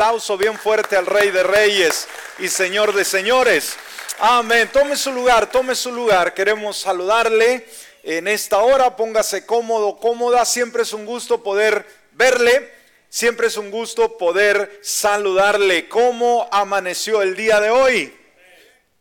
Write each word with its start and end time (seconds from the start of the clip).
aplauso 0.00 0.38
bien 0.38 0.56
fuerte 0.56 0.96
al 0.96 1.04
Rey 1.04 1.30
de 1.30 1.42
Reyes 1.42 2.08
y 2.38 2.48
Señor 2.48 2.94
de 2.94 3.04
Señores. 3.04 3.76
Amén. 4.18 4.70
Tome 4.72 4.96
su 4.96 5.12
lugar, 5.12 5.50
tome 5.50 5.74
su 5.74 5.92
lugar. 5.92 6.32
Queremos 6.32 6.78
saludarle 6.78 7.66
en 8.02 8.26
esta 8.26 8.60
hora. 8.60 8.96
Póngase 8.96 9.44
cómodo, 9.44 9.98
cómoda. 9.98 10.46
Siempre 10.46 10.84
es 10.84 10.94
un 10.94 11.04
gusto 11.04 11.42
poder 11.42 11.84
verle. 12.12 12.72
Siempre 13.10 13.48
es 13.48 13.58
un 13.58 13.70
gusto 13.70 14.16
poder 14.16 14.80
saludarle. 14.82 15.86
¿Cómo 15.90 16.48
amaneció 16.50 17.20
el 17.20 17.36
día 17.36 17.60
de 17.60 17.68
hoy? 17.68 18.18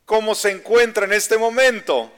¿Cómo 0.03 0.35
se 0.35 0.51
encuentra 0.51 1.05
en 1.05 1.13
este 1.13 1.37
momento? 1.37 2.11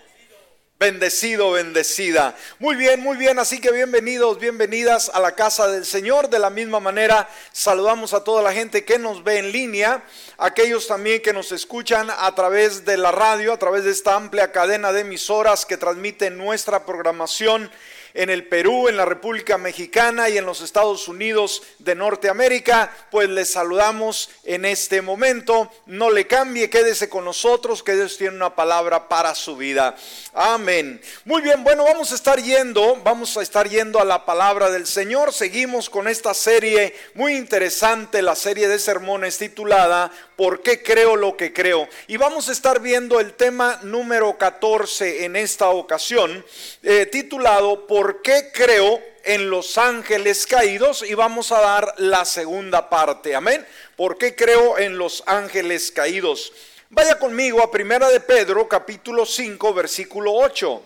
Bendecido, 0.82 1.52
bendecida. 1.52 2.36
Muy 2.57 2.75
bien, 2.75 3.02
muy 3.02 3.16
bien. 3.16 3.38
Así 3.38 3.61
que 3.61 3.71
bienvenidos, 3.71 4.39
bienvenidas 4.39 5.11
a 5.14 5.20
la 5.20 5.36
casa 5.36 5.68
del 5.68 5.86
Señor. 5.86 6.27
De 6.27 6.39
la 6.39 6.50
misma 6.50 6.79
manera, 6.79 7.29
saludamos 7.52 8.15
a 8.15 8.23
toda 8.23 8.41
la 8.41 8.52
gente 8.52 8.83
que 8.83 8.97
nos 8.97 9.23
ve 9.23 9.38
en 9.38 9.52
línea, 9.52 10.04
aquellos 10.39 10.87
también 10.87 11.21
que 11.21 11.33
nos 11.33 11.51
escuchan 11.51 12.09
a 12.09 12.33
través 12.33 12.83
de 12.83 12.97
la 12.97 13.11
radio, 13.11 13.54
a 13.54 13.59
través 13.59 13.83
de 13.83 13.92
esta 13.92 14.15
amplia 14.15 14.51
cadena 14.51 14.92
de 14.92 15.01
emisoras 15.01 15.68
que 15.68 15.78
transmiten 15.78 16.36
nuestra 16.36 16.84
programación 16.84 17.70
en 18.14 18.29
el 18.29 18.47
Perú, 18.47 18.88
en 18.88 18.97
la 18.97 19.06
República 19.06 19.57
Mexicana 19.57 20.29
y 20.29 20.38
en 20.38 20.46
los 20.46 20.61
Estados 20.61 21.07
Unidos 21.07 21.64
de 21.79 21.96
Norteamérica, 21.96 22.92
pues 23.10 23.29
les 23.29 23.51
saludamos 23.51 24.29
en 24.43 24.65
este 24.65 25.01
momento. 25.01 25.71
No 25.86 26.10
le 26.10 26.28
cambie, 26.28 26.70
quédese 26.70 27.10
con 27.10 27.25
nosotros, 27.25 27.84
que 27.84 27.96
Dios 27.96 28.18
tiene 28.18 28.36
una 28.36 28.56
palabra 28.56 29.07
para 29.07 29.36
su 29.36 29.56
vida. 29.57 29.96
Amén. 30.34 31.01
Muy 31.25 31.42
bien, 31.42 31.64
bueno, 31.64 31.84
vamos 31.84 32.11
a 32.11 32.16
estar 32.16 32.42
yendo, 32.42 32.97
vamos 33.03 33.38
a 33.38 33.42
estar 33.42 33.67
yendo 33.67 34.00
a 34.00 34.06
la 34.06 34.25
palabra 34.25 34.70
del 34.70 34.88
Señor. 34.88 35.34
Seguimos 35.34 35.89
con 35.89 36.08
esta 36.08 36.34
serie 36.34 36.95
muy 37.14 37.36
interesante, 37.36 38.22
la 38.22 38.36
serie 38.36 38.67
de 38.67 38.80
sermones 38.80 39.38
titulada 39.38 40.12
¿Por 40.41 40.63
qué 40.63 40.81
creo 40.81 41.16
lo 41.17 41.38
que 41.38 41.53
creo? 41.53 41.88
Y 42.08 42.17
vamos 42.17 42.50
a 42.50 42.52
estar 42.52 42.80
viendo 42.80 43.20
el 43.20 43.36
tema 43.36 43.80
número 43.84 44.39
14 44.39 45.25
en 45.25 45.36
esta 45.36 45.70
ocasión, 45.70 46.44
eh, 46.81 47.06
titulado 47.06 47.86
¿Por 47.86 48.23
qué 48.23 48.50
creo 48.52 49.00
en 49.23 49.52
los 49.52 49.78
ángeles 49.78 50.48
caídos? 50.48 51.03
Y 51.08 51.14
vamos 51.14 51.52
a 51.52 51.61
dar 51.61 51.94
la 51.98 52.25
segunda 52.25 52.89
parte, 52.89 53.36
amén. 53.36 53.64
¿Por 53.95 54.17
qué 54.17 54.36
creo 54.36 54.80
en 54.80 54.98
los 54.98 55.22
ángeles 55.28 55.92
caídos? 55.92 56.52
Vaya 56.89 57.20
conmigo 57.20 57.61
a 57.61 57.70
Primera 57.70 58.09
de 58.09 58.20
Pedro, 58.20 58.67
capítulo 58.67 59.28
5, 59.28 59.76
versículo 59.76 60.33
8. 60.33 60.81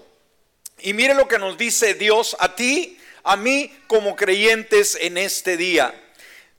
Y 0.80 0.92
mire 0.92 1.14
lo 1.14 1.30
que 1.30 1.40
nos 1.40 1.58
dice 1.58 1.94
Dios 1.94 2.36
a 2.42 2.56
ti, 2.56 3.00
a 3.24 3.38
mí 3.38 3.74
como 3.88 4.18
creyentes 4.18 4.98
en 5.00 5.18
este 5.18 5.56
día. 5.56 6.02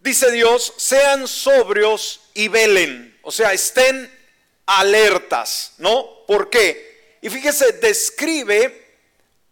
Dice 0.06 0.30
Dios, 0.30 0.72
sean 0.76 1.26
sobrios 1.26 2.20
y 2.32 2.46
velen, 2.46 3.18
o 3.22 3.32
sea, 3.32 3.52
estén 3.52 4.08
alertas, 4.64 5.72
¿no? 5.78 6.24
¿Por 6.28 6.48
qué? 6.48 7.18
Y 7.22 7.28
fíjese, 7.28 7.72
describe 7.72 8.86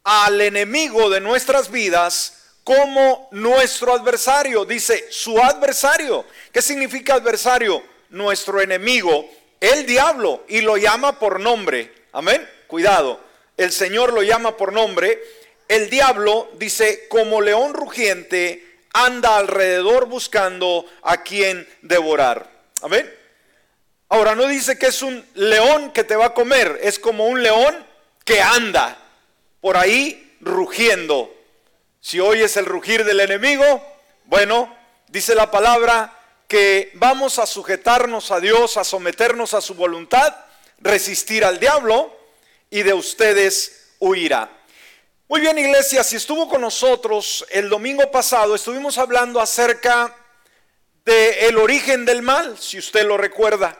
al 0.05 0.41
enemigo 0.41 1.11
de 1.11 1.21
nuestras 1.21 1.73
vidas 1.73 2.53
como 2.63 3.29
nuestro 3.33 3.95
adversario. 3.95 4.65
Dice, 4.65 5.07
su 5.11 5.37
adversario. 5.41 6.25
¿Qué 6.53 6.63
significa 6.63 7.15
adversario? 7.15 7.83
Nuestro 8.11 8.61
enemigo, 8.61 9.29
el 9.59 9.85
diablo, 9.87 10.45
y 10.47 10.61
lo 10.61 10.77
llama 10.77 11.19
por 11.19 11.41
nombre. 11.41 11.93
Amén. 12.13 12.49
Cuidado, 12.69 13.21
el 13.57 13.73
Señor 13.73 14.13
lo 14.13 14.23
llama 14.23 14.57
por 14.57 14.73
nombre. 14.73 15.21
El 15.67 15.91
diablo 15.91 16.49
dice, 16.59 17.09
como 17.09 17.41
león 17.41 17.75
rugiente, 17.75 18.74
anda 18.95 19.37
alrededor 19.37 20.07
buscando 20.07 20.87
a 21.03 21.23
quien 21.23 21.69
devorar. 21.83 22.49
Amén. 22.81 23.13
Ahora 24.09 24.35
no 24.35 24.47
dice 24.47 24.79
que 24.79 24.87
es 24.87 25.03
un 25.03 25.27
león 25.35 25.93
que 25.93 26.05
te 26.05 26.17
va 26.17 26.27
a 26.27 26.35
comer, 26.35 26.79
es 26.83 26.99
como 26.99 27.27
un 27.27 27.43
león 27.43 27.75
que 28.25 28.41
anda 28.41 28.97
por 29.61 29.77
ahí 29.77 30.37
rugiendo. 30.41 31.35
Si 32.01 32.21
oyes 32.21 32.57
el 32.57 32.67
rugir 32.67 33.05
del 33.05 33.21
enemigo, 33.21 33.83
bueno, 34.27 34.75
dice 35.09 35.35
la 35.35 35.51
palabra 35.51 36.17
que 36.47 36.93
vamos 36.95 37.39
a 37.39 37.47
sujetarnos 37.47 38.31
a 38.31 38.41
Dios, 38.41 38.77
a 38.77 38.85
someternos 38.85 39.55
a 39.55 39.61
su 39.61 39.75
voluntad, 39.75 40.37
resistir 40.79 41.45
al 41.45 41.59
diablo 41.59 42.17
y 42.71 42.83
de 42.83 42.95
ustedes 42.95 43.95
huirá. 43.99 44.51
Muy 45.35 45.41
bien, 45.41 45.59
iglesia, 45.59 46.05
si 46.05 46.15
estuvo 46.15 46.49
con 46.49 46.61
nosotros 46.61 47.45
el 47.51 47.69
domingo 47.69 48.09
pasado, 48.09 48.55
estuvimos 48.55 48.99
hablando 48.99 49.41
acerca 49.41 50.15
del 51.05 51.59
origen 51.59 52.05
del 52.05 52.23
mal, 52.23 52.57
si 52.57 52.79
usted 52.79 53.05
lo 53.05 53.17
recuerda. 53.17 53.77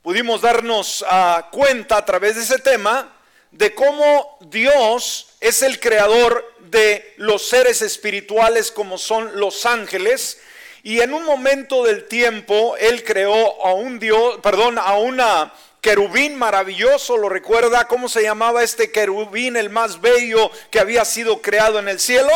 Pudimos 0.00 0.42
darnos 0.42 1.02
uh, 1.02 1.50
cuenta 1.50 1.96
a 1.96 2.04
través 2.04 2.36
de 2.36 2.42
ese 2.42 2.60
tema 2.60 3.16
de 3.50 3.74
cómo 3.74 4.38
Dios 4.42 5.30
es 5.40 5.62
el 5.62 5.80
creador 5.80 6.54
de 6.70 7.14
los 7.16 7.48
seres 7.48 7.82
espirituales 7.82 8.70
como 8.70 8.96
son 8.96 9.40
los 9.40 9.66
ángeles 9.66 10.40
y 10.84 11.00
en 11.00 11.14
un 11.14 11.24
momento 11.24 11.82
del 11.82 12.06
tiempo 12.06 12.76
él 12.76 13.02
creó 13.02 13.66
a 13.66 13.74
un 13.74 13.98
Dios, 13.98 14.38
perdón, 14.40 14.78
a 14.78 14.96
una 14.98 15.52
querubín 15.82 16.36
maravilloso, 16.36 17.18
lo 17.18 17.28
recuerda 17.28 17.88
cómo 17.88 18.08
se 18.08 18.22
llamaba 18.22 18.62
este 18.62 18.92
querubín 18.92 19.56
el 19.56 19.68
más 19.68 20.00
bello 20.00 20.50
que 20.70 20.78
había 20.78 21.04
sido 21.04 21.42
creado 21.42 21.80
en 21.80 21.88
el 21.88 21.98
cielo? 21.98 22.32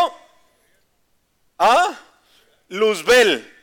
¿Ah? 1.57 1.97
Luzbel 2.69 3.55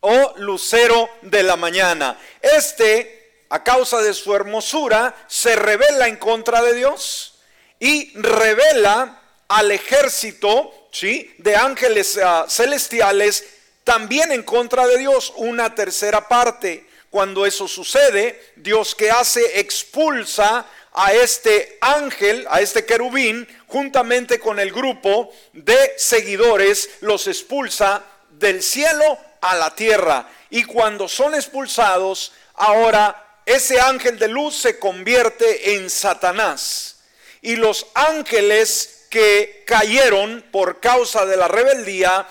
o 0.00 0.34
lucero 0.36 1.08
de 1.22 1.42
la 1.42 1.56
mañana. 1.56 2.18
Este, 2.42 3.44
a 3.48 3.64
causa 3.64 4.02
de 4.02 4.12
su 4.12 4.34
hermosura, 4.34 5.16
se 5.28 5.56
revela 5.56 6.08
en 6.08 6.16
contra 6.16 6.60
de 6.60 6.74
Dios 6.74 7.40
y 7.80 8.12
revela 8.18 9.22
al 9.48 9.70
ejército 9.70 10.88
¿sí? 10.92 11.34
de 11.38 11.56
ángeles 11.56 12.18
uh, 12.18 12.48
celestiales 12.50 13.46
también 13.82 14.30
en 14.30 14.42
contra 14.42 14.86
de 14.86 14.98
Dios, 14.98 15.32
una 15.36 15.74
tercera 15.74 16.28
parte. 16.28 16.86
Cuando 17.12 17.44
eso 17.44 17.68
sucede, 17.68 18.54
Dios 18.56 18.94
que 18.94 19.10
hace 19.10 19.60
expulsa 19.60 20.64
a 20.94 21.12
este 21.12 21.76
ángel, 21.82 22.46
a 22.48 22.62
este 22.62 22.86
querubín, 22.86 23.46
juntamente 23.66 24.40
con 24.40 24.58
el 24.58 24.72
grupo 24.72 25.30
de 25.52 25.92
seguidores, 25.98 26.88
los 27.02 27.26
expulsa 27.26 28.02
del 28.30 28.62
cielo 28.62 29.18
a 29.42 29.56
la 29.56 29.74
tierra. 29.74 30.26
Y 30.48 30.64
cuando 30.64 31.06
son 31.06 31.34
expulsados, 31.34 32.32
ahora 32.54 33.42
ese 33.44 33.78
ángel 33.78 34.18
de 34.18 34.28
luz 34.28 34.56
se 34.56 34.78
convierte 34.78 35.74
en 35.74 35.90
Satanás. 35.90 37.00
Y 37.42 37.56
los 37.56 37.88
ángeles 37.92 39.04
que 39.10 39.64
cayeron 39.66 40.42
por 40.50 40.80
causa 40.80 41.26
de 41.26 41.36
la 41.36 41.46
rebeldía 41.46 42.26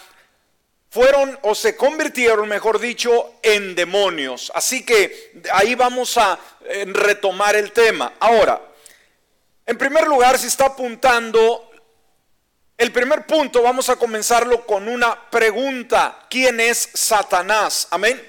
fueron 0.92 1.40
o 1.42 1.56
se 1.56 1.76
convirtieron, 1.76 2.48
mejor 2.48 2.80
dicho, 2.80 3.36
en 3.42 3.74
demonios. 3.74 4.52
Así 4.54 4.86
que 4.86 5.42
ahí 5.52 5.74
vamos 5.74 6.18
a 6.18 6.38
eh, 6.66 6.86
retomar 6.88 7.56
el 7.56 7.72
tema. 7.72 8.14
Ahora, 8.20 8.62
en 9.66 9.78
primer 9.78 10.06
lugar, 10.06 10.38
se 10.38 10.48
está 10.48 10.66
apuntando 10.68 11.72
el 12.82 12.92
primer 12.92 13.28
punto 13.28 13.62
vamos 13.62 13.90
a 13.90 13.96
comenzarlo 13.96 14.66
con 14.66 14.88
una 14.88 15.30
pregunta. 15.30 16.26
¿Quién 16.28 16.60
es 16.60 16.90
Satanás? 16.96 17.88
Amén. 17.92 18.20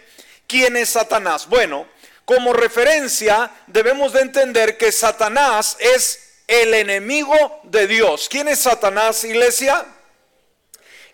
¿Quién 0.47 0.77
es 0.77 0.91
Satanás? 0.91 1.49
Bueno, 1.49 1.87
como 2.27 2.53
referencia 2.53 3.51
debemos 3.67 4.13
de 4.13 4.21
entender 4.21 4.77
que 4.77 4.93
Satanás 4.93 5.79
es 5.81 6.43
el 6.47 6.75
enemigo 6.75 7.61
de 7.63 7.87
Dios. 7.87 8.29
¿Quién 8.29 8.47
es 8.47 8.59
Satanás, 8.59 9.25
iglesia? 9.25 9.87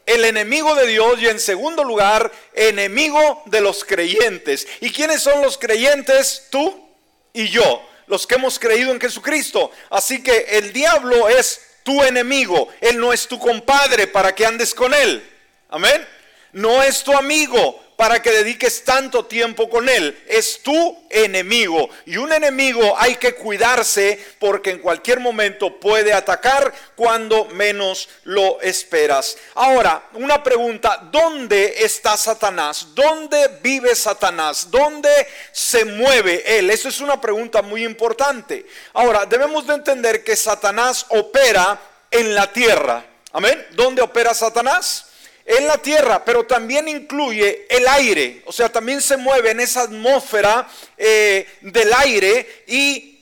El 0.08 0.24
enemigo 0.24 0.74
de 0.74 0.86
Dios 0.86 1.20
y 1.20 1.28
en 1.28 1.38
segundo 1.38 1.84
lugar, 1.84 2.32
enemigo 2.54 3.42
de 3.44 3.60
los 3.60 3.84
creyentes. 3.84 4.66
¿Y 4.80 4.90
quiénes 4.90 5.20
son 5.20 5.42
los 5.42 5.58
creyentes? 5.58 6.46
Tú 6.48 6.88
y 7.34 7.50
yo, 7.50 7.86
los 8.06 8.26
que 8.26 8.36
hemos 8.36 8.58
creído 8.58 8.90
en 8.90 8.98
Jesucristo. 8.98 9.70
Así 9.90 10.22
que 10.22 10.46
el 10.52 10.72
diablo 10.72 11.28
es 11.28 11.60
tu 11.82 12.02
enemigo. 12.02 12.70
Él 12.80 12.98
no 12.98 13.12
es 13.12 13.28
tu 13.28 13.38
compadre 13.38 14.06
para 14.06 14.34
que 14.34 14.46
andes 14.46 14.74
con 14.74 14.94
él. 14.94 15.22
Amén. 15.68 16.08
No 16.52 16.82
es 16.82 17.04
tu 17.04 17.12
amigo 17.12 17.78
para 17.98 18.22
que 18.22 18.30
dediques 18.30 18.84
tanto 18.84 19.24
tiempo 19.24 19.68
con 19.68 19.88
él. 19.88 20.22
Es 20.28 20.62
tu 20.62 21.04
enemigo. 21.10 21.90
Y 22.06 22.16
un 22.16 22.32
enemigo 22.32 22.94
hay 22.96 23.16
que 23.16 23.34
cuidarse 23.34 24.24
porque 24.38 24.70
en 24.70 24.78
cualquier 24.78 25.18
momento 25.18 25.80
puede 25.80 26.12
atacar 26.12 26.72
cuando 26.94 27.46
menos 27.46 28.08
lo 28.22 28.60
esperas. 28.60 29.36
Ahora, 29.56 30.00
una 30.12 30.44
pregunta, 30.44 31.08
¿dónde 31.10 31.74
está 31.78 32.16
Satanás? 32.16 32.86
¿Dónde 32.94 33.58
vive 33.62 33.96
Satanás? 33.96 34.70
¿Dónde 34.70 35.10
se 35.50 35.84
mueve 35.84 36.44
él? 36.56 36.70
Eso 36.70 36.90
es 36.90 37.00
una 37.00 37.20
pregunta 37.20 37.62
muy 37.62 37.84
importante. 37.84 38.64
Ahora, 38.92 39.26
debemos 39.26 39.66
de 39.66 39.74
entender 39.74 40.22
que 40.22 40.36
Satanás 40.36 41.04
opera 41.08 41.80
en 42.12 42.32
la 42.32 42.52
tierra. 42.52 43.04
Amén. 43.32 43.66
¿Dónde 43.72 44.02
opera 44.02 44.34
Satanás? 44.34 45.07
En 45.48 45.66
la 45.66 45.78
tierra, 45.78 46.22
pero 46.26 46.44
también 46.44 46.88
incluye 46.88 47.66
el 47.70 47.88
aire, 47.88 48.42
o 48.44 48.52
sea, 48.52 48.70
también 48.70 49.00
se 49.00 49.16
mueve 49.16 49.52
en 49.52 49.60
esa 49.60 49.80
atmósfera 49.82 50.68
eh, 50.98 51.48
del 51.62 51.90
aire 51.94 52.64
y 52.66 53.18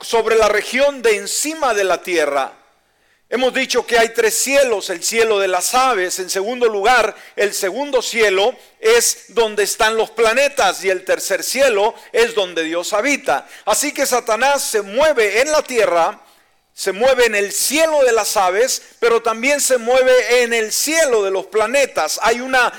sobre 0.00 0.34
la 0.34 0.48
región 0.48 1.02
de 1.02 1.18
encima 1.18 1.72
de 1.72 1.84
la 1.84 2.02
tierra. 2.02 2.52
Hemos 3.30 3.54
dicho 3.54 3.86
que 3.86 3.96
hay 3.96 4.08
tres 4.08 4.34
cielos, 4.34 4.90
el 4.90 5.04
cielo 5.04 5.38
de 5.38 5.46
las 5.46 5.72
aves, 5.74 6.18
en 6.18 6.28
segundo 6.28 6.66
lugar, 6.66 7.14
el 7.36 7.54
segundo 7.54 8.02
cielo 8.02 8.56
es 8.80 9.26
donde 9.28 9.62
están 9.62 9.96
los 9.96 10.10
planetas 10.10 10.84
y 10.84 10.90
el 10.90 11.04
tercer 11.04 11.44
cielo 11.44 11.94
es 12.10 12.34
donde 12.34 12.64
Dios 12.64 12.92
habita. 12.92 13.48
Así 13.64 13.94
que 13.94 14.04
Satanás 14.04 14.64
se 14.64 14.82
mueve 14.82 15.40
en 15.40 15.52
la 15.52 15.62
tierra 15.62 16.20
se 16.74 16.92
mueve 16.92 17.26
en 17.26 17.34
el 17.34 17.52
cielo 17.52 18.02
de 18.02 18.12
las 18.12 18.36
aves, 18.36 18.82
pero 18.98 19.22
también 19.22 19.60
se 19.60 19.76
mueve 19.76 20.42
en 20.42 20.54
el 20.54 20.72
cielo 20.72 21.22
de 21.22 21.30
los 21.30 21.46
planetas. 21.46 22.18
Hay 22.22 22.40
una, 22.40 22.72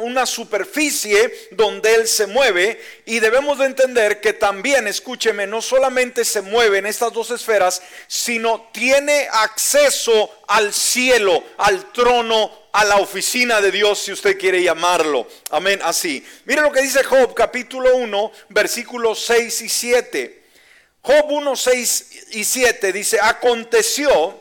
una 0.00 0.24
superficie 0.24 1.48
donde 1.50 1.94
Él 1.94 2.08
se 2.08 2.26
mueve 2.26 2.80
y 3.04 3.20
debemos 3.20 3.58
de 3.58 3.66
entender 3.66 4.20
que 4.20 4.32
también, 4.32 4.88
escúcheme, 4.88 5.46
no 5.46 5.60
solamente 5.60 6.24
se 6.24 6.40
mueve 6.40 6.78
en 6.78 6.86
estas 6.86 7.12
dos 7.12 7.30
esferas, 7.30 7.82
sino 8.08 8.70
tiene 8.72 9.28
acceso 9.30 10.30
al 10.48 10.72
cielo, 10.72 11.44
al 11.58 11.92
trono 11.92 12.62
a 12.72 12.84
la 12.86 12.96
oficina 12.96 13.60
de 13.60 13.70
Dios, 13.70 13.98
si 13.98 14.12
usted 14.12 14.38
quiere 14.38 14.62
llamarlo. 14.62 15.28
Amén, 15.50 15.80
así. 15.84 16.26
Mire 16.46 16.62
lo 16.62 16.72
que 16.72 16.80
dice 16.80 17.04
Job, 17.04 17.34
capítulo 17.34 17.94
1, 17.96 18.32
versículos 18.48 19.22
6 19.26 19.60
y 19.60 19.68
7. 19.68 20.41
Job 21.02 21.26
1, 21.30 21.56
6 21.56 22.10
y 22.30 22.44
7 22.44 22.92
dice, 22.92 23.18
aconteció 23.20 24.40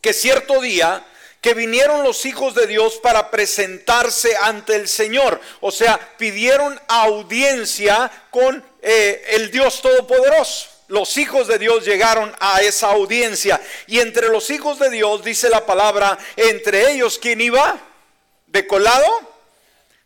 que 0.00 0.12
cierto 0.12 0.60
día 0.60 1.06
que 1.40 1.54
vinieron 1.54 2.02
los 2.02 2.26
hijos 2.26 2.54
de 2.54 2.66
Dios 2.66 2.96
para 2.96 3.30
presentarse 3.30 4.36
ante 4.42 4.74
el 4.74 4.88
Señor. 4.88 5.40
O 5.60 5.70
sea, 5.70 5.98
pidieron 6.18 6.78
audiencia 6.88 8.10
con 8.30 8.62
eh, 8.82 9.24
el 9.30 9.50
Dios 9.50 9.80
Todopoderoso. 9.80 10.68
Los 10.88 11.16
hijos 11.16 11.46
de 11.46 11.58
Dios 11.58 11.84
llegaron 11.84 12.34
a 12.40 12.60
esa 12.62 12.88
audiencia. 12.90 13.60
Y 13.86 14.00
entre 14.00 14.28
los 14.28 14.50
hijos 14.50 14.78
de 14.80 14.90
Dios 14.90 15.24
dice 15.24 15.48
la 15.48 15.64
palabra, 15.64 16.18
entre 16.36 16.90
ellos, 16.90 17.18
¿quién 17.18 17.40
iba? 17.40 17.78
¿De 18.48 18.66
colado? 18.66 19.29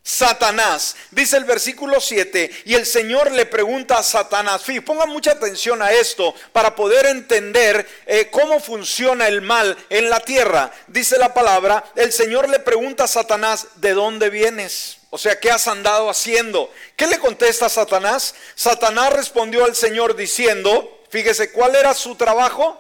Satanás. 0.07 0.97
Dice 1.11 1.39
el 1.39 1.45
versículo 1.45 1.99
7, 1.99 2.51
y 2.67 2.75
el 2.75 2.85
Señor 2.85 3.33
le 3.33 3.47
pregunta 3.47 3.99
a 3.99 4.03
Satanás, 4.03 4.63
pongan 4.85 5.09
mucha 5.09 5.33
atención 5.33 5.81
a 5.81 5.93
esto 5.93 6.35
para 6.53 6.77
poder 6.77 7.07
entender 7.07 7.89
eh, 8.05 8.29
cómo 8.31 8.61
funciona 8.61 9.27
el 9.27 9.41
mal 9.41 9.75
en 9.89 10.11
la 10.11 10.21
tierra. 10.21 10.71
Dice 10.89 11.17
la 11.17 11.33
palabra, 11.33 11.83
el 11.97 12.13
Señor 12.13 12.51
le 12.51 12.59
pregunta 12.59 13.05
a 13.05 13.09
Satanás, 13.09 13.69
¿de 13.77 13.95
dónde 13.95 14.29
vienes? 14.29 14.99
O 15.09 15.17
sea, 15.17 15.41
¿qué 15.41 15.51
has 15.51 15.67
andado 15.69 16.11
haciendo? 16.11 16.71
¿Qué 16.97 17.07
le 17.07 17.19
contesta 17.19 17.71
Satanás? 17.71 18.35
Satanás 18.55 19.11
respondió 19.11 19.65
al 19.65 19.75
Señor 19.75 20.17
diciendo, 20.17 21.03
fíjese, 21.09 21.51
¿cuál 21.51 21.77
era 21.77 21.95
su 21.95 22.15
trabajo? 22.17 22.79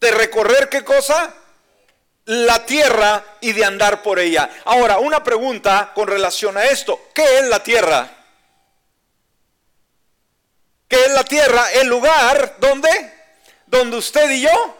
De 0.00 0.10
recorrer 0.10 0.68
qué 0.68 0.84
cosa? 0.84 1.34
La 2.26 2.64
tierra 2.64 3.24
y 3.40 3.52
de 3.52 3.64
andar 3.64 4.02
por 4.02 4.18
ella. 4.18 4.50
Ahora, 4.64 4.98
una 4.98 5.22
pregunta 5.22 5.92
con 5.94 6.06
relación 6.08 6.56
a 6.56 6.64
esto. 6.64 7.08
¿Qué 7.14 7.38
es 7.38 7.44
la 7.46 7.62
tierra? 7.62 8.08
¿Qué 10.88 11.04
es 11.04 11.10
la 11.12 11.24
tierra? 11.24 11.72
El 11.72 11.88
lugar 11.88 12.56
donde, 12.58 12.88
donde 13.66 13.96
usted 13.96 14.30
y 14.30 14.42
yo 14.42 14.76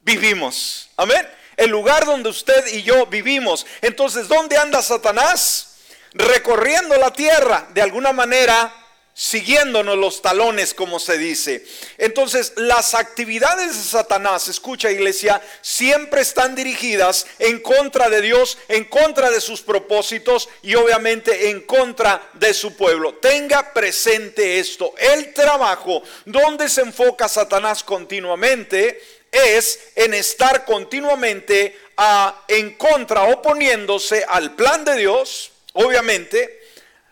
vivimos. 0.00 0.90
Amén. 0.96 1.28
El 1.56 1.70
lugar 1.70 2.06
donde 2.06 2.28
usted 2.28 2.66
y 2.68 2.82
yo 2.82 3.06
vivimos. 3.06 3.66
Entonces, 3.82 4.28
¿dónde 4.28 4.56
anda 4.56 4.82
Satanás? 4.82 5.76
Recorriendo 6.12 6.96
la 6.96 7.12
tierra. 7.12 7.66
De 7.70 7.82
alguna 7.82 8.12
manera 8.12 8.72
siguiéndonos 9.14 9.98
los 9.98 10.22
talones, 10.22 10.72
como 10.72 10.98
se 10.98 11.18
dice. 11.18 11.64
Entonces, 11.98 12.52
las 12.56 12.94
actividades 12.94 13.76
de 13.76 13.82
Satanás, 13.82 14.48
escucha 14.48 14.90
iglesia, 14.90 15.42
siempre 15.60 16.22
están 16.22 16.54
dirigidas 16.54 17.26
en 17.38 17.60
contra 17.60 18.08
de 18.08 18.22
Dios, 18.22 18.56
en 18.68 18.84
contra 18.84 19.30
de 19.30 19.40
sus 19.40 19.60
propósitos 19.60 20.48
y 20.62 20.74
obviamente 20.74 21.50
en 21.50 21.60
contra 21.62 22.30
de 22.34 22.54
su 22.54 22.76
pueblo. 22.76 23.14
Tenga 23.14 23.72
presente 23.72 24.58
esto. 24.58 24.94
El 24.96 25.34
trabajo 25.34 26.02
donde 26.24 26.68
se 26.68 26.82
enfoca 26.82 27.28
Satanás 27.28 27.84
continuamente 27.84 29.00
es 29.30 29.78
en 29.94 30.14
estar 30.14 30.64
continuamente 30.64 31.78
a, 31.96 32.44
en 32.48 32.74
contra, 32.76 33.24
oponiéndose 33.24 34.24
al 34.26 34.54
plan 34.54 34.84
de 34.84 34.96
Dios, 34.96 35.52
obviamente, 35.74 36.59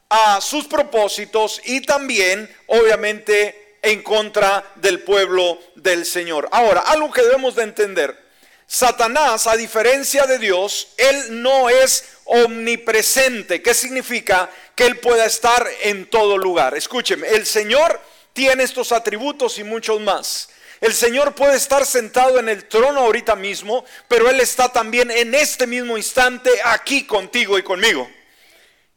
a 0.08 0.40
sus 0.40 0.66
propósitos 0.66 1.60
y 1.64 1.82
también, 1.82 2.48
obviamente, 2.66 3.76
en 3.82 4.02
contra 4.02 4.72
del 4.76 5.00
pueblo 5.00 5.58
del 5.74 6.06
Señor. 6.06 6.48
Ahora, 6.52 6.80
algo 6.80 7.12
que 7.12 7.22
debemos 7.22 7.54
de 7.54 7.64
entender. 7.64 8.28
Satanás, 8.66 9.46
a 9.46 9.56
diferencia 9.56 10.26
de 10.26 10.38
Dios, 10.38 10.88
él 10.98 11.42
no 11.42 11.70
es 11.70 12.04
omnipresente. 12.24 13.62
¿Qué 13.62 13.72
significa? 13.72 14.50
Que 14.74 14.84
él 14.84 14.98
pueda 14.98 15.24
estar 15.24 15.66
en 15.82 16.06
todo 16.06 16.36
lugar. 16.36 16.76
Escúcheme, 16.76 17.28
el 17.28 17.46
Señor 17.46 18.00
tiene 18.32 18.64
estos 18.64 18.92
atributos 18.92 19.58
y 19.58 19.64
muchos 19.64 20.00
más. 20.00 20.50
El 20.80 20.94
Señor 20.94 21.34
puede 21.34 21.56
estar 21.56 21.84
sentado 21.86 22.38
en 22.38 22.48
el 22.48 22.66
trono 22.66 23.00
ahorita 23.00 23.34
mismo, 23.34 23.84
pero 24.06 24.30
Él 24.30 24.38
está 24.38 24.68
también 24.68 25.10
en 25.10 25.34
este 25.34 25.66
mismo 25.66 25.96
instante 25.96 26.50
aquí 26.64 27.04
contigo 27.04 27.58
y 27.58 27.64
conmigo 27.64 28.08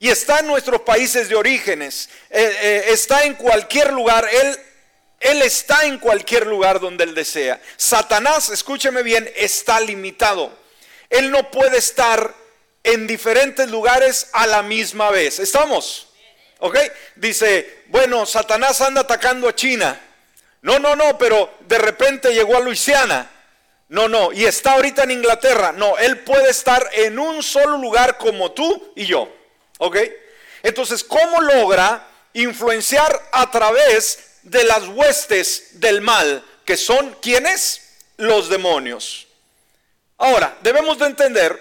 y 0.02 0.10
está 0.10 0.40
en 0.40 0.48
nuestros 0.48 0.82
países 0.82 1.30
de 1.30 1.36
orígenes, 1.36 2.10
eh, 2.32 2.58
eh, 2.60 2.84
está 2.88 3.24
en 3.24 3.36
cualquier 3.36 3.94
lugar, 3.94 4.28
él, 4.32 4.60
él 5.20 5.44
está 5.44 5.86
en 5.86 6.00
cualquier 6.00 6.48
lugar 6.48 6.80
donde 6.80 7.04
Él 7.04 7.14
desea. 7.14 7.62
Satanás, 7.78 8.50
escúcheme 8.50 9.04
bien, 9.04 9.32
está 9.36 9.80
limitado. 9.80 10.52
Él 11.08 11.30
no 11.30 11.52
puede 11.52 11.78
estar 11.78 12.34
en 12.84 13.06
diferentes 13.06 13.70
lugares 13.70 14.30
a 14.34 14.48
la 14.48 14.64
misma 14.64 15.12
vez. 15.12 15.38
¿Estamos? 15.38 16.08
¿Ok? 16.58 16.80
Dice, 17.16 17.84
bueno, 17.90 18.26
Satanás 18.26 18.82
anda 18.82 19.02
atacando 19.02 19.48
a 19.48 19.56
China. 19.56 20.02
No, 20.64 20.80
no, 20.80 20.96
no, 20.96 21.16
pero 21.20 21.60
de 21.68 21.78
repente 21.78 22.34
llegó 22.34 22.58
a 22.58 22.62
Luisiana. 22.62 23.30
No, 23.90 24.08
no, 24.08 24.32
y 24.34 24.46
está 24.46 24.72
ahorita 24.72 25.04
en 25.04 25.12
Inglaterra. 25.12 25.72
No, 25.74 26.00
él 26.00 26.22
puede 26.22 26.50
estar 26.50 26.90
en 26.94 27.20
un 27.20 27.44
solo 27.44 27.78
lugar 27.78 28.18
como 28.18 28.52
tú 28.52 28.94
y 28.96 29.06
yo. 29.06 29.41
¿Ok? 29.84 29.98
Entonces, 30.62 31.04
¿cómo 31.04 31.42
logra 31.42 32.08
influenciar 32.34 33.30
a 33.32 33.50
través 33.50 34.38
de 34.44 34.64
las 34.64 34.88
huestes 34.88 35.80
del 35.80 36.02
mal, 36.02 36.46
que 36.66 36.78
son 36.78 37.18
quienes? 37.20 37.96
Los 38.18 38.48
demonios. 38.48 39.28
Ahora, 40.20 40.56
debemos 40.62 41.00
de 41.00 41.08
entender, 41.08 41.60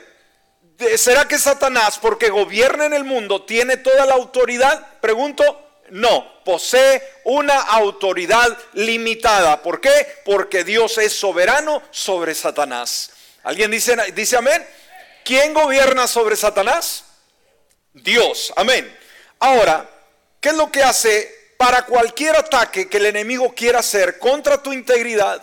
¿será 0.98 1.26
que 1.26 1.38
Satanás, 1.38 1.98
porque 1.98 2.28
gobierna 2.28 2.84
en 2.84 2.92
el 2.92 3.04
mundo, 3.04 3.42
tiene 3.44 3.78
toda 3.78 4.04
la 4.04 4.16
autoridad? 4.16 5.00
Pregunto, 5.00 5.42
no, 5.88 6.44
posee 6.44 7.02
una 7.24 7.58
autoridad 7.58 8.54
limitada. 8.74 9.62
¿Por 9.62 9.80
qué? 9.80 10.20
Porque 10.26 10.62
Dios 10.62 10.98
es 10.98 11.14
soberano 11.14 11.82
sobre 11.90 12.34
Satanás. 12.34 13.12
¿Alguien 13.44 13.70
dice, 13.70 13.96
dice 14.14 14.36
amén? 14.36 14.62
¿Quién 15.24 15.54
gobierna 15.54 16.06
sobre 16.06 16.36
Satanás? 16.36 17.04
Dios. 17.92 18.52
Amén. 18.56 18.97
Ahora, 19.38 19.88
¿qué 20.40 20.50
es 20.50 20.54
lo 20.54 20.70
que 20.70 20.82
hace 20.82 21.52
para 21.56 21.87
cualquier 21.87 22.37
ataque 22.37 22.88
que 22.88 22.99
el 22.99 23.06
enemigo 23.06 23.54
quiera 23.54 23.80
hacer 23.80 24.18
contra 24.18 24.62
tu 24.62 24.73
integridad? 24.73 25.42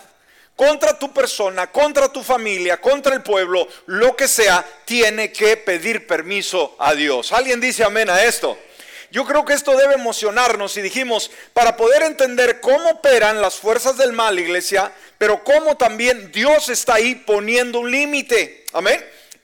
contra 0.58 0.98
tu 0.98 1.12
persona, 1.12 1.68
contra 1.70 2.12
tu 2.12 2.20
familia, 2.20 2.80
contra 2.80 3.14
el 3.14 3.22
pueblo, 3.22 3.68
lo 3.86 4.16
que 4.16 4.26
sea, 4.26 4.66
tiene 4.84 5.30
que 5.30 5.56
pedir 5.56 6.04
permiso 6.04 6.74
a 6.80 6.94
Dios. 6.94 7.30
¿Alguien 7.30 7.60
dice 7.60 7.84
amén 7.84 8.10
a 8.10 8.24
esto? 8.24 8.58
Yo 9.12 9.24
creo 9.24 9.44
que 9.44 9.52
esto 9.52 9.76
debe 9.76 9.94
emocionarnos 9.94 10.76
y 10.76 10.82
dijimos, 10.82 11.30
para 11.52 11.76
poder 11.76 12.02
entender 12.02 12.60
cómo 12.60 12.90
operan 12.90 13.40
las 13.40 13.54
fuerzas 13.54 13.96
del 13.98 14.12
mal, 14.12 14.36
iglesia, 14.36 14.92
pero 15.16 15.44
cómo 15.44 15.76
también 15.76 16.32
Dios 16.32 16.68
está 16.68 16.94
ahí 16.94 17.14
poniendo 17.14 17.78
un 17.78 17.92
límite. 17.92 18.64
Amén. 18.72 19.00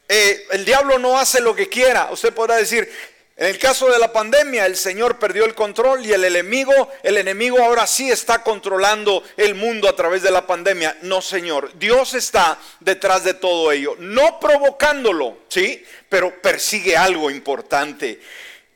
Eh, 0.08 0.46
el 0.52 0.64
diablo 0.64 0.98
no 0.98 1.18
hace 1.18 1.40
lo 1.40 1.54
que 1.54 1.68
quiera. 1.68 2.08
Usted 2.10 2.32
podrá 2.32 2.56
decir, 2.56 2.90
en 3.36 3.46
el 3.46 3.58
caso 3.58 3.90
de 3.90 3.98
la 3.98 4.12
pandemia, 4.12 4.64
el 4.64 4.76
Señor 4.76 5.18
perdió 5.18 5.44
el 5.44 5.56
control 5.56 6.06
y 6.06 6.12
el 6.12 6.24
enemigo, 6.24 6.92
el 7.02 7.16
enemigo 7.16 7.60
ahora 7.60 7.84
sí 7.84 8.08
está 8.08 8.44
controlando 8.44 9.24
el 9.36 9.56
mundo 9.56 9.88
a 9.88 9.96
través 9.96 10.22
de 10.22 10.30
la 10.30 10.46
pandemia. 10.46 10.98
No, 11.02 11.20
Señor, 11.20 11.76
Dios 11.76 12.14
está 12.14 12.58
detrás 12.78 13.24
de 13.24 13.34
todo 13.34 13.72
ello, 13.72 13.96
no 13.98 14.38
provocándolo, 14.38 15.38
¿sí? 15.48 15.84
Pero 16.08 16.40
persigue 16.40 16.96
algo 16.96 17.28
importante. 17.28 18.20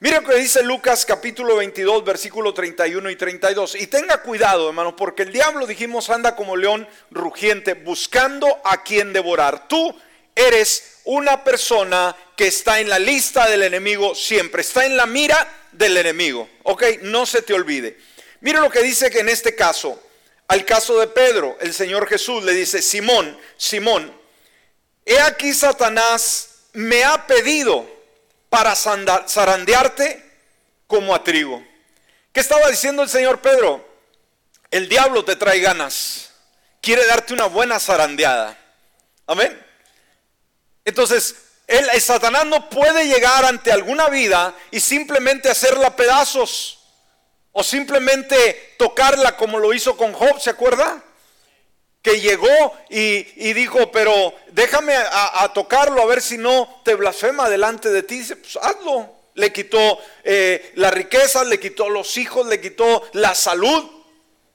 Mira 0.01 0.21
lo 0.21 0.29
que 0.29 0.37
dice 0.37 0.63
Lucas 0.65 1.07
capítulo 1.07 1.55
22, 1.57 2.05
versículo 2.05 2.53
31 2.53 3.11
y 3.11 3.17
32. 3.17 3.77
Y 3.77 3.87
tenga 3.87 4.23
cuidado, 4.23 4.69
hermano, 4.69 4.97
porque 4.97 5.23
el 5.23 5.33
diablo, 5.33 5.67
dijimos, 5.67 6.11
anda 6.11 6.35
como 6.35 6.57
león 6.57 6.89
rugiente, 7.13 7.75
buscando 7.75 8.61
a 8.65 8.83
quien 8.83 9.13
devorar. 9.13 9.69
Tú 9.69 9.95
eres 10.35 10.98
una 11.09 11.43
persona 11.43 12.15
que 12.37 12.49
está 12.49 12.81
en 12.81 12.91
la 12.91 12.99
lista 12.99 13.49
del 13.49 13.63
enemigo 13.63 14.15
siempre, 14.15 14.61
está 14.61 14.85
en 14.85 14.95
la 14.95 15.07
mira 15.07 15.49
del 15.73 15.97
enemigo. 15.97 16.47
Ok, 16.65 16.85
no 17.01 17.25
se 17.25 17.41
te 17.41 17.55
olvide. 17.55 17.99
Mire 18.43 18.61
lo 18.61 18.69
que 18.69 18.83
dice 18.83 19.11
que 19.11 19.21
en 19.21 19.31
este 19.31 19.55
caso, 19.55 19.99
al 20.49 20.67
caso 20.67 21.01
de 21.01 21.07
Pedro, 21.07 21.57
el 21.63 21.73
Señor 21.73 22.07
Jesús 22.07 22.45
le 22.45 22.53
dice, 22.53 22.83
Simón, 22.83 23.41
Simón, 23.57 24.15
he 25.07 25.19
aquí 25.21 25.55
Satanás 25.55 26.65
me 26.75 27.05
ha 27.05 27.27
pedido 27.27 27.91
para 28.51 28.77
zarandearte 28.77 30.23
como 30.87 31.15
a 31.15 31.25
trigo. 31.25 31.67
¿Qué 32.35 32.41
estaba 32.41 32.69
diciendo 32.69 33.03
el 33.03 33.09
Señor 33.09 33.41
Pedro? 33.41 33.83
El 34.71 34.91
diablo 34.91 35.25
te 35.25 35.37
trae 35.37 35.61
ganas, 35.61 36.33
quiere 36.83 37.07
darte 37.07 37.33
una 37.33 37.47
buena 37.47 37.81
zarandeada. 37.81 38.59
Amén. 39.27 39.68
Entonces, 40.89 41.35
el, 41.67 42.01
Satanás 42.01 42.47
no 42.47 42.71
puede 42.71 43.07
llegar 43.07 43.45
ante 43.45 43.71
alguna 43.71 44.09
vida 44.09 44.55
y 44.71 44.81
simplemente 44.81 45.51
hacerla 45.51 45.95
pedazos 45.95 46.79
o 47.53 47.63
simplemente 47.63 48.75
tocarla 48.79 49.37
como 49.37 49.59
lo 49.59 49.75
hizo 49.75 49.99
con 49.99 50.15
Job, 50.15 50.41
¿se 50.41 50.49
acuerda? 50.49 51.05
Que 52.01 52.23
llegó 52.23 52.75
y, 52.89 53.53
dijo, 53.53 53.93
pero 53.93 54.35
déjame 54.53 54.95
a, 54.97 55.51
tocarlo 55.53 56.01
a 56.01 56.07
ver 56.07 56.23
si 56.23 56.39
no 56.39 56.81
te 56.87 56.95
blasfema 56.95 57.51
delante 57.51 57.91
de 57.91 58.03
ti. 58.03 58.21
Dice, 58.21 58.37
pues 58.37 58.57
hazlo. 58.57 59.15
Le 59.35 59.53
quitó 59.53 60.01
eh, 60.25 60.73
la 60.77 60.91
riqueza, 60.91 61.45
le 61.45 61.61
quitó 61.61 61.91
los 61.91 62.17
hijos, 62.17 62.47
le 62.47 62.63
quitó 62.63 63.09
la 63.13 63.35
salud. 63.35 63.98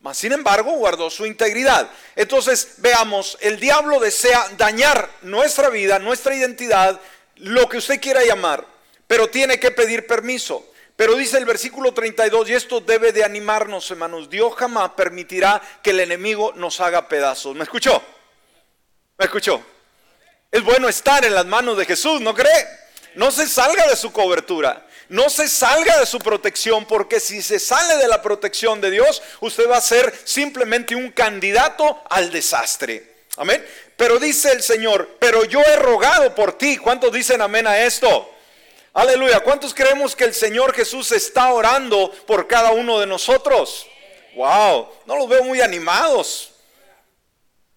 Mas, 0.04 0.18
sin 0.18 0.34
embargo, 0.34 0.74
guardó 0.74 1.10
su 1.10 1.26
integridad. 1.26 1.90
Entonces, 2.18 2.74
veamos, 2.80 3.38
el 3.40 3.58
diablo 3.58 4.02
desea 4.02 4.50
dañar 4.58 5.10
nuestra 5.22 5.70
vida, 5.70 5.98
nuestra 5.98 6.36
identidad, 6.36 7.00
lo 7.38 7.70
que 7.70 7.78
usted 7.78 8.02
quiera 8.02 8.22
llamar, 8.22 8.66
pero 9.08 9.30
tiene 9.30 9.62
que 9.62 9.72
pedir 9.72 10.06
permiso. 10.06 10.68
Pero 10.98 11.16
dice 11.16 11.38
el 11.38 11.46
versículo 11.46 11.94
32, 11.94 12.50
y 12.50 12.54
esto 12.54 12.82
debe 12.82 13.14
de 13.14 13.24
animarnos, 13.24 13.90
hermanos, 13.92 14.30
Dios 14.30 14.54
jamás 14.56 14.92
permitirá 14.92 15.62
que 15.82 15.92
el 15.92 16.02
enemigo 16.02 16.52
nos 16.58 16.82
haga 16.82 17.08
pedazos. 17.08 17.56
¿Me 17.56 17.64
escuchó? 17.64 18.04
¿Me 19.18 19.24
escuchó? 19.24 19.64
Es 20.52 20.62
bueno 20.66 20.90
estar 20.90 21.24
en 21.24 21.34
las 21.34 21.46
manos 21.46 21.78
de 21.78 21.86
Jesús, 21.86 22.20
¿no 22.20 22.36
cree? 22.36 22.68
No 23.16 23.32
se 23.32 23.48
salga 23.48 23.88
de 23.88 23.96
su 23.96 24.12
cobertura. 24.12 24.86
No 25.14 25.30
se 25.30 25.48
salga 25.48 26.00
de 26.00 26.08
su 26.08 26.18
protección, 26.18 26.86
porque 26.86 27.20
si 27.20 27.44
se 27.44 27.60
sale 27.60 27.98
de 27.98 28.08
la 28.08 28.24
protección 28.24 28.82
de 28.82 28.90
Dios, 28.90 29.22
usted 29.42 29.70
va 29.70 29.78
a 29.78 29.82
ser 29.82 30.12
simplemente 30.24 30.96
un 30.96 31.12
candidato 31.12 32.02
al 32.10 32.32
desastre. 32.32 33.14
Amén. 33.38 33.64
Pero 33.96 34.18
dice 34.18 34.52
el 34.52 34.64
Señor, 34.64 35.18
pero 35.20 35.46
yo 35.46 35.62
he 35.62 35.76
rogado 35.76 36.34
por 36.34 36.58
ti. 36.58 36.78
¿Cuántos 36.78 37.14
dicen 37.14 37.44
amén 37.44 37.68
a 37.68 37.78
esto? 37.78 38.28
Aleluya. 38.92 39.42
¿Cuántos 39.42 39.76
creemos 39.76 40.16
que 40.16 40.24
el 40.24 40.34
Señor 40.34 40.74
Jesús 40.74 41.12
está 41.12 41.54
orando 41.54 42.12
por 42.26 42.48
cada 42.48 42.72
uno 42.72 43.00
de 43.00 43.06
nosotros? 43.06 43.86
Wow, 44.34 44.90
no 45.06 45.16
los 45.16 45.30
veo 45.30 45.44
muy 45.44 45.62
animados. 45.62 46.54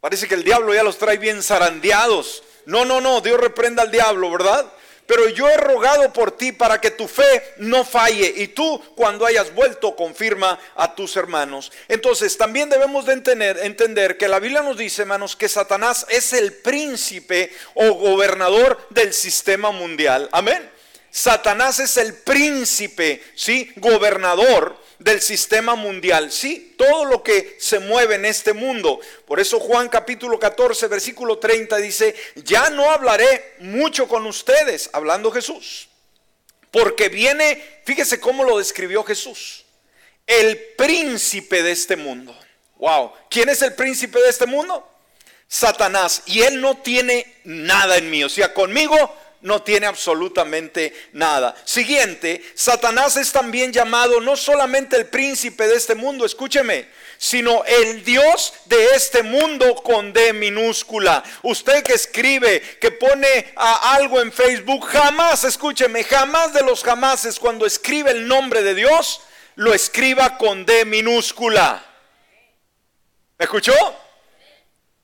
Parece 0.01 0.27
que 0.27 0.37
el 0.37 0.43
diablo 0.43 0.73
ya 0.73 0.83
los 0.83 0.97
trae 0.97 1.19
bien 1.19 1.43
zarandeados. 1.43 2.43
No, 2.65 2.87
no, 2.87 3.03
no, 3.03 3.21
Dios 3.21 3.39
reprenda 3.39 3.83
al 3.83 3.91
diablo, 3.91 4.31
¿verdad? 4.31 4.73
Pero 5.07 5.29
yo 5.29 5.49
he 5.49 5.57
rogado 5.57 6.13
por 6.13 6.37
ti 6.37 6.53
para 6.53 6.81
que 6.81 6.91
tu 6.91 7.07
fe 7.09 7.55
no 7.59 7.85
falle 7.85 8.33
y 8.37 8.49
tú 8.49 8.83
cuando 8.95 9.25
hayas 9.25 9.55
vuelto 9.55 9.95
confirma 9.95 10.59
a 10.75 10.95
tus 10.95 11.17
hermanos. 11.17 11.73
Entonces 11.89 12.37
también 12.37 12.69
debemos 12.69 13.07
de 13.07 13.13
entender, 13.13 13.59
entender 13.63 14.19
que 14.19 14.29
la 14.29 14.41
Biblia 14.41 14.63
nos 14.63 14.77
dice, 14.77 15.03
hermanos, 15.03 15.37
que 15.37 15.49
Satanás 15.49 16.07
es 16.09 16.33
el 16.33 16.53
príncipe 16.53 17.53
o 17.75 17.93
gobernador 17.93 18.79
del 18.91 19.13
sistema 19.13 19.71
mundial. 19.71 20.29
Amén. 20.33 20.71
Satanás 21.11 21.79
es 21.79 21.97
el 21.97 22.15
príncipe, 22.15 23.23
¿sí? 23.35 23.73
Gobernador 23.77 24.77
del 24.99 25.21
sistema 25.21 25.75
mundial. 25.75 26.33
Sí, 26.33 26.75
todo 26.77 27.05
lo 27.05 27.23
que 27.23 27.57
se 27.59 27.79
mueve 27.79 28.15
en 28.15 28.25
este 28.25 28.53
mundo. 28.53 29.01
Por 29.27 29.41
eso 29.41 29.61
Juan 29.61 29.89
capítulo 29.89 30.39
14, 30.39 30.89
versículo 30.89 31.39
30 31.39 31.77
dice, 31.79 32.15
ya 32.37 32.71
no 32.71 32.91
hablaré 32.91 33.55
mucho 33.61 34.09
con 34.09 34.27
ustedes, 34.27 34.91
hablando 34.93 35.31
Jesús. 35.31 35.89
Porque 36.71 37.09
viene, 37.09 37.63
fíjese 37.85 38.21
cómo 38.21 38.45
lo 38.45 38.59
describió 38.59 39.03
Jesús, 39.05 39.65
el 40.27 40.59
príncipe 40.77 41.63
de 41.63 41.73
este 41.73 41.97
mundo. 41.97 42.37
Wow, 42.77 43.13
¿quién 43.31 43.49
es 43.49 43.63
el 43.63 43.75
príncipe 43.75 44.21
de 44.21 44.29
este 44.29 44.47
mundo? 44.47 44.87
Satanás. 45.49 46.23
Y 46.27 46.43
él 46.43 46.61
no 46.61 46.79
tiene 46.79 47.41
nada 47.45 47.97
en 47.97 48.11
mí. 48.11 48.25
O 48.25 48.29
sea, 48.29 48.53
conmigo 48.53 49.17
no 49.43 49.63
tiene 49.63 49.87
absolutamente 49.87 50.93
nada. 51.13 51.55
Siguiente, 51.65 52.43
Satanás 52.55 53.17
es 53.17 53.33
también 53.33 53.73
llamado 53.73 54.21
no 54.21 54.37
solamente 54.37 54.97
el 54.97 55.07
príncipe 55.07 55.67
de 55.67 55.77
este 55.77 55.95
mundo, 55.95 56.25
escúcheme, 56.25 56.89
sino 57.19 57.65
el 57.65 58.05
Dios 58.05 58.53
de 58.67 58.95
este 58.95 59.23
mundo 59.23 59.75
con 59.77 60.13
D 60.13 60.33
minúscula. 60.33 61.23
Usted 61.43 61.83
que 61.83 61.95
escribe, 61.95 62.61
que 62.81 62.91
pone 62.91 63.53
a 63.57 63.95
algo 63.95 64.21
en 64.21 64.33
Facebook, 64.33 64.87
jamás, 64.87 65.45
escúcheme, 65.45 66.05
jamás 66.05 66.53
de 66.53 66.63
los 66.63 66.83
jamases 66.83 67.39
cuando 67.39 67.67
escribe 67.67 68.11
el 68.11 68.27
nombre 68.27 68.63
de 68.63 68.75
Dios, 68.75 69.21
lo 69.55 69.73
escriba 69.73 70.37
con 70.39 70.67
D 70.67 70.85
minúscula. 70.85 71.85
¿Me 73.39 73.45
escuchó? 73.45 73.75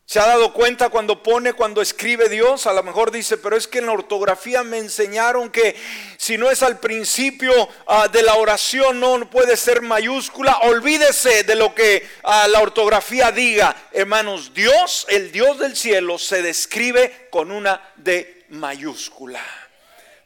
¿Se 0.04 0.18
ha 0.18 0.26
dado 0.26 0.52
cuenta 0.52 0.90
cuando 0.90 1.22
pone, 1.22 1.54
cuando 1.54 1.80
escribe 1.80 2.28
Dios? 2.28 2.66
A 2.66 2.72
lo 2.72 2.82
mejor 2.82 3.10
dice, 3.10 3.38
pero 3.38 3.56
es 3.56 3.66
que 3.66 3.78
en 3.78 3.86
la 3.86 3.92
ortografía 3.92 4.62
me 4.62 4.78
enseñaron 4.78 5.50
que 5.50 5.74
si 6.18 6.36
no 6.36 6.50
es 6.50 6.62
al 6.62 6.80
principio 6.80 7.68
ah, 7.86 8.08
de 8.08 8.22
la 8.22 8.34
oración 8.34 9.00
no 9.00 9.30
puede 9.30 9.56
ser 9.56 9.80
mayúscula. 9.80 10.58
Olvídese 10.62 11.44
de 11.44 11.54
lo 11.54 11.74
que 11.74 12.06
ah, 12.24 12.46
la 12.48 12.60
ortografía 12.60 13.30
diga. 13.30 13.74
Hermanos, 13.92 14.52
Dios, 14.52 15.06
el 15.08 15.32
Dios 15.32 15.58
del 15.58 15.76
cielo, 15.76 16.18
se 16.18 16.42
describe 16.42 17.28
con 17.30 17.50
una 17.50 17.80
D 17.96 18.44
mayúscula. 18.50 19.42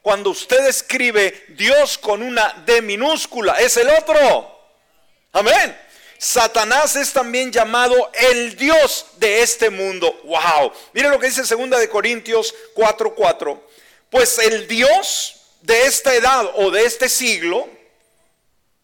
Cuando 0.02 0.30
usted 0.30 0.66
escribe 0.66 1.44
Dios 1.50 1.98
con 1.98 2.22
una 2.22 2.62
D 2.64 2.80
minúscula, 2.82 3.54
es 3.60 3.76
el 3.76 3.88
otro. 3.90 4.56
Amén. 5.32 5.85
Satanás 6.18 6.96
es 6.96 7.12
también 7.12 7.52
llamado 7.52 8.10
el 8.32 8.56
Dios 8.56 9.06
de 9.18 9.42
este 9.42 9.70
mundo. 9.70 10.18
Wow. 10.24 10.72
Mire 10.92 11.08
lo 11.08 11.18
que 11.18 11.26
dice 11.26 11.42
2 11.42 11.70
de 11.80 11.88
Corintios 11.88 12.54
4:4. 12.74 13.60
Pues 14.10 14.38
el 14.38 14.66
Dios 14.66 15.36
de 15.62 15.86
esta 15.86 16.14
edad 16.14 16.50
o 16.54 16.70
de 16.70 16.84
este 16.84 17.08
siglo 17.08 17.68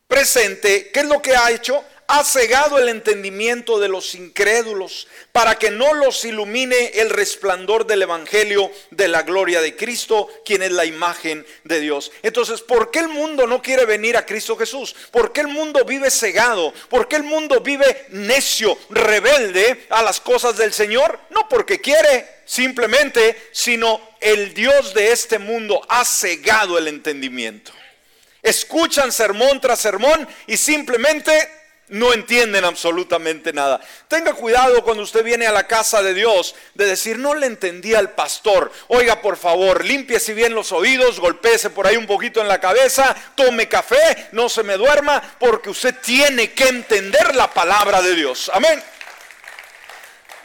presente, 0.09 0.91
¿qué 0.91 1.01
es 1.01 1.07
lo 1.07 1.23
que 1.23 1.35
ha 1.35 1.51
hecho? 1.51 1.83
Ha 2.14 2.25
cegado 2.25 2.78
el 2.78 2.90
entendimiento 2.90 3.81
de 3.81 3.88
los 3.88 4.14
incrédulos 4.14 5.09
para 5.33 5.59
que 5.59 5.71
no 5.71 5.95
los 5.95 6.26
ilumine 6.26 6.88
el 6.97 7.09
resplandor 7.09 7.87
del 7.87 8.02
Evangelio 8.02 8.71
de 8.90 9.09
la 9.09 9.23
gloria 9.23 9.62
de 9.62 9.75
Cristo, 9.75 10.28
quien 10.45 10.62
es 10.62 10.73
la 10.73 10.85
imagen 10.85 11.47
de 11.64 11.81
Dios. 11.81 12.12
Entonces, 12.23 12.61
¿por 12.61 12.90
qué 12.90 12.99
el 12.99 13.09
mundo 13.09 13.47
no 13.47 13.62
quiere 13.62 13.87
venir 13.87 14.19
a 14.19 14.26
Cristo 14.26 14.59
Jesús? 14.59 14.95
¿Por 15.11 15.33
qué 15.33 15.40
el 15.40 15.49
mundo 15.49 15.87
vive 15.87 16.11
cegado? 16.11 16.75
¿Por 16.90 17.09
qué 17.09 17.16
el 17.16 17.23
mundo 17.23 17.61
vive 17.61 18.04
necio, 18.11 18.76
rebelde 18.90 19.87
a 19.88 20.02
las 20.02 20.21
cosas 20.21 20.59
del 20.59 20.75
Señor? 20.75 21.19
No 21.31 21.49
porque 21.49 21.81
quiere 21.81 22.42
simplemente, 22.45 23.49
sino 23.52 23.99
el 24.21 24.52
Dios 24.52 24.92
de 24.92 25.12
este 25.12 25.38
mundo 25.38 25.81
ha 25.88 26.04
cegado 26.04 26.76
el 26.76 26.88
entendimiento. 26.88 27.73
Escuchan 28.42 29.12
sermón 29.12 29.62
tras 29.62 29.81
sermón 29.81 30.28
y 30.47 30.59
simplemente 30.59 31.62
no 31.93 32.13
entienden 32.13 32.65
absolutamente 32.65 33.53
nada. 33.53 33.81
Tenga 34.09 34.33
cuidado 34.33 34.83
cuando 34.83 35.03
usted 35.03 35.23
viene 35.23 35.47
a 35.47 35.53
la 35.53 35.67
casa 35.67 36.03
de 36.03 36.15
Dios 36.15 36.55
de 36.75 36.87
decir, 36.87 37.19
no 37.19 37.35
le 37.35 37.47
entendí 37.47 37.95
al 37.95 38.11
pastor. 38.11 38.73
Oiga, 38.89 39.21
por 39.21 39.37
favor, 39.37 39.85
límpiese 39.85 40.35
bien 40.35 40.55
los 40.55 40.73
oídos, 40.73 41.21
golpéese 41.21 41.71
por 41.71 41.87
ahí 41.87 41.97
un 41.97 42.07
poquito 42.07 42.41
en 42.41 42.49
la 42.49 42.61
cabeza, 42.61 43.15
tome 43.35 43.69
café, 43.69 44.29
no 44.33 44.49
se 44.49 44.63
me 44.63 44.77
duerma, 44.77 45.23
porque 45.39 45.71
usted 45.71 45.95
tiene 46.03 46.53
que 46.53 46.65
entender 46.65 47.37
la 47.37 47.53
palabra 47.53 48.03
de 48.03 48.15
Dios. 48.15 48.51
Amén. 48.55 48.83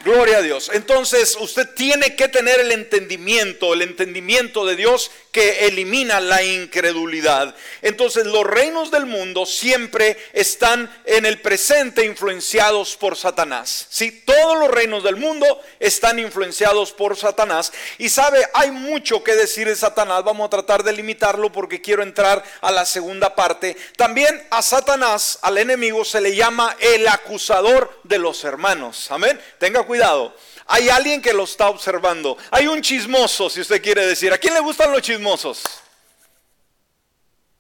Gloria 0.04 0.38
a 0.38 0.42
Dios. 0.42 0.72
Entonces 0.74 1.36
usted 1.40 1.68
tiene 1.76 2.16
que 2.16 2.30
tener 2.30 2.60
el 2.60 2.72
entendimiento, 2.72 3.74
el 3.74 3.82
entendimiento 3.82 4.66
de 4.66 4.78
Dios 4.78 5.12
que 5.32 5.68
elimina 5.68 6.20
la 6.20 6.44
incredulidad. 6.44 7.54
Entonces 7.82 8.26
los 8.26 8.46
reinos 8.46 8.90
del 8.90 9.06
mundo 9.06 9.46
siempre 9.46 10.18
están 10.34 10.90
en 11.04 11.26
el 11.26 11.42
presente 11.42 12.06
influenciados 12.06 12.96
por 12.96 13.18
Satanás. 13.18 13.88
Si 13.90 14.12
todos 14.12 14.58
los 14.58 14.72
reinos 14.72 15.04
del 15.04 15.18
mundo 15.18 15.46
están 15.80 16.20
influenciados 16.20 16.94
por 16.94 17.18
Satanás. 17.18 17.74
Y 17.98 18.10
sabe, 18.10 18.48
hay 18.54 18.72
mucho 18.72 19.24
que 19.24 19.36
decir 19.36 19.68
de 19.68 19.76
Satanás. 19.76 20.24
Vamos 20.24 20.48
a 20.48 20.50
tratar 20.50 20.84
de 20.84 20.94
limitarlo 20.94 21.52
porque 21.52 21.82
quiero 21.82 22.02
entrar 22.02 22.44
a 22.62 22.72
la 22.72 22.86
segunda 22.86 23.36
parte. 23.36 23.76
También 23.98 24.48
a 24.52 24.62
Satanás, 24.62 25.40
al 25.42 25.58
enemigo, 25.58 26.06
se 26.06 26.22
le 26.22 26.36
llama 26.36 26.78
el 26.80 27.08
acusador 27.08 28.00
de 28.04 28.20
los 28.20 28.44
hermanos. 28.44 29.12
Amén. 29.12 29.40
Tenga 29.60 29.84
cuidado 29.84 29.97
cuidado. 29.98 30.36
Hay 30.68 30.90
alguien 30.90 31.22
que 31.22 31.34
lo 31.34 31.46
está 31.46 31.70
observando. 31.70 32.38
Hay 32.52 32.68
un 32.68 32.82
chismoso, 32.82 33.50
si 33.50 33.62
usted 33.62 33.82
quiere 33.82 34.06
decir. 34.06 34.32
¿A 34.32 34.38
quién 34.38 34.54
le 34.54 34.60
gustan 34.60 34.92
los 34.92 35.02
chismosos? 35.02 35.64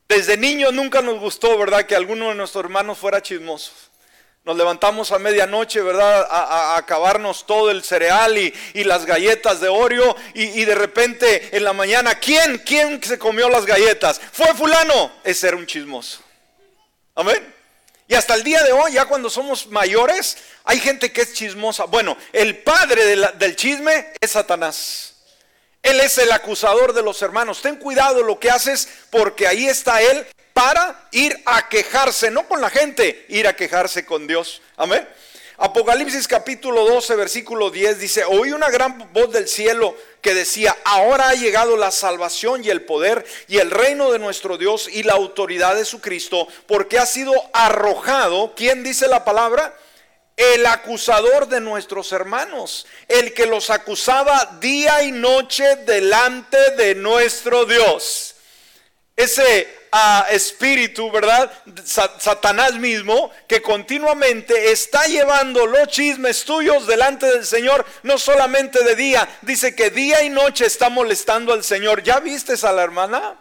Desde 0.07 0.37
niños 0.37 0.73
nunca 0.73 1.01
nos 1.01 1.19
gustó, 1.19 1.57
¿verdad? 1.57 1.85
Que 1.85 1.95
alguno 1.95 2.29
de 2.29 2.35
nuestros 2.35 2.63
hermanos 2.63 2.97
fuera 2.97 3.21
chismoso. 3.21 3.71
Nos 4.43 4.55
levantamos 4.55 5.11
a 5.11 5.19
medianoche, 5.19 5.81
¿verdad? 5.81 6.27
A, 6.29 6.77
acabarnos 6.77 7.45
todo 7.45 7.71
el 7.71 7.83
cereal 7.83 8.37
y, 8.37 8.53
las 8.83 9.05
galletas 9.05 9.59
de 9.59 9.67
Oreo. 9.67 10.15
Y, 10.33 10.61
y, 10.61 10.65
de 10.65 10.75
repente 10.75 11.55
en 11.55 11.63
la 11.63 11.73
mañana, 11.73 12.15
¿quién? 12.15 12.59
¿Quién 12.59 13.01
se 13.03 13.17
comió 13.17 13.49
las 13.49 13.65
galletas? 13.65 14.21
Fue 14.31 14.53
fulano. 14.53 15.11
Ese 15.23 15.47
era 15.47 15.57
un 15.57 15.65
chismoso. 15.65 16.19
Amén. 17.15 17.56
Y 18.07 18.15
hasta 18.15 18.35
el 18.35 18.43
día 18.43 18.63
de 18.63 18.71
hoy, 18.71 18.93
ya 18.93 19.05
cuando 19.05 19.29
somos 19.29 19.67
mayores, 19.67 20.37
hay 20.63 20.79
gente 20.79 21.11
que 21.11 21.21
es 21.21 21.33
chismosa. 21.33 21.85
Bueno, 21.85 22.17
el 22.31 22.59
padre 22.59 23.17
del 23.33 23.55
chisme 23.55 24.13
es 24.21 24.31
Satanás. 24.31 25.15
Él 25.83 25.99
es 25.99 26.17
el 26.17 26.31
acusador 26.31 26.93
de 26.93 27.01
los 27.01 27.21
hermanos. 27.21 27.61
Ten 27.61 27.75
cuidado 27.75 28.23
lo 28.23 28.39
que 28.39 28.49
haces 28.49 28.87
porque 29.09 29.47
ahí 29.47 29.67
está 29.67 30.01
Él 30.01 30.25
para 30.53 31.07
ir 31.11 31.39
a 31.45 31.69
quejarse, 31.69 32.31
no 32.31 32.47
con 32.47 32.61
la 32.61 32.69
gente, 32.69 33.25
ir 33.29 33.47
a 33.47 33.55
quejarse 33.55 34.05
con 34.05 34.25
Dios. 34.25 34.61
Amén. 34.75 35.07
Apocalipsis 35.59 36.27
capítulo 36.27 36.85
12, 36.87 37.15
versículo 37.15 37.71
10 37.71 37.97
dice, 37.99 38.23
oí 38.25 38.51
una 38.51 38.69
gran 38.69 39.11
voz 39.11 39.33
del 39.33 39.47
cielo 39.47 39.95
que 40.21 40.35
decía, 40.35 40.77
ahora 40.85 41.29
ha 41.29 41.33
llegado 41.33 41.77
la 41.77 41.89
salvación 41.89 42.63
y 42.63 42.69
el 42.69 42.83
poder 42.83 43.25
y 43.47 43.57
el 43.57 43.71
reino 43.71 44.11
de 44.11 44.19
nuestro 44.19 44.59
Dios 44.59 44.87
y 44.87 45.01
la 45.01 45.13
autoridad 45.13 45.73
de 45.75 45.83
su 45.83 45.99
Cristo, 45.99 46.47
porque 46.67 46.99
ha 46.99 47.07
sido 47.07 47.33
arrojado, 47.53 48.53
¿quién 48.55 48.83
dice 48.83 49.07
la 49.07 49.25
palabra? 49.25 49.75
El 50.35 50.63
acusador 50.67 51.47
de 51.47 51.59
nuestros 51.59 52.11
hermanos, 52.11 52.85
el 53.07 53.33
que 53.33 53.47
los 53.47 53.71
acusaba 53.71 54.59
día 54.61 55.01
y 55.01 55.11
noche 55.11 55.77
delante 55.87 56.75
de 56.77 56.93
nuestro 56.93 57.65
Dios. 57.65 58.35
Ese 59.15 59.67
espíritu, 60.31 61.11
¿verdad? 61.11 61.51
Satanás 61.85 62.73
mismo, 62.75 63.31
que 63.47 63.61
continuamente 63.61 64.71
está 64.71 65.05
llevando 65.05 65.65
los 65.65 65.87
chismes 65.87 66.43
tuyos 66.45 66.87
delante 66.87 67.25
del 67.25 67.45
Señor, 67.45 67.85
no 68.03 68.17
solamente 68.17 68.83
de 68.83 68.95
día, 68.95 69.27
dice 69.41 69.75
que 69.75 69.89
día 69.89 70.23
y 70.23 70.29
noche 70.29 70.65
está 70.65 70.89
molestando 70.89 71.53
al 71.53 71.63
Señor. 71.63 72.03
¿Ya 72.03 72.19
vistes 72.19 72.63
a 72.63 72.71
la 72.71 72.83
hermana? 72.83 73.35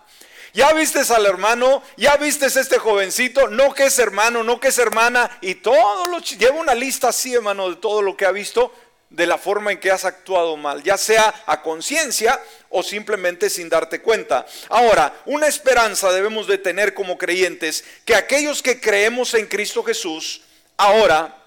¿Ya 0.57 0.73
vistes 0.73 1.11
al 1.11 1.27
hermano? 1.27 1.83
¿Ya 1.99 2.17
vistes 2.17 2.57
este 2.57 2.79
jovencito? 2.79 3.49
No 3.49 3.75
que 3.75 3.85
es 3.85 3.99
hermano, 3.99 4.43
no 4.43 4.59
que 4.59 4.69
es 4.69 4.79
hermana. 4.79 5.31
Y 5.43 5.57
todo 5.57 6.07
lo 6.07 6.21
lleva 6.21 6.57
una 6.57 6.75
lista 6.75 7.09
así, 7.09 7.35
hermano, 7.35 7.69
de 7.69 7.77
todo 7.77 8.01
lo 8.01 8.17
que 8.17 8.25
ha 8.25 8.33
visto 8.33 8.73
de 9.11 9.27
la 9.27 9.39
forma 9.39 9.73
en 9.73 9.79
que 9.79 9.91
has 9.91 10.05
actuado 10.05 10.57
mal, 10.57 10.83
ya 10.83 10.97
sea 10.97 11.43
a 11.47 11.63
conciencia 11.63 12.41
o 12.71 12.83
simplemente 12.83 13.49
sin 13.49 13.69
darte 13.69 14.03
cuenta. 14.03 14.47
Ahora, 14.69 15.23
una 15.27 15.47
esperanza 15.47 16.13
debemos 16.13 16.47
de 16.47 16.59
tener 16.59 16.93
como 16.93 17.17
creyentes, 17.17 17.85
que 18.05 18.15
aquellos 18.15 18.63
que 18.63 18.81
creemos 18.81 19.35
en 19.35 19.47
Cristo 19.47 19.83
Jesús, 19.83 20.43
ahora, 20.77 21.45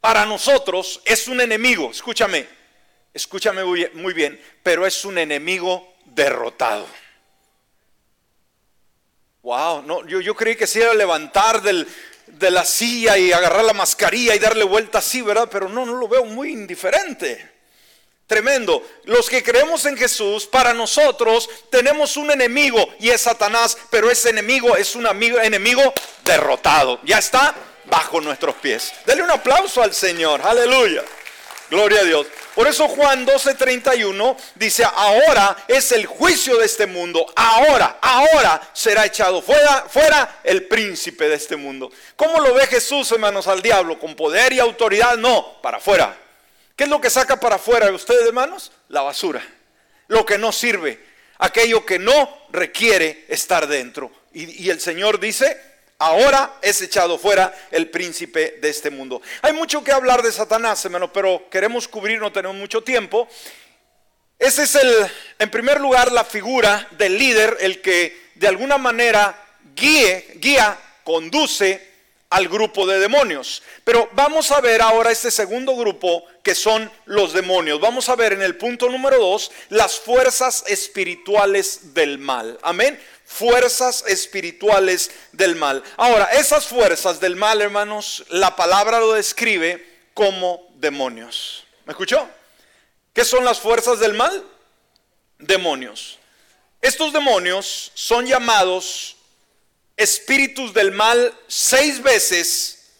para 0.00 0.26
nosotros 0.26 1.00
es 1.04 1.28
un 1.28 1.40
enemigo, 1.40 1.90
escúchame, 1.90 2.46
escúchame 3.14 3.64
muy 3.64 4.14
bien, 4.14 4.40
pero 4.62 4.86
es 4.86 5.04
un 5.04 5.18
enemigo 5.18 5.94
derrotado. 6.06 6.86
Wow, 9.42 9.82
no, 9.82 10.06
yo, 10.06 10.20
yo 10.20 10.34
creí 10.34 10.54
que 10.54 10.66
se 10.66 10.80
iba 10.80 10.90
a 10.90 10.94
levantar 10.94 11.62
del, 11.62 11.86
de 12.32 12.50
la 12.50 12.64
silla 12.64 13.18
y 13.18 13.32
agarrar 13.32 13.64
la 13.64 13.72
mascarilla 13.72 14.34
y 14.34 14.38
darle 14.38 14.64
vuelta 14.64 14.98
así, 14.98 15.22
¿verdad? 15.22 15.48
Pero 15.50 15.68
no, 15.68 15.84
no 15.84 15.96
lo 15.96 16.08
veo 16.08 16.24
muy 16.24 16.52
indiferente. 16.52 17.50
Tremendo. 18.26 18.86
Los 19.06 19.28
que 19.28 19.42
creemos 19.42 19.84
en 19.86 19.96
Jesús, 19.96 20.46
para 20.46 20.72
nosotros 20.72 21.50
tenemos 21.68 22.16
un 22.16 22.30
enemigo 22.30 22.94
y 23.00 23.10
es 23.10 23.22
Satanás, 23.22 23.76
pero 23.90 24.08
ese 24.08 24.30
enemigo 24.30 24.76
es 24.76 24.94
un 24.94 25.06
amigo, 25.06 25.40
enemigo 25.40 25.92
derrotado. 26.24 27.00
Ya 27.02 27.18
está 27.18 27.54
bajo 27.86 28.20
nuestros 28.20 28.54
pies. 28.56 28.92
Dele 29.04 29.22
un 29.22 29.30
aplauso 29.32 29.82
al 29.82 29.92
Señor. 29.92 30.40
Aleluya. 30.42 31.02
Gloria 31.70 32.00
a 32.00 32.04
Dios. 32.04 32.26
Por 32.60 32.68
eso 32.68 32.88
Juan 32.88 33.24
12:31 33.24 34.36
dice, 34.56 34.84
ahora 34.84 35.64
es 35.66 35.92
el 35.92 36.04
juicio 36.04 36.58
de 36.58 36.66
este 36.66 36.84
mundo, 36.84 37.24
ahora, 37.34 37.96
ahora 38.02 38.60
será 38.74 39.06
echado 39.06 39.40
fuera, 39.40 39.86
fuera 39.88 40.40
el 40.44 40.64
príncipe 40.64 41.26
de 41.26 41.36
este 41.36 41.56
mundo. 41.56 41.90
¿Cómo 42.16 42.38
lo 42.38 42.52
ve 42.52 42.66
Jesús, 42.66 43.10
hermanos, 43.12 43.48
al 43.48 43.62
diablo? 43.62 43.98
¿Con 43.98 44.14
poder 44.14 44.52
y 44.52 44.58
autoridad? 44.58 45.16
No, 45.16 45.58
para 45.62 45.78
afuera. 45.78 46.14
¿Qué 46.76 46.84
es 46.84 46.90
lo 46.90 47.00
que 47.00 47.08
saca 47.08 47.40
para 47.40 47.56
afuera 47.56 47.86
de 47.86 47.92
ustedes, 47.92 48.26
hermanos? 48.26 48.72
La 48.90 49.00
basura. 49.00 49.42
Lo 50.08 50.26
que 50.26 50.36
no 50.36 50.52
sirve, 50.52 51.02
aquello 51.38 51.86
que 51.86 51.98
no 51.98 52.44
requiere 52.50 53.24
estar 53.28 53.68
dentro. 53.68 54.12
Y, 54.34 54.66
y 54.66 54.68
el 54.68 54.82
Señor 54.82 55.18
dice, 55.18 55.58
Ahora 56.00 56.54
es 56.62 56.80
echado 56.80 57.18
fuera 57.18 57.54
el 57.70 57.90
príncipe 57.90 58.56
de 58.58 58.70
este 58.70 58.88
mundo. 58.88 59.20
Hay 59.42 59.52
mucho 59.52 59.84
que 59.84 59.92
hablar 59.92 60.22
de 60.22 60.32
Satanás, 60.32 60.82
hermano, 60.86 61.12
pero 61.12 61.50
queremos 61.50 61.86
cubrir, 61.86 62.18
no 62.18 62.32
tenemos 62.32 62.56
mucho 62.56 62.82
tiempo. 62.82 63.28
Ese 64.38 64.62
es 64.62 64.76
el, 64.76 64.90
en 65.38 65.50
primer 65.50 65.78
lugar, 65.78 66.10
la 66.10 66.24
figura 66.24 66.88
del 66.92 67.18
líder, 67.18 67.58
el 67.60 67.82
que 67.82 68.30
de 68.34 68.48
alguna 68.48 68.78
manera 68.78 69.44
guíe, 69.76 70.36
guía, 70.36 70.78
conduce 71.04 71.90
al 72.30 72.48
grupo 72.48 72.86
de 72.86 72.98
demonios. 72.98 73.62
Pero 73.84 74.08
vamos 74.12 74.52
a 74.52 74.62
ver 74.62 74.80
ahora 74.80 75.10
este 75.10 75.30
segundo 75.30 75.76
grupo 75.76 76.24
que 76.42 76.54
son 76.54 76.90
los 77.04 77.34
demonios. 77.34 77.78
Vamos 77.78 78.08
a 78.08 78.16
ver 78.16 78.32
en 78.32 78.40
el 78.40 78.56
punto 78.56 78.88
número 78.88 79.18
dos 79.18 79.52
las 79.68 80.00
fuerzas 80.00 80.64
espirituales 80.66 81.92
del 81.92 82.16
mal. 82.18 82.58
Amén 82.62 82.98
fuerzas 83.30 84.04
espirituales 84.08 85.12
del 85.30 85.54
mal. 85.54 85.84
Ahora, 85.96 86.24
esas 86.32 86.66
fuerzas 86.66 87.20
del 87.20 87.36
mal, 87.36 87.62
hermanos, 87.62 88.24
la 88.28 88.56
palabra 88.56 88.98
lo 88.98 89.12
describe 89.12 89.86
como 90.14 90.68
demonios. 90.74 91.64
¿Me 91.86 91.92
escuchó? 91.92 92.28
¿Qué 93.14 93.24
son 93.24 93.44
las 93.44 93.60
fuerzas 93.60 94.00
del 94.00 94.14
mal? 94.14 94.44
Demonios. 95.38 96.18
Estos 96.82 97.12
demonios 97.12 97.92
son 97.94 98.26
llamados 98.26 99.16
espíritus 99.96 100.74
del 100.74 100.90
mal 100.90 101.32
seis 101.46 102.02
veces 102.02 102.90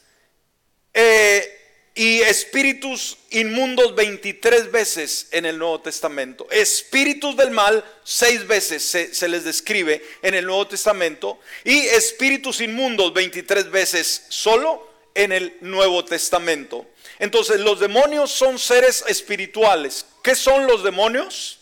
eh, 0.94 1.60
y 1.94 2.20
espíritus 2.20 3.18
inmundos 3.31 3.94
23 3.94 4.70
veces 4.70 5.29
en 5.33 5.44
el 5.44 5.59
Nuevo 5.59 5.81
Testamento. 5.81 6.46
Espíritus 6.50 7.37
del 7.37 7.50
mal 7.50 7.85
seis 8.05 8.46
veces 8.46 8.85
se, 8.85 9.29
les 9.29 9.44
describe 9.44 10.03
en 10.22 10.35
el 10.35 10.46
Nuevo 10.46 10.66
Testamento 10.68 11.38
y 11.64 11.79
espíritus 11.81 12.61
inmundos 12.61 13.12
23 13.12 13.70
veces 13.70 14.24
solo 14.29 14.88
en 15.14 15.33
el 15.33 15.57
Nuevo 15.61 16.05
Testamento. 16.05 16.87
Entonces 17.18 17.61
los 17.61 17.81
demonios 17.81 18.31
son 18.31 18.59
seres 18.59 19.05
espirituales. 19.09 20.07
¿Qué 20.22 20.35
son 20.35 20.66
los 20.66 20.85
demonios? 20.85 21.59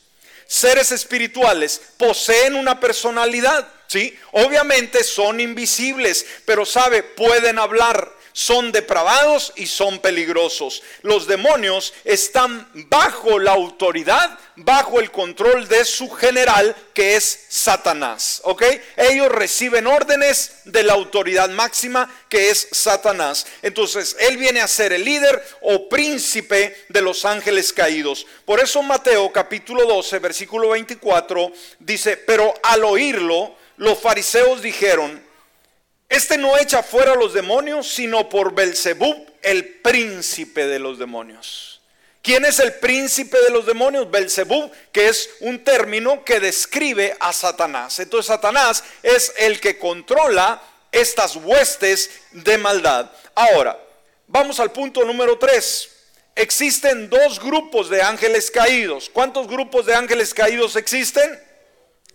Seres 0.47 0.93
espirituales 0.93 1.81
poseen 1.97 2.55
una 2.55 2.81
personalidad, 2.81 3.71
¿sí? 3.87 4.17
Obviamente 4.33 5.05
son 5.05 5.41
invisibles, 5.41 6.25
pero 6.45 6.65
sabe, 6.65 7.03
pueden 7.03 7.59
hablar, 7.59 8.18
son 8.39 8.71
depravados 8.71 9.53
y 9.57 9.67
son 9.67 9.99
peligrosos. 9.99 10.81
Los 11.03 11.27
demonios 11.27 11.93
están 12.05 12.71
bajo 12.89 13.41
la 13.41 13.51
autoridad, 13.51 14.39
bajo 14.55 15.01
el 15.01 15.11
control 15.11 15.67
de 15.67 15.85
su 15.85 16.09
general, 16.09 16.77
que 16.95 17.17
es 17.17 17.47
Satanás. 17.49 18.41
¿Ok? 18.45 18.63
Ellos 18.97 19.29
reciben 19.29 19.89
órdenes 19.89 20.61
de 20.67 20.85
la 20.85 20.93
autoridad 20.93 21.49
máxima, 21.49 22.09
que 22.29 22.51
es 22.51 22.69
Satanás. 22.71 23.45
Entonces, 23.61 24.17
él 24.21 24.37
viene 24.37 24.61
a 24.61 24.69
ser 24.69 24.93
el 24.93 25.05
líder 25.05 25.43
o 25.63 25.89
príncipe 25.89 26.87
de 26.91 27.03
los 27.03 27.25
ángeles 27.25 27.73
caídos. 27.73 28.25
Por 28.45 28.61
eso 28.61 28.85
Mateo 28.85 29.33
capítulo 29.33 29.85
12, 29.85 30.17
versículo 30.21 30.69
24, 30.69 31.51
dice, 31.81 32.17
pero 32.17 32.55
al 32.63 32.85
oírlo, 32.85 33.57
los 33.79 33.99
fariseos 33.99 34.63
dijeron, 34.63 35.27
este 36.09 36.39
no 36.39 36.57
echa 36.57 36.83
fuera 36.83 37.13
a 37.13 37.17
los 37.17 37.35
demonios, 37.35 37.87
sino 37.93 38.29
por 38.29 38.55
Belzebub, 38.55 39.27
el 39.43 39.65
príncipe 39.81 40.67
de 40.67 40.79
los 40.79 40.99
demonios. 40.99 41.81
¿Quién 42.23 42.45
es 42.45 42.59
el 42.59 42.75
príncipe 42.75 43.41
de 43.41 43.51
los 43.51 43.65
demonios? 43.67 44.11
Belzebub, 44.11 44.71
que 44.93 45.09
es 45.09 45.31
un 45.41 45.63
término 45.65 46.25
que 46.25 46.41
describe 46.41 47.17
a 47.21 47.33
Satanás. 47.33 47.99
Entonces 48.01 48.27
Satanás 48.27 48.85
es 49.03 49.33
el 49.39 49.61
que 49.61 49.79
controla 49.79 50.61
estas 50.93 51.37
huestes 51.37 52.11
de 52.33 52.59
maldad. 52.59 53.11
Ahora, 53.35 53.79
vamos 54.27 54.61
al 54.61 54.73
punto 54.73 55.05
número 55.05 55.39
3. 55.39 55.91
Existen 56.35 57.09
dos 57.09 57.41
grupos 57.41 57.89
de 57.89 58.03
ángeles 58.03 58.51
caídos. 58.51 59.11
¿Cuántos 59.11 59.47
grupos 59.47 59.87
de 59.87 59.95
ángeles 59.95 60.35
caídos 60.35 60.77
existen? 60.77 61.43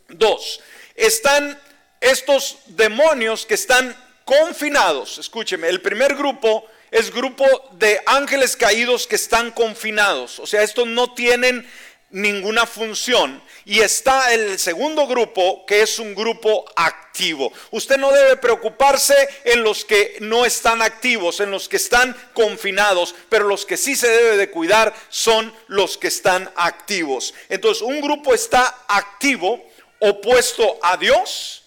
Dos. 0.10 0.62
Están 0.95 1.60
estos 2.03 2.57
demonios 2.67 3.45
que 3.45 3.53
están 3.55 3.95
confinados, 4.25 5.17
escúcheme, 5.17 5.67
el 5.69 5.81
primer 5.81 6.15
grupo 6.15 6.65
es 6.91 7.11
grupo 7.11 7.45
de 7.71 7.99
ángeles 8.05 8.55
caídos 8.55 9.07
que 9.07 9.15
están 9.15 9.51
confinados. 9.51 10.37
O 10.39 10.45
sea, 10.45 10.61
estos 10.61 10.85
no 10.85 11.13
tienen 11.13 11.67
ninguna 12.11 12.67
función. 12.67 13.41
Y 13.65 13.79
está 13.79 14.33
el 14.33 14.59
segundo 14.59 15.07
grupo, 15.07 15.65
que 15.65 15.81
es 15.81 15.97
un 15.97 16.13
grupo 16.13 16.65
activo. 16.75 17.51
Usted 17.71 17.97
no 17.97 18.11
debe 18.11 18.37
preocuparse 18.37 19.15
en 19.45 19.63
los 19.63 19.83
que 19.83 20.17
no 20.19 20.45
están 20.45 20.81
activos, 20.81 21.39
en 21.39 21.49
los 21.49 21.67
que 21.67 21.77
están 21.77 22.15
confinados, 22.33 23.15
pero 23.29 23.45
los 23.45 23.65
que 23.65 23.77
sí 23.77 23.95
se 23.95 24.09
debe 24.09 24.37
de 24.37 24.51
cuidar 24.51 24.93
son 25.09 25.53
los 25.67 25.97
que 25.97 26.07
están 26.07 26.51
activos. 26.55 27.33
Entonces, 27.49 27.81
un 27.81 28.01
grupo 28.01 28.33
está 28.33 28.83
activo, 28.87 29.65
opuesto 29.99 30.77
a 30.83 30.97
Dios, 30.97 31.62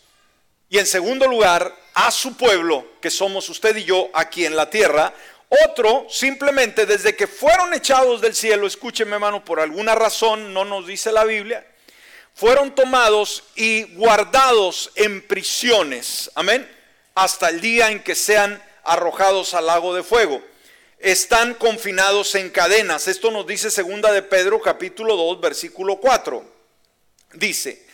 y 0.76 0.78
en 0.78 0.86
segundo 0.86 1.26
lugar, 1.26 1.74
a 1.94 2.10
su 2.10 2.36
pueblo, 2.36 2.86
que 3.00 3.08
somos 3.08 3.48
usted 3.48 3.74
y 3.76 3.84
yo 3.84 4.10
aquí 4.12 4.44
en 4.44 4.54
la 4.54 4.68
tierra, 4.68 5.10
otro, 5.64 6.06
simplemente 6.10 6.84
desde 6.84 7.16
que 7.16 7.26
fueron 7.26 7.72
echados 7.72 8.20
del 8.20 8.34
cielo, 8.34 8.66
escúcheme 8.66 9.14
hermano, 9.14 9.42
por 9.42 9.58
alguna 9.58 9.94
razón, 9.94 10.52
no 10.52 10.66
nos 10.66 10.86
dice 10.86 11.12
la 11.12 11.24
Biblia, 11.24 11.66
fueron 12.34 12.74
tomados 12.74 13.44
y 13.54 13.84
guardados 13.94 14.90
en 14.96 15.26
prisiones, 15.26 16.30
amén, 16.34 16.70
hasta 17.14 17.48
el 17.48 17.62
día 17.62 17.90
en 17.90 18.02
que 18.02 18.14
sean 18.14 18.62
arrojados 18.84 19.54
al 19.54 19.68
lago 19.68 19.94
de 19.94 20.02
fuego. 20.02 20.42
Están 20.98 21.54
confinados 21.54 22.34
en 22.34 22.50
cadenas. 22.50 23.08
Esto 23.08 23.30
nos 23.30 23.46
dice 23.46 23.70
segunda 23.70 24.12
de 24.12 24.20
Pedro 24.20 24.60
capítulo 24.60 25.16
2 25.16 25.40
versículo 25.40 25.96
4. 25.96 26.44
Dice, 27.32 27.85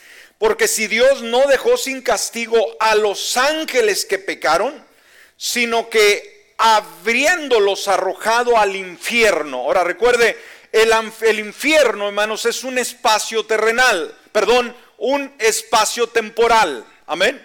porque 0.43 0.67
si 0.67 0.87
Dios 0.87 1.21
no 1.21 1.47
dejó 1.47 1.77
sin 1.77 2.01
castigo 2.01 2.75
a 2.77 2.95
los 2.95 3.37
ángeles 3.37 4.03
que 4.03 4.19
pecaron, 4.19 4.85
sino 5.37 5.89
que 5.89 6.53
habiéndolos 6.57 7.87
arrojado 7.87 8.57
al 8.57 8.75
infierno. 8.75 9.59
Ahora 9.59 9.85
recuerde, 9.85 10.37
el, 10.73 10.91
el, 11.21 11.39
infierno, 11.39 12.07
hermanos, 12.07 12.45
es 12.45 12.65
un 12.65 12.77
espacio 12.77 13.45
terrenal, 13.45 14.13
perdón, 14.33 14.75
un 14.97 15.33
espacio 15.39 16.07
temporal. 16.07 16.85
Amén. 17.07 17.41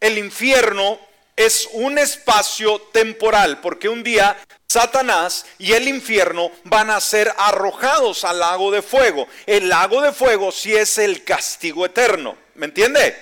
El 0.00 0.18
infierno 0.18 0.98
es 1.36 1.68
un 1.74 1.96
espacio 1.96 2.80
temporal, 2.92 3.60
porque 3.60 3.88
un 3.88 4.02
día 4.02 4.36
Satanás 4.72 5.44
y 5.58 5.72
el 5.72 5.86
infierno 5.86 6.50
van 6.64 6.90
a 6.90 7.00
ser 7.00 7.32
arrojados 7.36 8.24
al 8.24 8.38
lago 8.38 8.70
de 8.70 8.80
fuego. 8.80 9.28
El 9.44 9.68
lago 9.68 10.00
de 10.00 10.12
fuego 10.12 10.50
sí 10.50 10.74
es 10.74 10.96
el 10.96 11.24
castigo 11.24 11.84
eterno. 11.84 12.36
¿Me 12.54 12.66
entiende? 12.66 13.14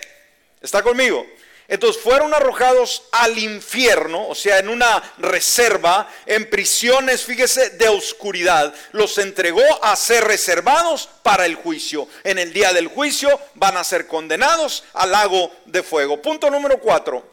¿Está 0.60 0.82
conmigo? 0.82 1.26
Entonces 1.66 2.02
fueron 2.02 2.34
arrojados 2.34 3.04
al 3.12 3.38
infierno, 3.38 4.26
o 4.26 4.34
sea, 4.34 4.58
en 4.58 4.68
una 4.68 5.02
reserva, 5.18 6.08
en 6.26 6.50
prisiones, 6.50 7.24
fíjese, 7.24 7.70
de 7.70 7.88
oscuridad. 7.88 8.74
Los 8.90 9.18
entregó 9.18 9.62
a 9.82 9.94
ser 9.94 10.24
reservados 10.24 11.08
para 11.22 11.46
el 11.46 11.54
juicio. 11.54 12.08
En 12.24 12.38
el 12.38 12.52
día 12.52 12.72
del 12.72 12.88
juicio 12.88 13.40
van 13.54 13.76
a 13.76 13.84
ser 13.84 14.06
condenados 14.08 14.82
al 14.94 15.12
lago 15.12 15.52
de 15.66 15.82
fuego. 15.84 16.20
Punto 16.20 16.50
número 16.50 16.78
cuatro. 16.78 17.24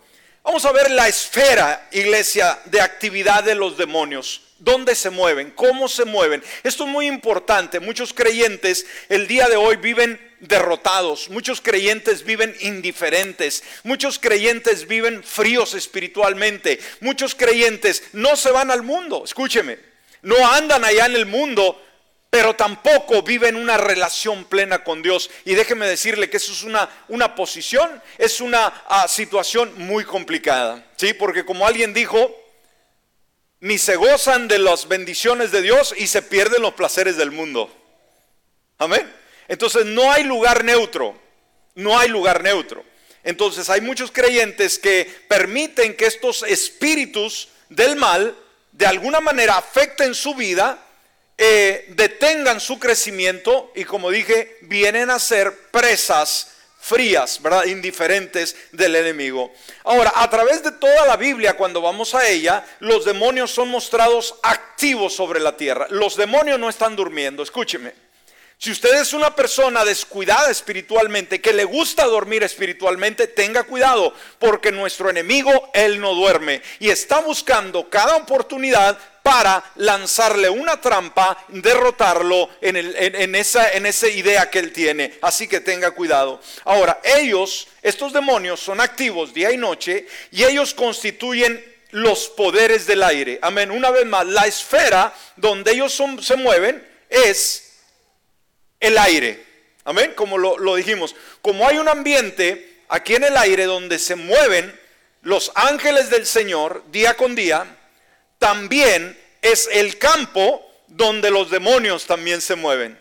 Vamos 0.48 0.64
a 0.64 0.72
ver 0.72 0.90
la 0.90 1.10
esfera, 1.10 1.90
iglesia, 1.92 2.58
de 2.64 2.80
actividad 2.80 3.44
de 3.44 3.54
los 3.54 3.78
demonios. 3.78 4.44
¿Dónde 4.60 4.96
se 4.96 5.10
mueven? 5.10 5.52
¿Cómo 5.52 5.90
se 5.90 6.06
mueven? 6.06 6.42
Esto 6.64 6.86
es 6.86 6.90
muy 6.90 7.06
importante. 7.06 7.82
Muchos 7.82 8.14
creyentes 8.14 8.86
el 9.10 9.28
día 9.28 9.50
de 9.50 9.58
hoy 9.58 9.76
viven 9.76 10.18
derrotados, 10.40 11.30
muchos 11.30 11.60
creyentes 11.60 12.24
viven 12.24 12.56
indiferentes, 12.62 13.62
muchos 13.84 14.20
creyentes 14.20 14.88
viven 14.88 15.22
fríos 15.22 15.74
espiritualmente, 15.74 16.80
muchos 17.02 17.36
creyentes 17.36 18.04
no 18.14 18.38
se 18.38 18.50
van 18.50 18.72
al 18.72 18.84
mundo, 18.84 19.24
escúcheme, 19.26 19.80
no 20.22 20.48
andan 20.54 20.86
allá 20.86 21.08
en 21.08 21.16
el 21.16 21.26
mundo, 21.26 21.86
pero 22.30 22.56
tampoco 22.56 23.22
viven 23.22 23.56
una 23.56 23.78
relación 23.78 24.46
plena 24.46 24.84
con 24.84 25.02
Dios. 25.02 25.30
Y 25.46 25.56
déjeme 25.56 25.88
decirle 25.88 26.30
que 26.30 26.38
eso 26.38 26.52
es 26.52 26.64
una, 26.64 26.90
una 27.08 27.36
posición, 27.36 28.02
es 28.18 28.42
una 28.42 28.84
ah, 28.88 29.08
situación 29.08 29.74
muy 29.78 30.04
complicada, 30.04 30.86
¿sí? 30.98 31.14
Porque 31.14 31.46
como 31.46 31.66
alguien 31.66 31.94
dijo, 31.94 32.36
ni 33.60 33.78
se 33.78 33.96
gozan 33.96 34.48
de 34.48 34.60
las 34.60 34.88
bendiciones 34.88 35.52
de 35.52 35.62
Dios 35.62 35.94
y 35.98 36.08
se 36.08 36.22
pierden 36.22 36.62
los 36.62 36.74
placeres 36.74 37.18
del 37.18 37.32
mundo. 37.32 37.74
Amén. 38.78 39.12
Entonces 39.48 39.86
no 39.86 40.12
hay 40.12 40.24
lugar 40.24 40.64
neutro, 40.64 41.20
no 41.76 41.98
hay 41.98 42.10
lugar 42.10 42.44
neutro. 42.44 42.84
Entonces 43.24 43.70
hay 43.70 43.82
muchos 43.82 44.12
creyentes 44.12 44.78
que 44.78 45.12
permiten 45.28 45.96
que 45.96 46.06
estos 46.06 46.44
espíritus 46.44 47.50
del 47.70 47.96
mal 47.96 48.36
de 48.72 48.86
alguna 48.86 49.20
manera 49.20 49.58
afecten 49.58 50.14
su 50.14 50.36
vida, 50.36 50.80
eh, 51.38 51.86
detengan 51.90 52.60
su 52.60 52.80
crecimiento 52.80 53.72
y 53.76 53.84
como 53.84 54.10
dije, 54.10 54.58
vienen 54.62 55.12
a 55.12 55.20
ser 55.20 55.56
presas 55.72 56.54
frías, 56.80 57.42
¿verdad? 57.42 57.66
Indiferentes 57.66 58.56
del 58.72 58.96
enemigo. 58.96 59.54
Ahora, 59.84 60.14
a 60.16 60.30
través 60.30 60.64
de 60.64 60.72
toda 60.72 61.06
la 61.06 61.18
Biblia, 61.18 61.58
cuando 61.58 61.82
vamos 61.82 62.16
a 62.16 62.28
ella, 62.28 62.66
los 62.80 63.06
demonios 63.06 63.52
son 63.52 63.70
mostrados 63.70 64.36
activos 64.42 65.14
sobre 65.14 65.40
la 65.40 65.58
tierra. 65.58 65.88
Los 65.90 66.16
demonios 66.16 66.58
no 66.58 66.70
están 66.70 66.96
durmiendo, 66.96 67.44
escúcheme. 67.44 67.94
Si 68.60 68.72
usted 68.72 69.00
es 69.00 69.14
una 69.14 69.36
persona 69.36 69.86
descuidada 69.86 70.50
espiritualmente, 70.50 71.42
que 71.42 71.54
le 71.54 71.64
gusta 71.64 72.06
dormir 72.06 72.42
espiritualmente, 72.42 73.28
tenga 73.28 73.64
cuidado, 73.64 74.14
porque 74.40 74.72
nuestro 74.72 75.12
enemigo, 75.12 75.70
él 75.76 76.02
no 76.02 76.16
duerme 76.16 76.64
y 76.80 76.90
está 76.90 77.20
buscando 77.20 77.88
cada 77.88 78.16
oportunidad 78.16 78.98
para 79.28 79.62
lanzarle 79.76 80.50
una 80.50 80.80
trampa, 80.80 81.38
derrotarlo 81.50 82.50
en, 82.62 83.36
esa, 83.36 83.74
en 83.74 83.86
idea 83.86 84.50
que 84.50 84.60
él 84.60 84.72
tiene. 84.72 85.16
Así 85.22 85.50
que 85.50 85.60
tenga 85.60 85.92
cuidado. 85.92 86.40
Ahora, 86.64 87.02
ellos, 87.04 87.68
estos 87.82 88.14
demonios, 88.14 88.62
son 88.62 88.80
activos 88.80 89.34
día 89.34 89.52
y 89.52 89.58
noche 89.58 90.08
y 90.32 90.46
ellos 90.46 90.74
constituyen 90.74 91.62
los 91.92 92.30
poderes 92.30 92.88
del 92.88 93.04
aire. 93.04 93.38
Amén. 93.42 93.70
Una 93.70 93.92
vez 93.92 94.06
más, 94.06 94.26
la 94.28 94.48
esfera 94.48 95.14
donde 95.36 95.74
ellos 95.74 96.02
se 96.22 96.38
mueven 96.38 96.88
es 97.10 97.82
el 98.80 98.98
aire. 98.98 99.44
Amén, 99.84 100.14
como 100.16 100.38
lo, 100.38 100.76
dijimos. 100.78 101.18
Como 101.42 101.68
hay 101.68 101.80
un 101.80 101.90
ambiente 101.90 102.80
aquí 102.88 103.16
en 103.16 103.26
el 103.26 103.36
aire 103.36 103.66
donde 103.66 104.00
se 104.00 104.16
mueven 104.16 104.74
los 105.22 105.52
ángeles 105.54 106.10
del 106.10 106.26
Señor 106.26 106.86
día 106.92 107.16
con 107.16 107.36
día, 107.36 107.77
también 108.40 109.18
es 109.42 109.70
el 109.72 109.98
campo 109.98 110.64
donde 110.88 111.32
los 111.32 111.50
demonios 111.50 112.06
también 112.06 112.42
se 112.42 112.56
mueven. 112.56 113.00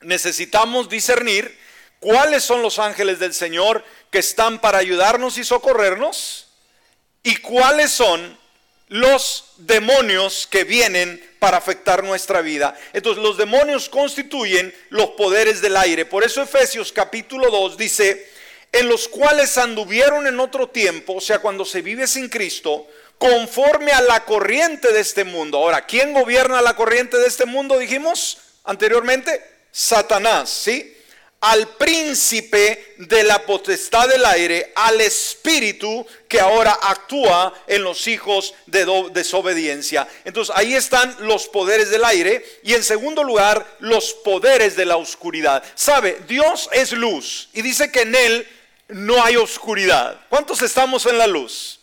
Necesitamos 0.00 0.88
discernir 0.88 1.58
cuáles 1.98 2.42
son 2.42 2.62
los 2.62 2.78
ángeles 2.78 3.18
del 3.18 3.34
Señor 3.34 3.84
que 4.10 4.18
están 4.18 4.60
para 4.60 4.78
ayudarnos 4.78 5.38
y 5.38 5.44
socorrernos 5.44 6.48
y 7.22 7.36
cuáles 7.36 7.90
son 7.90 8.38
los 8.88 9.52
demonios 9.58 10.48
que 10.50 10.64
vienen 10.64 11.24
para 11.38 11.58
afectar 11.58 12.02
nuestra 12.02 12.40
vida. 12.40 12.76
Entonces 12.92 13.22
los 13.22 13.36
demonios 13.36 13.88
constituyen 13.88 14.74
los 14.88 15.10
poderes 15.10 15.60
del 15.60 15.76
aire. 15.76 16.04
Por 16.04 16.24
eso 16.24 16.42
Efesios 16.42 16.92
capítulo 16.92 17.50
2 17.50 17.76
dice, 17.76 18.28
en 18.72 18.88
los 18.88 19.06
cuales 19.06 19.56
anduvieron 19.58 20.26
en 20.26 20.40
otro 20.40 20.68
tiempo, 20.68 21.14
o 21.14 21.20
sea, 21.20 21.38
cuando 21.38 21.64
se 21.64 21.82
vive 21.82 22.06
sin 22.06 22.28
Cristo, 22.28 22.88
conforme 23.20 23.92
a 23.92 24.00
la 24.00 24.24
corriente 24.24 24.94
de 24.94 25.00
este 25.00 25.24
mundo. 25.24 25.58
Ahora, 25.58 25.84
¿quién 25.84 26.14
gobierna 26.14 26.62
la 26.62 26.74
corriente 26.74 27.18
de 27.18 27.26
este 27.26 27.44
mundo? 27.44 27.78
Dijimos 27.78 28.38
anteriormente, 28.64 29.44
Satanás, 29.70 30.48
¿sí? 30.48 30.96
al 31.42 31.68
príncipe 31.76 32.94
de 32.96 33.22
la 33.22 33.44
potestad 33.44 34.08
del 34.08 34.24
aire, 34.24 34.72
al 34.74 35.02
espíritu 35.02 36.06
que 36.28 36.40
ahora 36.40 36.78
actúa 36.80 37.52
en 37.66 37.84
los 37.84 38.06
hijos 38.06 38.54
de 38.64 38.86
desobediencia. 39.12 40.08
Entonces 40.24 40.54
ahí 40.56 40.74
están 40.74 41.14
los 41.20 41.46
poderes 41.48 41.90
del 41.90 42.04
aire 42.04 42.42
y 42.62 42.72
en 42.72 42.82
segundo 42.82 43.22
lugar 43.22 43.66
los 43.80 44.14
poderes 44.14 44.76
de 44.76 44.86
la 44.86 44.96
oscuridad. 44.96 45.62
Sabe, 45.74 46.22
Dios 46.26 46.70
es 46.72 46.92
luz 46.92 47.50
y 47.52 47.60
dice 47.60 47.92
que 47.92 48.00
en 48.00 48.14
él 48.14 48.48
no 48.88 49.22
hay 49.22 49.36
oscuridad. 49.36 50.18
¿Cuántos 50.30 50.62
estamos 50.62 51.04
en 51.04 51.18
la 51.18 51.26
luz? 51.26 51.79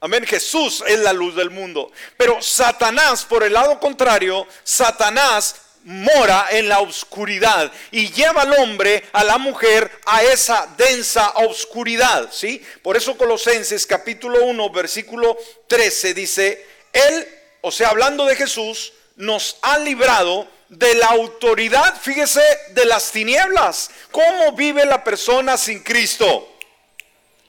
Amén, 0.00 0.24
Jesús 0.24 0.84
es 0.86 1.00
la 1.00 1.12
luz 1.12 1.34
del 1.34 1.50
mundo. 1.50 1.90
Pero 2.16 2.40
Satanás, 2.40 3.24
por 3.24 3.42
el 3.42 3.52
lado 3.52 3.80
contrario, 3.80 4.46
Satanás 4.62 5.56
mora 5.84 6.48
en 6.50 6.68
la 6.68 6.80
oscuridad 6.80 7.72
y 7.90 8.10
lleva 8.12 8.42
al 8.42 8.52
hombre, 8.60 9.04
a 9.12 9.24
la 9.24 9.38
mujer, 9.38 9.90
a 10.06 10.22
esa 10.22 10.68
densa 10.76 11.30
oscuridad, 11.36 12.28
¿sí? 12.30 12.62
Por 12.82 12.96
eso 12.96 13.16
Colosenses 13.16 13.86
capítulo 13.86 14.44
1, 14.44 14.70
versículo 14.70 15.36
13 15.66 16.14
dice, 16.14 16.66
Él, 16.92 17.28
o 17.62 17.72
sea, 17.72 17.88
hablando 17.88 18.24
de 18.26 18.36
Jesús, 18.36 18.92
nos 19.16 19.56
ha 19.62 19.78
librado 19.78 20.46
de 20.68 20.94
la 20.94 21.06
autoridad, 21.06 21.98
fíjese, 22.00 22.42
de 22.70 22.84
las 22.84 23.10
tinieblas. 23.10 23.90
¿Cómo 24.12 24.52
vive 24.52 24.84
la 24.84 25.02
persona 25.02 25.56
sin 25.56 25.82
Cristo? 25.82 26.54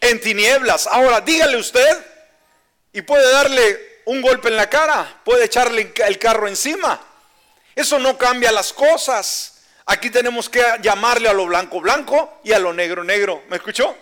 En 0.01 0.19
tinieblas. 0.21 0.87
Ahora, 0.87 1.19
dígale 1.21 1.57
usted, 1.57 2.08
y 2.93 3.01
puede 3.01 3.31
darle 3.31 4.01
un 4.05 4.21
golpe 4.21 4.49
en 4.49 4.55
la 4.55 4.69
cara, 4.69 5.21
puede 5.23 5.45
echarle 5.45 5.93
el 6.05 6.19
carro 6.19 6.47
encima. 6.47 6.99
Eso 7.75 7.99
no 7.99 8.17
cambia 8.17 8.51
las 8.51 8.73
cosas. 8.73 9.61
Aquí 9.85 10.09
tenemos 10.09 10.49
que 10.49 10.63
llamarle 10.81 11.29
a 11.29 11.33
lo 11.33 11.45
blanco 11.45 11.81
blanco 11.81 12.39
y 12.43 12.51
a 12.51 12.59
lo 12.59 12.73
negro 12.73 13.03
negro. 13.03 13.43
¿Me 13.49 13.57
escuchó? 13.57 13.95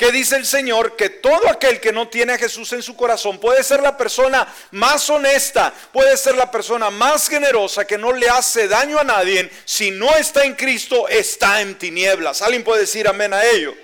que 0.00 0.10
dice 0.10 0.36
el 0.36 0.46
Señor 0.46 0.96
que 0.96 1.10
todo 1.10 1.46
aquel 1.50 1.78
que 1.78 1.92
no 1.92 2.08
tiene 2.08 2.32
a 2.32 2.38
Jesús 2.38 2.72
en 2.72 2.82
su 2.82 2.96
corazón 2.96 3.38
puede 3.38 3.62
ser 3.62 3.82
la 3.82 3.98
persona 3.98 4.48
más 4.70 5.10
honesta, 5.10 5.74
puede 5.92 6.16
ser 6.16 6.36
la 6.36 6.50
persona 6.50 6.88
más 6.88 7.28
generosa 7.28 7.86
que 7.86 7.98
no 7.98 8.10
le 8.10 8.26
hace 8.30 8.66
daño 8.66 8.98
a 8.98 9.04
nadie, 9.04 9.50
si 9.66 9.90
no 9.90 10.16
está 10.16 10.44
en 10.44 10.54
Cristo 10.54 11.06
está 11.06 11.60
en 11.60 11.78
tinieblas. 11.78 12.40
¿Alguien 12.40 12.64
puede 12.64 12.80
decir 12.80 13.06
amén 13.06 13.34
a 13.34 13.44
ello? 13.44 13.74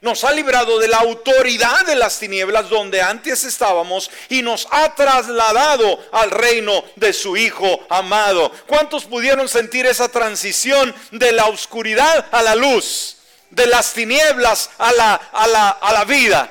Nos 0.00 0.24
ha 0.24 0.32
librado 0.32 0.78
de 0.78 0.88
la 0.88 0.98
autoridad 0.98 1.84
de 1.86 1.94
las 1.94 2.18
tinieblas 2.18 2.70
donde 2.70 3.02
antes 3.02 3.44
estábamos 3.44 4.10
y 4.28 4.42
nos 4.42 4.66
ha 4.70 4.94
trasladado 4.94 5.98
al 6.12 6.30
reino 6.30 6.84
de 6.96 7.12
su 7.12 7.36
Hijo 7.36 7.86
amado. 7.90 8.50
¿Cuántos 8.66 9.04
pudieron 9.04 9.48
sentir 9.48 9.86
esa 9.86 10.08
transición 10.08 10.94
de 11.10 11.32
la 11.32 11.46
oscuridad 11.46 12.26
a 12.32 12.42
la 12.42 12.54
luz? 12.54 13.18
de 13.50 13.66
las 13.66 13.92
tinieblas 13.92 14.70
a 14.78 14.92
la, 14.92 15.14
a 15.14 15.46
la, 15.46 15.68
a 15.70 15.92
la 15.92 16.04
vida. 16.04 16.50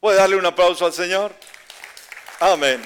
¿Puede 0.00 0.18
darle 0.18 0.36
un 0.36 0.46
aplauso 0.46 0.84
al 0.84 0.92
Señor? 0.92 1.32
Amén. 2.40 2.84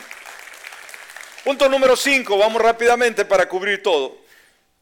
Punto 1.44 1.68
número 1.68 1.96
5, 1.96 2.36
vamos 2.38 2.62
rápidamente 2.62 3.24
para 3.24 3.48
cubrir 3.48 3.82
todo. 3.82 4.18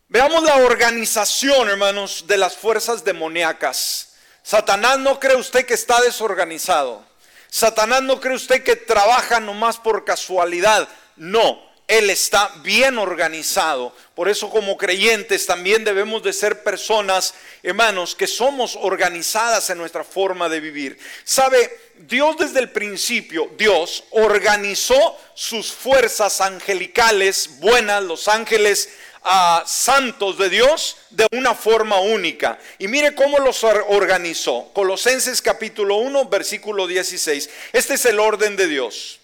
Veamos 0.09 0.43
la 0.43 0.57
organización, 0.57 1.69
hermanos, 1.69 2.27
de 2.27 2.37
las 2.37 2.57
fuerzas 2.57 3.05
demoníacas. 3.05 4.08
Satanás 4.49 4.99
no 4.99 5.21
cree 5.21 5.37
usted 5.37 5.67
que 5.67 5.75
está 5.75 6.01
desorganizado. 6.01 7.05
Satanás 7.51 8.01
no 8.01 8.19
cree 8.19 8.35
usted 8.35 8.65
que 8.65 8.77
trabaja 8.77 9.41
nomás 9.41 9.77
por 9.77 10.07
casualidad. 10.07 10.89
No, 11.17 11.63
él 11.87 12.09
está 12.09 12.51
bien 12.63 12.97
organizado. 12.97 13.95
Por 14.15 14.27
eso 14.27 14.49
como 14.49 14.79
creyentes 14.79 15.45
también 15.45 15.85
debemos 15.85 16.23
de 16.23 16.33
ser 16.33 16.63
personas, 16.63 17.35
hermanos, 17.63 18.15
que 18.15 18.27
somos 18.27 18.75
organizadas 18.81 19.69
en 19.69 19.77
nuestra 19.77 20.03
forma 20.03 20.49
de 20.49 20.61
vivir. 20.61 20.99
¿Sabe? 21.25 21.93
Dios 21.99 22.39
desde 22.39 22.61
el 22.61 22.71
principio, 22.71 23.51
Dios 23.59 24.05
organizó 24.13 25.19
sus 25.35 25.71
fuerzas 25.73 26.41
angelicales 26.41 27.59
buenas, 27.59 28.03
los 28.03 28.29
ángeles 28.29 28.89
ah, 29.29 29.63
santos 29.67 30.39
de 30.39 30.49
Dios, 30.49 30.97
de 31.11 31.27
una 31.33 31.55
forma 31.55 32.01
única. 32.01 32.59
Y 32.79 32.89
mire 32.89 33.15
cómo 33.15 33.39
los 33.39 33.63
organizó. 33.63 34.71
Colosenses 34.73 35.41
capítulo 35.41 35.97
1, 35.97 36.29
versículo 36.29 36.87
16. 36.87 37.49
Este 37.73 37.95
es 37.95 38.05
el 38.07 38.19
orden 38.19 38.57
de 38.57 38.67
Dios. 38.67 39.21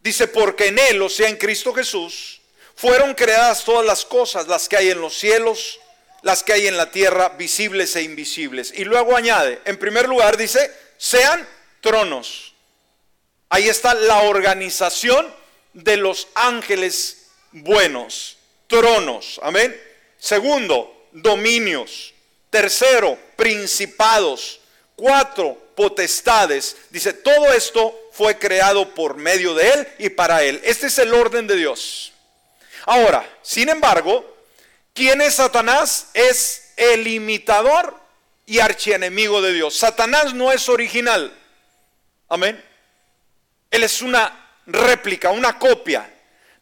Dice, 0.00 0.26
porque 0.26 0.68
en 0.68 0.78
Él, 0.78 1.00
o 1.00 1.08
sea, 1.08 1.28
en 1.28 1.36
Cristo 1.36 1.72
Jesús, 1.72 2.40
fueron 2.74 3.14
creadas 3.14 3.64
todas 3.64 3.86
las 3.86 4.04
cosas, 4.04 4.48
las 4.48 4.68
que 4.68 4.76
hay 4.76 4.90
en 4.90 5.00
los 5.00 5.16
cielos, 5.16 5.78
las 6.22 6.42
que 6.42 6.54
hay 6.54 6.66
en 6.66 6.76
la 6.76 6.90
tierra, 6.90 7.30
visibles 7.30 7.94
e 7.96 8.02
invisibles. 8.02 8.72
Y 8.74 8.84
luego 8.84 9.16
añade, 9.16 9.60
en 9.64 9.78
primer 9.78 10.08
lugar 10.08 10.36
dice, 10.36 10.70
sean 10.96 11.46
tronos. 11.80 12.54
Ahí 13.50 13.68
está 13.68 13.94
la 13.94 14.22
organización 14.22 15.32
de 15.74 15.96
los 15.96 16.28
ángeles 16.34 17.26
buenos, 17.52 18.33
tronos. 18.66 19.40
Amén. 19.42 19.78
Segundo, 20.18 21.08
dominios. 21.12 22.14
Tercero, 22.50 23.18
principados. 23.36 24.60
Cuatro, 24.96 25.58
potestades. 25.74 26.76
Dice, 26.90 27.12
todo 27.12 27.52
esto 27.52 28.08
fue 28.12 28.38
creado 28.38 28.94
por 28.94 29.16
medio 29.16 29.54
de 29.54 29.70
Él 29.70 29.88
y 29.98 30.08
para 30.10 30.42
Él. 30.42 30.60
Este 30.64 30.86
es 30.86 30.98
el 30.98 31.12
orden 31.12 31.46
de 31.46 31.56
Dios. 31.56 32.12
Ahora, 32.86 33.28
sin 33.42 33.68
embargo, 33.68 34.36
¿quién 34.92 35.20
es 35.20 35.34
Satanás? 35.34 36.08
Es 36.14 36.72
el 36.76 37.06
imitador 37.06 37.98
y 38.46 38.60
archienemigo 38.60 39.40
de 39.42 39.52
Dios. 39.52 39.76
Satanás 39.76 40.34
no 40.34 40.52
es 40.52 40.68
original. 40.68 41.32
Amén. 42.28 42.62
Él 43.70 43.82
es 43.82 44.02
una 44.02 44.60
réplica, 44.66 45.30
una 45.30 45.58
copia, 45.58 46.13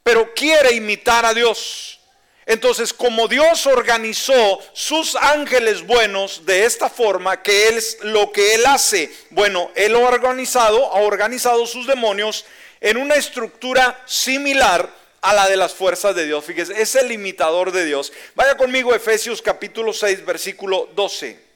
pero 0.02 0.32
quiere 0.34 0.74
imitar 0.74 1.24
a 1.24 1.34
Dios. 1.34 2.00
Entonces, 2.44 2.92
como 2.92 3.28
Dios 3.28 3.66
organizó 3.66 4.58
sus 4.72 5.14
ángeles 5.14 5.86
buenos 5.86 6.44
de 6.44 6.64
esta 6.64 6.90
forma, 6.90 7.40
que 7.40 7.68
es 7.68 7.98
lo 8.02 8.32
que 8.32 8.54
Él 8.54 8.66
hace, 8.66 9.12
bueno, 9.30 9.70
Él 9.76 9.94
ha 9.94 10.00
organizado, 10.00 10.86
ha 10.92 11.00
organizado 11.00 11.66
sus 11.66 11.86
demonios 11.86 12.44
en 12.80 12.96
una 12.96 13.14
estructura 13.14 14.02
similar 14.06 14.90
a 15.20 15.32
la 15.32 15.48
de 15.48 15.56
las 15.56 15.72
fuerzas 15.72 16.16
de 16.16 16.26
Dios. 16.26 16.44
Fíjese, 16.44 16.82
es 16.82 16.96
el 16.96 17.12
imitador 17.12 17.70
de 17.70 17.84
Dios. 17.84 18.12
Vaya 18.34 18.56
conmigo 18.56 18.92
Efesios 18.92 19.40
capítulo 19.40 19.92
6, 19.92 20.24
versículo 20.26 20.90
12. 20.96 21.51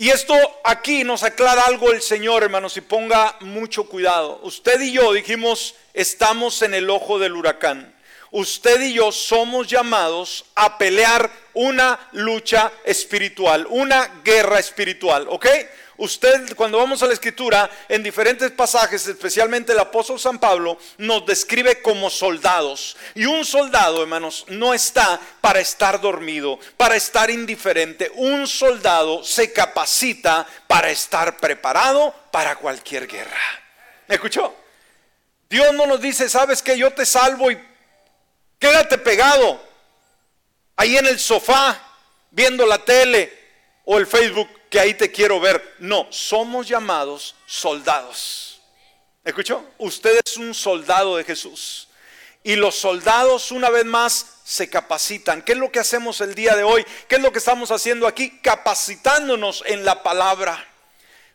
Y 0.00 0.10
esto 0.10 0.34
aquí 0.62 1.02
nos 1.02 1.24
aclara 1.24 1.62
algo 1.62 1.90
el 1.90 2.00
Señor, 2.00 2.44
hermanos, 2.44 2.76
y 2.76 2.80
ponga 2.80 3.36
mucho 3.40 3.88
cuidado. 3.88 4.38
Usted 4.44 4.80
y 4.80 4.92
yo 4.92 5.12
dijimos, 5.12 5.74
estamos 5.92 6.62
en 6.62 6.72
el 6.74 6.88
ojo 6.88 7.18
del 7.18 7.34
huracán 7.34 7.98
usted 8.30 8.80
y 8.82 8.94
yo 8.94 9.12
somos 9.12 9.68
llamados 9.68 10.44
a 10.54 10.78
pelear 10.78 11.30
una 11.54 11.98
lucha 12.12 12.72
espiritual, 12.84 13.66
una 13.70 14.20
guerra 14.24 14.58
espiritual, 14.58 15.26
¿ok? 15.28 15.46
Usted, 15.98 16.56
cuando 16.56 16.78
vamos 16.78 17.02
a 17.02 17.06
la 17.06 17.12
escritura, 17.12 17.68
en 17.88 18.02
diferentes 18.02 18.50
pasajes, 18.52 19.06
especialmente 19.06 19.72
el 19.72 19.78
apóstol 19.78 20.18
San 20.18 20.38
Pablo, 20.38 20.78
nos 20.96 21.26
describe 21.26 21.82
como 21.82 22.08
soldados. 22.08 22.96
Y 23.14 23.26
un 23.26 23.44
soldado, 23.44 24.00
hermanos, 24.00 24.46
no 24.48 24.72
está 24.72 25.20
para 25.42 25.60
estar 25.60 26.00
dormido, 26.00 26.58
para 26.78 26.96
estar 26.96 27.30
indiferente. 27.30 28.10
Un 28.14 28.46
soldado 28.46 29.22
se 29.22 29.52
capacita 29.52 30.46
para 30.66 30.90
estar 30.90 31.36
preparado 31.36 32.14
para 32.30 32.56
cualquier 32.56 33.06
guerra. 33.06 33.40
¿Me 34.06 34.14
escuchó? 34.14 34.54
Dios 35.50 35.74
no 35.74 35.86
nos 35.86 36.00
dice, 36.00 36.28
sabes 36.28 36.62
que 36.62 36.78
yo 36.78 36.90
te 36.92 37.04
salvo 37.04 37.50
y 37.50 37.58
Quédate 38.58 38.98
pegado 38.98 39.60
ahí 40.76 40.96
en 40.96 41.06
el 41.06 41.18
sofá 41.18 41.80
viendo 42.30 42.66
la 42.66 42.78
tele 42.78 43.32
o 43.84 43.98
el 43.98 44.06
Facebook 44.06 44.48
que 44.70 44.80
ahí 44.80 44.94
te 44.94 45.10
quiero 45.10 45.40
ver. 45.40 45.76
No, 45.78 46.06
somos 46.10 46.68
llamados 46.68 47.34
soldados. 47.46 48.60
¿Escuchó? 49.24 49.64
Usted 49.78 50.20
es 50.24 50.36
un 50.36 50.54
soldado 50.54 51.16
de 51.16 51.24
Jesús. 51.24 51.88
Y 52.42 52.56
los 52.56 52.76
soldados 52.76 53.50
una 53.50 53.68
vez 53.68 53.84
más 53.84 54.38
se 54.44 54.70
capacitan. 54.70 55.42
¿Qué 55.42 55.52
es 55.52 55.58
lo 55.58 55.70
que 55.70 55.80
hacemos 55.80 56.20
el 56.20 56.34
día 56.34 56.56
de 56.56 56.62
hoy? 56.62 56.84
¿Qué 57.08 57.16
es 57.16 57.20
lo 57.20 57.32
que 57.32 57.38
estamos 57.38 57.70
haciendo 57.70 58.06
aquí? 58.06 58.38
Capacitándonos 58.40 59.62
en 59.66 59.84
la 59.84 60.02
palabra. 60.02 60.66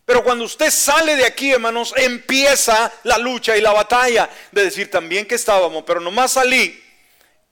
Pero 0.06 0.24
cuando 0.24 0.46
usted 0.46 0.72
sale 0.72 1.16
de 1.16 1.26
aquí, 1.26 1.52
hermanos, 1.52 1.94
empieza 1.96 2.92
la 3.04 3.18
lucha 3.18 3.56
y 3.56 3.62
la 3.62 3.72
batalla 3.72 4.30
de 4.52 4.64
decir 4.64 4.90
también 4.90 5.26
que 5.26 5.36
estábamos, 5.36 5.84
pero 5.86 6.00
nomás 6.00 6.34
salí 6.34 6.84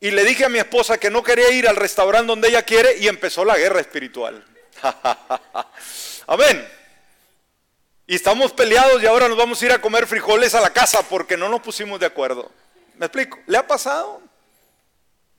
y 0.04 0.10
le 0.10 0.26
dije 0.26 0.46
a 0.46 0.50
mi 0.50 0.58
esposa 0.58 0.98
que 0.98 1.12
no 1.12 1.22
quería 1.22 1.52
ir 1.52 1.68
al 1.70 1.76
restaurante 1.76 2.28
donde 2.28 2.50
ella 2.50 2.64
quiere 2.64 2.98
y 2.98 3.08
empezó 3.08 3.46
la 3.46 3.56
guerra 3.56 3.80
espiritual. 3.80 4.44
Amén. 6.28 6.68
Y 8.08 8.16
estamos 8.16 8.52
peleados 8.52 9.02
y 9.02 9.06
ahora 9.06 9.28
nos 9.28 9.38
vamos 9.38 9.62
a 9.62 9.66
ir 9.66 9.72
a 9.72 9.82
comer 9.82 10.06
frijoles 10.06 10.54
a 10.56 10.62
la 10.62 10.72
casa 10.72 11.02
porque 11.04 11.38
no 11.38 11.50
nos 11.50 11.62
pusimos 11.62 12.00
de 12.00 12.06
acuerdo. 12.06 12.52
¿Me 12.98 13.06
explico? 13.06 13.40
¿Le 13.48 13.58
ha 13.58 13.66
pasado? 13.66 14.22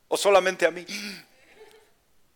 ¿O 0.09 0.17
solamente 0.17 0.67
a 0.67 0.71
mí? 0.71 0.87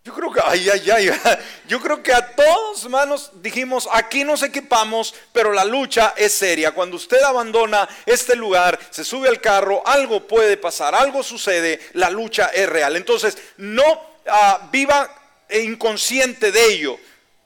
Yo 0.06 0.14
creo 0.14 0.32
que, 0.32 0.40
ay, 0.44 0.68
ay, 0.70 0.88
ay, 0.88 1.10
yo 1.68 1.80
creo 1.80 2.00
que 2.00 2.12
a 2.12 2.36
todos, 2.36 2.84
hermanos, 2.84 3.32
dijimos, 3.42 3.88
aquí 3.90 4.22
nos 4.22 4.44
equipamos, 4.44 5.12
pero 5.32 5.52
la 5.52 5.64
lucha 5.64 6.14
es 6.16 6.32
seria. 6.32 6.70
Cuando 6.70 6.94
usted 6.94 7.20
abandona 7.22 7.88
este 8.06 8.36
lugar, 8.36 8.78
se 8.90 9.02
sube 9.02 9.28
al 9.28 9.40
carro, 9.40 9.82
algo 9.84 10.28
puede 10.28 10.58
pasar, 10.58 10.94
algo 10.94 11.24
sucede, 11.24 11.80
la 11.94 12.08
lucha 12.08 12.50
es 12.54 12.68
real. 12.68 12.94
Entonces, 12.94 13.36
no 13.56 14.00
ah, 14.28 14.68
viva 14.70 15.10
inconsciente 15.50 16.52
de 16.52 16.64
ello. 16.66 16.98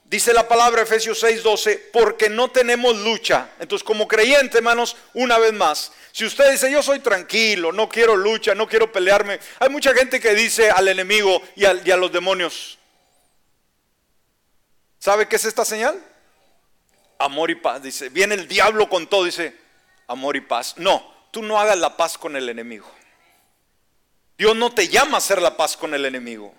Dice 0.04 0.32
la 0.32 0.48
palabra 0.48 0.82
Efesios 0.82 1.22
6:12, 1.22 1.90
porque 1.92 2.28
no 2.28 2.50
tenemos 2.50 2.96
lucha. 2.98 3.50
Entonces, 3.60 3.84
como 3.84 4.08
creyente, 4.08 4.58
hermanos, 4.58 4.96
una 5.14 5.38
vez 5.38 5.52
más, 5.52 5.92
si 6.12 6.24
usted 6.24 6.50
dice, 6.50 6.70
yo 6.70 6.82
soy 6.82 6.98
tranquilo, 6.98 7.70
no 7.70 7.88
quiero 7.88 8.16
lucha, 8.16 8.54
no 8.54 8.66
quiero 8.66 8.90
pelearme, 8.90 9.38
hay 9.60 9.68
mucha 9.68 9.94
gente 9.94 10.18
que 10.18 10.34
dice 10.34 10.70
al 10.70 10.88
enemigo 10.88 11.40
y, 11.54 11.64
a 11.64 11.96
los 11.96 12.10
demonios, 12.10 12.78
¿sabe 14.98 15.28
qué 15.28 15.36
es 15.36 15.44
esta 15.44 15.64
señal? 15.64 16.04
Amor 17.18 17.50
y 17.50 17.54
paz. 17.54 17.80
Dice, 17.80 18.08
viene 18.08 18.34
el 18.34 18.48
diablo 18.48 18.88
con 18.88 19.06
todo, 19.06 19.24
dice, 19.24 19.56
amor 20.08 20.36
y 20.36 20.40
paz. 20.40 20.74
No, 20.76 21.14
tú 21.30 21.42
no 21.42 21.60
hagas 21.60 21.78
la 21.78 21.96
paz 21.96 22.18
con 22.18 22.34
el 22.34 22.48
enemigo. 22.48 22.90
Dios 24.36 24.56
no 24.56 24.72
te 24.74 24.88
llama 24.88 25.16
a 25.16 25.18
hacer 25.18 25.40
la 25.40 25.56
paz 25.56 25.76
con 25.76 25.94
el 25.94 26.04
enemigo. 26.04 26.52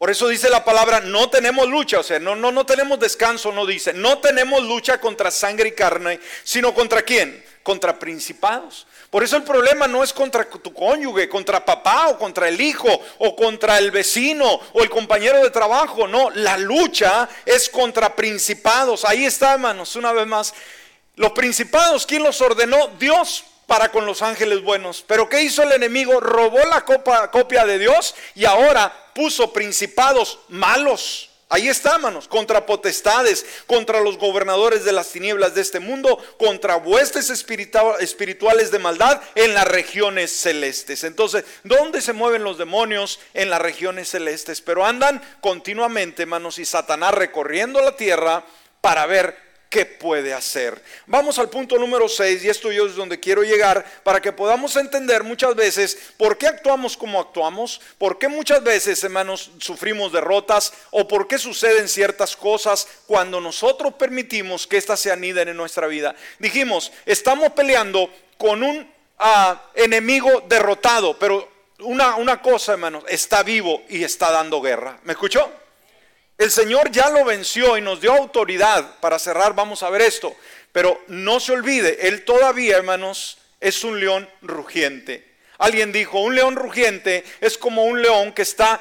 Por 0.00 0.10
eso 0.10 0.28
dice 0.28 0.48
la 0.48 0.64
palabra, 0.64 1.00
no 1.00 1.28
tenemos 1.28 1.68
lucha, 1.68 1.98
o 1.98 2.02
sea, 2.02 2.18
no, 2.18 2.34
no, 2.34 2.50
no 2.50 2.64
tenemos 2.64 2.98
descanso, 2.98 3.52
no 3.52 3.66
dice, 3.66 3.92
no 3.92 4.16
tenemos 4.16 4.62
lucha 4.62 4.98
contra 4.98 5.30
sangre 5.30 5.68
y 5.68 5.72
carne, 5.72 6.18
sino 6.42 6.72
contra 6.72 7.02
quién? 7.02 7.44
Contra 7.62 7.98
principados. 7.98 8.86
Por 9.10 9.22
eso 9.22 9.36
el 9.36 9.42
problema 9.42 9.86
no 9.86 10.02
es 10.02 10.14
contra 10.14 10.48
tu 10.48 10.72
cónyuge, 10.72 11.28
contra 11.28 11.62
papá 11.62 12.08
o 12.08 12.18
contra 12.18 12.48
el 12.48 12.58
hijo 12.62 12.88
o 13.18 13.36
contra 13.36 13.76
el 13.76 13.90
vecino 13.90 14.58
o 14.72 14.82
el 14.82 14.88
compañero 14.88 15.42
de 15.42 15.50
trabajo, 15.50 16.08
no, 16.08 16.30
la 16.30 16.56
lucha 16.56 17.28
es 17.44 17.68
contra 17.68 18.16
principados. 18.16 19.04
Ahí 19.04 19.26
está, 19.26 19.52
hermanos, 19.52 19.96
una 19.96 20.12
vez 20.12 20.26
más. 20.26 20.54
Los 21.16 21.32
principados, 21.32 22.06
¿quién 22.06 22.22
los 22.22 22.40
ordenó? 22.40 22.88
Dios 22.98 23.44
para 23.70 23.92
con 23.92 24.04
los 24.04 24.20
ángeles 24.20 24.62
buenos. 24.62 25.04
Pero 25.06 25.28
¿qué 25.28 25.42
hizo 25.42 25.62
el 25.62 25.70
enemigo? 25.70 26.18
Robó 26.18 26.58
la 26.64 26.84
copia 27.30 27.64
de 27.64 27.78
Dios 27.78 28.16
y 28.34 28.44
ahora 28.44 28.92
puso 29.14 29.52
principados 29.52 30.40
malos. 30.48 31.30
Ahí 31.48 31.68
está, 31.68 31.94
hermanos, 31.94 32.26
contra 32.26 32.66
potestades, 32.66 33.46
contra 33.68 34.00
los 34.00 34.18
gobernadores 34.18 34.84
de 34.84 34.90
las 34.90 35.10
tinieblas 35.10 35.54
de 35.54 35.60
este 35.60 35.78
mundo, 35.78 36.18
contra 36.36 36.78
huestes 36.78 37.30
espirituales 37.30 38.72
de 38.72 38.78
maldad 38.80 39.22
en 39.36 39.54
las 39.54 39.68
regiones 39.68 40.32
celestes. 40.32 41.04
Entonces, 41.04 41.44
¿dónde 41.62 42.00
se 42.00 42.12
mueven 42.12 42.42
los 42.42 42.58
demonios? 42.58 43.20
En 43.34 43.50
las 43.50 43.62
regiones 43.62 44.08
celestes, 44.08 44.60
pero 44.62 44.84
andan 44.84 45.22
continuamente, 45.40 46.22
hermanos, 46.22 46.58
y 46.58 46.64
Satanás 46.64 47.14
recorriendo 47.14 47.80
la 47.80 47.94
tierra 47.94 48.44
para 48.80 49.06
ver 49.06 49.49
qué 49.70 49.86
puede 49.86 50.34
hacer. 50.34 50.82
Vamos 51.06 51.38
al 51.38 51.48
punto 51.48 51.78
número 51.78 52.08
6 52.08 52.44
y 52.44 52.48
esto 52.48 52.72
yo 52.72 52.86
es 52.86 52.96
donde 52.96 53.20
quiero 53.20 53.44
llegar 53.44 53.86
para 54.02 54.20
que 54.20 54.32
podamos 54.32 54.74
entender 54.74 55.22
muchas 55.22 55.54
veces 55.54 55.96
por 56.16 56.36
qué 56.36 56.48
actuamos 56.48 56.96
como 56.96 57.20
actuamos, 57.20 57.80
por 57.96 58.18
qué 58.18 58.26
muchas 58.26 58.64
veces, 58.64 59.02
hermanos, 59.04 59.52
sufrimos 59.60 60.12
derrotas 60.12 60.72
o 60.90 61.06
por 61.06 61.28
qué 61.28 61.38
suceden 61.38 61.88
ciertas 61.88 62.36
cosas 62.36 62.88
cuando 63.06 63.40
nosotros 63.40 63.94
permitimos 63.94 64.66
que 64.66 64.76
éstas 64.76 64.98
se 64.98 65.12
aniden 65.12 65.48
en 65.48 65.56
nuestra 65.56 65.86
vida. 65.86 66.16
Dijimos, 66.40 66.90
estamos 67.06 67.50
peleando 67.52 68.10
con 68.36 68.64
un 68.64 68.92
ah, 69.20 69.70
enemigo 69.76 70.42
derrotado, 70.48 71.16
pero 71.16 71.48
una, 71.78 72.16
una 72.16 72.42
cosa, 72.42 72.72
hermanos, 72.72 73.04
está 73.06 73.44
vivo 73.44 73.84
y 73.88 74.02
está 74.02 74.32
dando 74.32 74.60
guerra. 74.60 74.98
¿Me 75.04 75.12
escuchó? 75.12 75.59
El 76.40 76.50
Señor 76.50 76.90
ya 76.90 77.10
lo 77.10 77.22
venció 77.22 77.76
y 77.76 77.82
nos 77.82 78.00
dio 78.00 78.14
autoridad. 78.14 78.98
Para 79.00 79.18
cerrar, 79.18 79.54
vamos 79.54 79.82
a 79.82 79.90
ver 79.90 80.00
esto. 80.00 80.34
Pero 80.72 80.98
no 81.08 81.38
se 81.38 81.52
olvide, 81.52 82.08
Él 82.08 82.24
todavía, 82.24 82.78
hermanos, 82.78 83.36
es 83.60 83.84
un 83.84 84.00
león 84.00 84.26
rugiente. 84.40 85.34
Alguien 85.58 85.92
dijo, 85.92 86.18
un 86.18 86.34
león 86.34 86.56
rugiente 86.56 87.24
es 87.42 87.58
como 87.58 87.84
un 87.84 88.00
león 88.00 88.32
que 88.32 88.40
está 88.40 88.80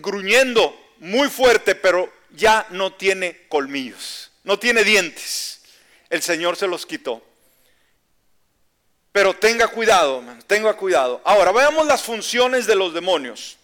gruñendo 0.00 0.78
muy 0.98 1.28
fuerte, 1.28 1.74
pero 1.74 2.08
ya 2.30 2.68
no 2.70 2.92
tiene 2.92 3.46
colmillos, 3.48 4.30
no 4.44 4.60
tiene 4.60 4.84
dientes. 4.84 5.60
El 6.08 6.22
Señor 6.22 6.56
se 6.56 6.68
los 6.68 6.86
quitó. 6.86 7.20
Pero 9.10 9.34
tenga 9.34 9.66
cuidado, 9.66 10.22
tenga 10.46 10.74
cuidado. 10.74 11.20
Ahora, 11.24 11.50
veamos 11.50 11.84
las 11.84 12.02
funciones 12.04 12.68
de 12.68 12.76
los 12.76 12.94
demonios. 12.94 13.58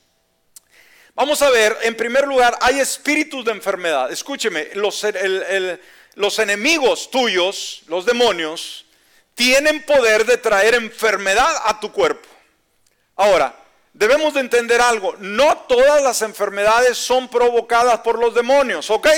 Vamos 1.18 1.42
a 1.42 1.50
ver, 1.50 1.76
en 1.82 1.96
primer 1.96 2.28
lugar, 2.28 2.56
hay 2.60 2.78
espíritus 2.78 3.44
de 3.44 3.50
enfermedad. 3.50 4.12
Escúcheme, 4.12 4.68
los, 4.74 6.38
enemigos 6.38 7.10
tuyos, 7.10 7.82
los 7.88 8.06
demonios, 8.06 8.86
tienen 9.34 9.82
poder 9.82 10.24
de 10.24 10.36
traer 10.36 10.74
enfermedad 10.74 11.52
a 11.64 11.80
tu 11.80 11.90
cuerpo. 11.90 12.28
Ahora, 13.16 13.52
debemos 13.92 14.32
de 14.34 14.42
entender 14.42 14.80
algo, 14.80 15.16
no 15.18 15.58
todas 15.66 16.00
las 16.04 16.22
enfermedades 16.22 16.96
son 16.96 17.26
provocadas 17.26 17.98
por 17.98 18.16
los 18.16 18.32
demonios, 18.32 18.88
¿ok? 18.88 19.08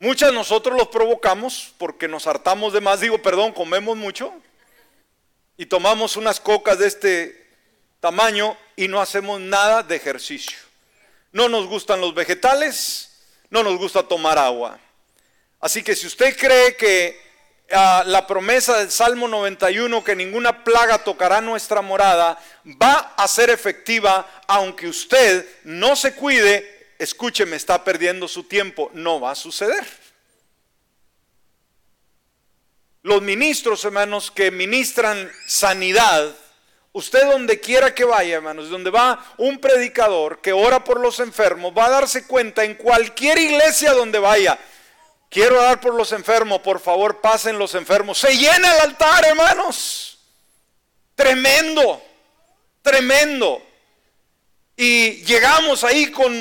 Muchas 0.00 0.32
nosotros 0.32 0.76
los 0.76 0.88
provocamos 0.88 1.74
porque 1.78 2.08
nos 2.08 2.26
hartamos 2.26 2.72
de 2.72 2.80
más, 2.80 2.98
digo, 2.98 3.22
perdón, 3.22 3.52
comemos 3.52 3.96
mucho 3.96 4.34
y 5.56 5.66
tomamos 5.66 6.16
unas 6.16 6.40
cocas 6.40 6.80
de 6.80 6.88
este 6.88 7.46
tamaño 8.00 8.56
y 8.76 8.88
no 8.88 9.00
hacemos 9.00 9.40
nada 9.40 9.82
de 9.82 9.96
ejercicio. 9.96 10.58
No 11.32 11.48
nos 11.48 11.66
gustan 11.66 12.00
los 12.00 12.14
vegetales, 12.14 13.10
no 13.50 13.62
nos 13.62 13.76
gusta 13.78 14.02
tomar 14.02 14.38
agua. 14.38 14.78
Así 15.60 15.82
que 15.82 15.96
si 15.96 16.06
usted 16.06 16.36
cree 16.36 16.76
que 16.76 17.18
ah, 17.72 18.04
la 18.06 18.26
promesa 18.26 18.78
del 18.78 18.90
Salmo 18.90 19.26
91, 19.26 20.04
que 20.04 20.14
ninguna 20.14 20.62
plaga 20.62 21.02
tocará 21.02 21.40
nuestra 21.40 21.80
morada, 21.80 22.38
va 22.80 23.14
a 23.16 23.26
ser 23.26 23.50
efectiva 23.50 24.42
aunque 24.46 24.88
usted 24.88 25.48
no 25.64 25.96
se 25.96 26.14
cuide, 26.14 26.94
escúcheme, 26.98 27.56
está 27.56 27.82
perdiendo 27.82 28.28
su 28.28 28.44
tiempo, 28.44 28.90
no 28.94 29.20
va 29.20 29.32
a 29.32 29.34
suceder. 29.34 29.84
Los 33.02 33.22
ministros, 33.22 33.84
hermanos, 33.84 34.30
que 34.32 34.50
ministran 34.50 35.30
sanidad, 35.46 36.34
Usted 36.96 37.26
donde 37.26 37.60
quiera 37.60 37.94
que 37.94 38.06
vaya, 38.06 38.36
hermanos, 38.36 38.70
donde 38.70 38.88
va 38.88 39.22
un 39.36 39.58
predicador 39.58 40.40
que 40.40 40.54
ora 40.54 40.82
por 40.82 40.98
los 40.98 41.20
enfermos, 41.20 41.74
va 41.76 41.84
a 41.84 41.90
darse 41.90 42.26
cuenta 42.26 42.64
en 42.64 42.74
cualquier 42.74 43.36
iglesia 43.36 43.92
donde 43.92 44.18
vaya. 44.18 44.58
Quiero 45.28 45.58
orar 45.58 45.78
por 45.78 45.92
los 45.92 46.12
enfermos, 46.12 46.60
por 46.60 46.80
favor, 46.80 47.20
pasen 47.20 47.58
los 47.58 47.74
enfermos. 47.74 48.16
Se 48.16 48.34
llena 48.34 48.72
el 48.72 48.80
altar, 48.80 49.26
hermanos. 49.26 50.20
Tremendo, 51.14 52.02
tremendo. 52.80 53.60
Y 54.74 55.22
llegamos 55.24 55.84
ahí 55.84 56.10
con 56.10 56.32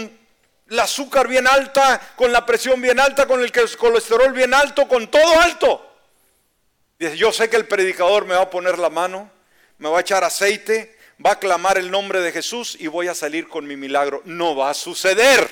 el 0.70 0.80
azúcar 0.80 1.28
bien 1.28 1.48
alta, 1.48 2.00
con 2.16 2.32
la 2.32 2.46
presión 2.46 2.82
bien 2.82 3.02
alta, 3.02 3.28
con 3.28 3.44
el 3.44 3.52
colesterol 3.78 4.32
bien 4.32 4.54
alto, 4.54 4.88
con 4.88 5.12
todo 5.12 5.38
alto. 5.42 5.86
Dice, 6.98 7.18
yo 7.18 7.34
sé 7.34 7.50
que 7.50 7.58
el 7.58 7.68
predicador 7.68 8.24
me 8.24 8.36
va 8.36 8.44
a 8.44 8.50
poner 8.50 8.80
la 8.80 8.90
mano 8.90 9.35
me 9.78 9.90
va 9.90 9.98
a 9.98 10.02
echar 10.02 10.24
aceite, 10.24 10.98
va 11.24 11.32
a 11.32 11.40
clamar 11.40 11.78
el 11.78 11.92
nombre 11.92 12.22
de 12.22 12.32
Jesús 12.32 12.78
y 12.80 12.88
voy 12.88 13.08
a 13.08 13.16
salir 13.16 13.48
con 13.48 13.66
mi 13.66 13.76
milagro. 13.76 14.22
No 14.26 14.56
va 14.56 14.70
a 14.70 14.74
suceder. 14.74 15.50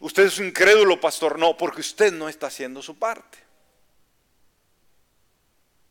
Usted 0.00 0.24
es 0.24 0.38
un 0.38 0.46
incrédulo, 0.46 1.00
pastor. 1.00 1.38
No, 1.38 1.56
porque 1.56 1.80
usted 1.80 2.12
no 2.12 2.28
está 2.28 2.48
haciendo 2.48 2.82
su 2.82 2.98
parte. 2.98 3.38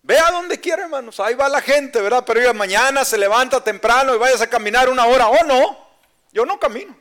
Vea 0.04 0.32
donde 0.32 0.60
quiera, 0.60 0.84
hermanos. 0.84 1.20
Ahí 1.20 1.36
va 1.36 1.48
la 1.48 1.62
gente, 1.62 2.02
¿verdad? 2.02 2.24
Pero 2.26 2.54
mañana 2.54 3.06
se 3.06 3.18
levanta 3.18 3.64
temprano 3.64 4.16
y 4.16 4.18
vayas 4.18 4.42
a 4.42 4.50
caminar 4.50 4.90
una 4.90 5.06
hora. 5.06 5.28
O 5.30 5.44
no, 5.46 5.78
yo 6.34 6.46
no 6.46 6.60
camino. 6.60 6.98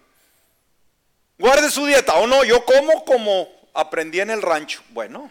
Guarde 1.39 1.71
su 1.71 1.87
dieta. 1.87 2.15
O 2.17 2.27
no, 2.27 2.45
yo 2.45 2.65
como 2.65 3.05
como 3.05 3.49
aprendí 3.73 4.21
en 4.21 4.31
el 4.31 4.43
rancho. 4.43 4.83
Bueno, 4.91 5.31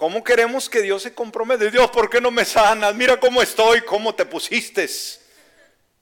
¿Cómo 0.00 0.24
queremos 0.24 0.70
que 0.70 0.80
Dios 0.80 1.02
se 1.02 1.12
comprometa? 1.12 1.66
Dios, 1.66 1.90
¿por 1.90 2.08
qué 2.08 2.22
no 2.22 2.30
me 2.30 2.46
sanas? 2.46 2.94
Mira 2.94 3.20
cómo 3.20 3.42
estoy, 3.42 3.82
cómo 3.82 4.14
te 4.14 4.24
pusiste. 4.24 4.88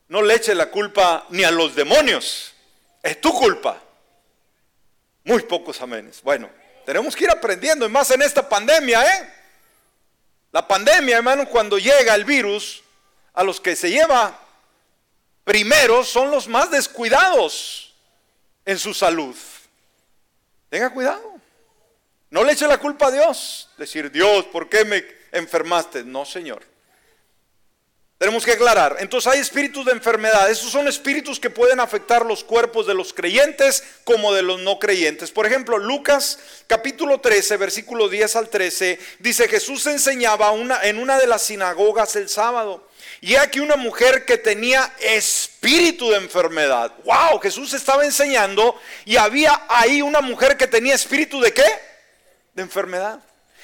No 0.06 0.22
le 0.22 0.36
eche 0.36 0.54
la 0.54 0.70
culpa 0.70 1.26
ni 1.30 1.42
a 1.42 1.50
los 1.50 1.74
demonios. 1.74 2.54
Es 3.02 3.20
tu 3.20 3.32
culpa. 3.32 3.82
Muy 5.24 5.42
pocos 5.42 5.80
amenes. 5.80 6.22
Bueno, 6.22 6.48
tenemos 6.86 7.16
que 7.16 7.24
ir 7.24 7.30
aprendiendo, 7.30 7.86
y 7.86 7.88
más 7.88 8.08
en 8.12 8.22
esta 8.22 8.48
pandemia, 8.48 9.04
¿eh? 9.04 9.32
La 10.52 10.68
pandemia, 10.68 11.16
hermano, 11.16 11.48
cuando 11.48 11.76
llega 11.76 12.14
el 12.14 12.24
virus, 12.24 12.84
a 13.34 13.42
los 13.42 13.60
que 13.60 13.74
se 13.74 13.90
lleva 13.90 14.38
primero 15.42 16.04
son 16.04 16.30
los 16.30 16.46
más 16.46 16.70
descuidados 16.70 17.96
en 18.64 18.78
su 18.78 18.94
salud. 18.94 19.34
Tenga 20.68 20.88
cuidado. 20.90 21.37
No 22.30 22.44
le 22.44 22.52
eche 22.52 22.66
la 22.66 22.78
culpa 22.78 23.06
a 23.08 23.10
Dios. 23.10 23.70
Decir, 23.78 24.10
Dios, 24.10 24.44
¿por 24.46 24.68
qué 24.68 24.84
me 24.84 25.04
enfermaste? 25.32 26.04
No, 26.04 26.24
Señor. 26.24 26.62
Tenemos 28.18 28.44
que 28.44 28.50
aclarar. 28.50 28.96
Entonces 28.98 29.32
hay 29.32 29.38
espíritus 29.38 29.86
de 29.86 29.92
enfermedad. 29.92 30.50
Esos 30.50 30.72
son 30.72 30.88
espíritus 30.88 31.38
que 31.38 31.50
pueden 31.50 31.78
afectar 31.78 32.26
los 32.26 32.42
cuerpos 32.42 32.84
de 32.84 32.94
los 32.94 33.14
creyentes 33.14 33.84
como 34.02 34.34
de 34.34 34.42
los 34.42 34.58
no 34.60 34.80
creyentes. 34.80 35.30
Por 35.30 35.46
ejemplo, 35.46 35.78
Lucas 35.78 36.40
capítulo 36.66 37.20
13, 37.20 37.56
versículo 37.56 38.08
10 38.08 38.34
al 38.34 38.48
13, 38.48 38.98
dice 39.20 39.46
Jesús 39.46 39.86
enseñaba 39.86 40.52
en 40.82 40.98
una 40.98 41.16
de 41.16 41.28
las 41.28 41.42
sinagogas 41.42 42.16
el 42.16 42.28
sábado. 42.28 42.88
Y 43.20 43.36
aquí 43.36 43.60
una 43.60 43.76
mujer 43.76 44.24
que 44.24 44.36
tenía 44.36 44.92
espíritu 45.00 46.10
de 46.10 46.16
enfermedad. 46.16 46.92
Wow, 47.04 47.38
Jesús 47.38 47.72
estaba 47.72 48.04
enseñando 48.04 48.74
y 49.04 49.16
había 49.16 49.62
ahí 49.68 50.02
una 50.02 50.20
mujer 50.20 50.56
que 50.56 50.66
tenía 50.66 50.96
espíritu 50.96 51.40
de 51.40 51.54
qué? 51.54 51.87
De 52.58 52.64
enfermedad. 52.64 53.20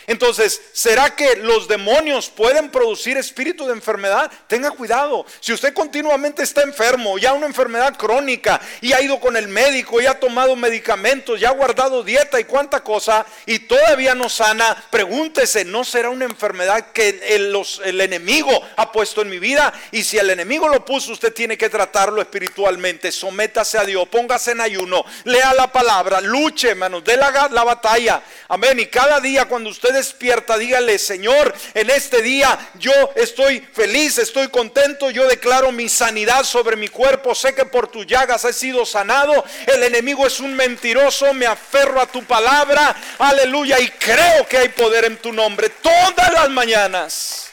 Entonces, 0.07 0.61
¿será 0.73 1.15
que 1.17 1.37
los 1.37 1.69
demonios 1.69 2.29
pueden 2.29 2.71
producir 2.71 3.17
espíritu 3.17 3.67
de 3.67 3.73
enfermedad? 3.73 4.31
Tenga 4.47 4.71
cuidado. 4.71 5.25
Si 5.41 5.53
usted 5.53 5.73
continuamente 5.73 6.43
está 6.43 6.63
enfermo, 6.63 7.19
ya 7.19 7.33
una 7.33 7.47
enfermedad 7.47 7.97
crónica, 7.97 8.61
y 8.81 8.93
ha 8.93 9.01
ido 9.01 9.21
con 9.21 9.37
el 9.37 9.49
médico, 9.49 10.01
y 10.01 10.07
ha 10.07 10.19
tomado 10.21 10.57
medicamentos, 10.57 11.41
ya 11.41 11.49
ha 11.49 11.53
guardado 11.53 12.03
dieta 12.03 12.39
y 12.39 12.45
cuánta 12.45 12.83
cosa, 12.83 13.25
y 13.47 13.61
todavía 13.61 14.15
no 14.15 14.29
sana, 14.29 14.85
pregúntese, 14.91 15.65
¿no 15.65 15.85
será 15.85 16.11
una 16.11 16.25
enfermedad 16.25 16.93
que 16.93 17.21
el, 17.29 18.01
enemigo 18.01 18.51
ha 18.77 18.93
puesto 18.93 19.23
en 19.23 19.31
mi 19.31 19.39
vida? 19.39 19.73
Y 19.93 20.05
si 20.05 20.19
el 20.19 20.31
enemigo 20.31 20.69
lo 20.69 20.85
puso, 20.85 21.13
usted 21.13 21.33
tiene 21.33 21.57
que 21.57 21.69
tratarlo 21.69 22.21
espiritualmente. 22.21 23.11
Sométase 23.11 23.79
a 23.79 23.85
Dios, 23.85 24.09
póngase 24.09 24.53
en 24.53 24.61
ayuno, 24.61 25.05
lea 25.25 25.55
la 25.55 25.73
palabra, 25.73 26.21
luche, 26.21 26.71
hermanos, 26.71 27.05
dé 27.05 27.17
la, 27.17 27.49
la 27.51 27.65
batalla. 27.65 28.23
Amén. 28.49 28.79
Y 28.81 28.87
cada 28.87 29.21
día 29.21 29.47
cuando 29.47 29.71
usted 29.71 29.94
despierta, 29.95 30.59
dígale, 30.59 30.99
Señor, 30.99 31.55
en 31.73 31.89
este 31.89 32.21
día 32.21 32.59
yo 32.75 32.93
estoy 33.15 33.61
feliz, 33.61 34.19
estoy 34.19 34.49
contento, 34.49 35.11
yo 35.11 35.27
declaro 35.27 35.73
mi 35.73 35.89
sanidad 35.89 36.45
sobre 36.45 36.77
mi 36.77 36.89
cuerpo, 36.89 37.35
sé 37.35 37.55
que 37.55 37.65
por 37.65 37.89
tus 37.89 38.07
llagas 38.07 38.45
he 38.45 38.53
sido 38.53 38.85
sanado, 38.85 39.43
el 39.67 39.83
enemigo 39.83 40.27
es 40.27 40.41
un 40.41 40.55
mentiroso, 40.55 41.33
me 41.33 41.47
aferro 41.47 42.01
a 42.01 42.07
tu 42.07 42.23
palabra, 42.25 42.95
aleluya, 43.19 43.81
y 43.81 43.89
creo 43.89 44.47
que 44.47 44.59
hay 44.59 44.69
poder 44.69 45.07
en 45.07 45.17
tu 45.17 45.33
nombre 45.33 45.71
todas 45.71 46.33
las 46.33 46.51
mañanas. 46.51 47.51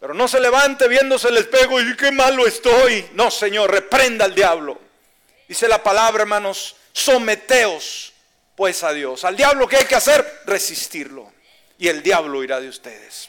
Pero 0.00 0.14
no 0.14 0.26
se 0.26 0.40
levante 0.40 0.88
viéndose 0.88 1.28
el 1.28 1.36
espejo 1.36 1.80
y 1.80 1.96
qué 1.96 2.10
malo 2.10 2.44
estoy. 2.46 3.08
No, 3.12 3.30
Señor, 3.30 3.70
reprenda 3.70 4.24
al 4.24 4.34
diablo. 4.34 4.80
Dice 5.46 5.68
la 5.68 5.80
palabra, 5.80 6.22
hermanos, 6.22 6.74
someteos 6.92 8.12
pues 8.56 8.82
a 8.82 8.92
Dios. 8.92 9.24
Al 9.24 9.36
diablo 9.36 9.68
que 9.68 9.76
hay 9.76 9.84
que 9.84 9.94
hacer, 9.94 10.42
resistirlo 10.44 11.31
y 11.82 11.88
el 11.88 12.00
diablo 12.00 12.44
irá 12.44 12.60
de 12.60 12.68
ustedes. 12.68 13.28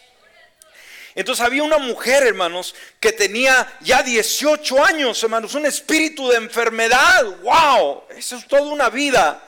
Entonces 1.16 1.44
había 1.44 1.64
una 1.64 1.80
mujer, 1.80 2.22
hermanos, 2.22 2.76
que 3.00 3.12
tenía 3.12 3.80
ya 3.82 4.04
18 4.04 4.86
años, 4.86 5.24
hermanos, 5.24 5.56
un 5.56 5.66
espíritu 5.66 6.30
de 6.30 6.38
enfermedad. 6.38 7.26
¡Wow! 7.42 8.04
Eso 8.16 8.36
es 8.36 8.48
toda 8.48 8.62
una 8.62 8.92
vida. 8.92 9.42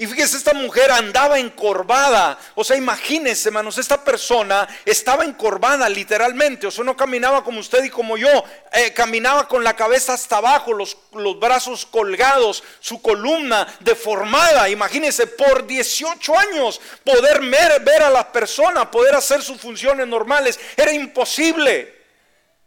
Y 0.00 0.06
fíjese, 0.06 0.36
esta 0.36 0.54
mujer 0.54 0.92
andaba 0.92 1.40
encorvada. 1.40 2.38
O 2.54 2.62
sea, 2.62 2.76
imagínense, 2.76 3.48
hermanos, 3.48 3.78
esta 3.78 4.04
persona 4.04 4.68
estaba 4.84 5.24
encorvada 5.24 5.88
literalmente. 5.88 6.68
O 6.68 6.70
sea, 6.70 6.84
no 6.84 6.96
caminaba 6.96 7.42
como 7.42 7.58
usted 7.58 7.82
y 7.82 7.90
como 7.90 8.16
yo. 8.16 8.28
Eh, 8.72 8.92
caminaba 8.92 9.48
con 9.48 9.64
la 9.64 9.74
cabeza 9.74 10.12
hasta 10.14 10.36
abajo, 10.36 10.72
los, 10.72 10.96
los 11.14 11.40
brazos 11.40 11.84
colgados, 11.84 12.62
su 12.78 13.02
columna 13.02 13.66
deformada. 13.80 14.68
Imagínense, 14.68 15.26
por 15.26 15.66
18 15.66 16.38
años 16.38 16.80
poder 17.02 17.40
ver, 17.40 17.80
ver 17.82 18.04
a 18.04 18.10
la 18.10 18.30
persona, 18.30 18.88
poder 18.88 19.16
hacer 19.16 19.42
sus 19.42 19.60
funciones 19.60 20.06
normales, 20.06 20.60
era 20.76 20.92
imposible. 20.92 21.92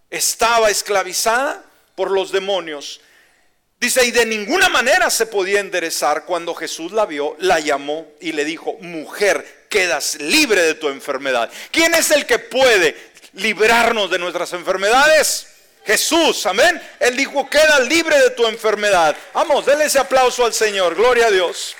Estaba 0.09 0.69
esclavizada 0.69 1.63
por 1.95 2.11
los 2.11 2.33
demonios. 2.33 2.99
Dice, 3.81 4.05
y 4.05 4.11
de 4.11 4.27
ninguna 4.27 4.69
manera 4.69 5.09
se 5.09 5.25
podía 5.25 5.59
enderezar. 5.59 6.25
Cuando 6.25 6.53
Jesús 6.53 6.91
la 6.91 7.07
vio, 7.07 7.35
la 7.39 7.59
llamó 7.59 8.11
y 8.19 8.31
le 8.31 8.45
dijo, 8.45 8.77
mujer, 8.79 9.65
quedas 9.69 10.21
libre 10.21 10.61
de 10.61 10.75
tu 10.75 10.87
enfermedad. 10.89 11.49
¿Quién 11.71 11.95
es 11.95 12.11
el 12.11 12.27
que 12.27 12.37
puede 12.37 12.95
librarnos 13.33 14.11
de 14.11 14.19
nuestras 14.19 14.53
enfermedades? 14.53 15.47
Jesús, 15.83 16.45
amén. 16.45 16.79
Él 16.99 17.17
dijo, 17.17 17.49
queda 17.49 17.79
libre 17.79 18.19
de 18.19 18.29
tu 18.29 18.45
enfermedad. 18.45 19.17
Vamos, 19.33 19.65
denle 19.65 19.85
ese 19.85 19.97
aplauso 19.97 20.45
al 20.45 20.53
Señor, 20.53 20.93
gloria 20.93 21.25
a 21.25 21.31
Dios. 21.31 21.75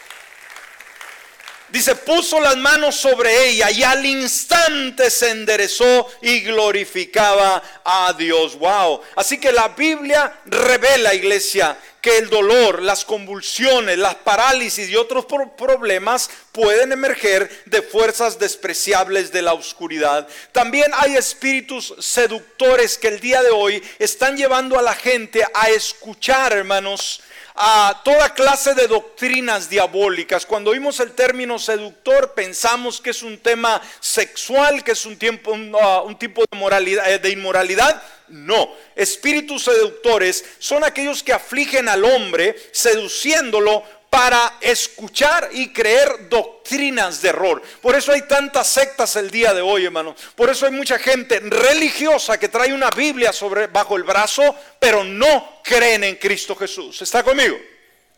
Dice, 1.72 1.96
puso 1.96 2.38
las 2.42 2.58
manos 2.58 2.98
sobre 2.98 3.48
ella 3.48 3.72
y 3.72 3.82
al 3.82 4.06
instante 4.06 5.10
se 5.10 5.30
enderezó 5.30 6.10
y 6.22 6.42
glorificaba 6.42 7.64
a 7.86 8.12
Dios. 8.18 8.58
Wow. 8.58 9.02
Así 9.16 9.40
que 9.40 9.54
la 9.54 9.70
Biblia 9.70 10.42
revela, 10.48 11.14
iglesia, 11.14 11.78
que 12.02 12.18
el 12.18 12.30
dolor, 12.30 12.82
las 12.82 13.06
convulsiones, 13.06 13.98
las 13.98 14.16
parálisis 14.16 14.90
y 14.90 14.96
otros 14.96 15.26
problemas 15.26 16.30
pueden 16.52 16.92
emerger 16.92 17.50
de 17.68 17.82
fuerzas 17.82 18.40
despreciables 18.40 19.32
de 19.32 19.44
la 19.44 19.54
oscuridad. 19.54 20.28
También 20.52 20.92
hay 20.96 21.16
espíritus 21.16 21.94
seductores 22.00 22.98
que 22.98 23.08
el 23.08 23.20
día 23.20 23.44
de 23.44 23.52
hoy 23.52 23.84
están 24.00 24.36
llevando 24.36 24.80
a 24.80 24.82
la 24.82 24.96
gente 24.96 25.46
a 25.54 25.70
escuchar, 25.70 26.54
hermanos, 26.54 27.22
a 27.56 28.02
toda 28.04 28.34
clase 28.34 28.74
de 28.74 28.88
doctrinas 28.88 29.70
diabólicas. 29.70 30.46
Cuando 30.46 30.72
oímos 30.72 31.00
el 31.00 31.12
término 31.12 31.60
seductor, 31.60 32.34
pensamos 32.34 33.00
que 33.00 33.12
es 33.12 33.22
un 33.22 33.38
tema 33.38 33.82
sexual, 34.00 34.84
que 34.84 34.94
es 34.94 35.06
un, 35.06 35.18
tiempo, 35.18 35.52
un, 35.52 35.76
uh, 35.76 36.14
tipo 36.16 36.44
de, 36.50 36.58
moralidad, 36.58 37.12
eh, 37.12 37.20
de 37.20 37.30
inmoralidad. 37.30 38.02
No, 38.32 38.76
espíritus 38.96 39.64
seductores 39.64 40.44
son 40.60 40.84
aquellos 40.84 41.22
que 41.22 41.34
afligen 41.34 41.90
al 41.90 42.04
hombre 42.06 42.56
seduciéndolo 42.72 43.84
para 44.12 44.58
escuchar 44.60 45.50
y 45.54 45.72
creer 45.72 46.28
doctrinas 46.28 47.22
de 47.22 47.30
error. 47.30 47.62
Por 47.82 47.96
eso 47.96 48.12
hay 48.12 48.24
tantas 48.24 48.68
sectas 48.68 49.16
el 49.16 49.32
día 49.32 49.54
de 49.54 49.62
hoy, 49.62 49.86
hermano. 49.86 50.16
Por 50.36 50.50
eso 50.50 50.66
hay 50.66 50.74
mucha 50.74 51.00
gente 51.00 51.40
religiosa 51.40 52.38
que 52.38 52.50
trae 52.50 52.74
una 52.74 52.90
Biblia 52.90 53.32
sobre, 53.32 53.68
bajo 53.68 53.96
el 53.96 54.04
brazo, 54.04 54.56
pero 54.80 55.06
no 55.06 55.62
creen 55.64 56.04
en 56.04 56.16
Cristo 56.18 56.58
Jesús. 56.58 57.02
¿Está 57.02 57.24
conmigo? 57.24 57.58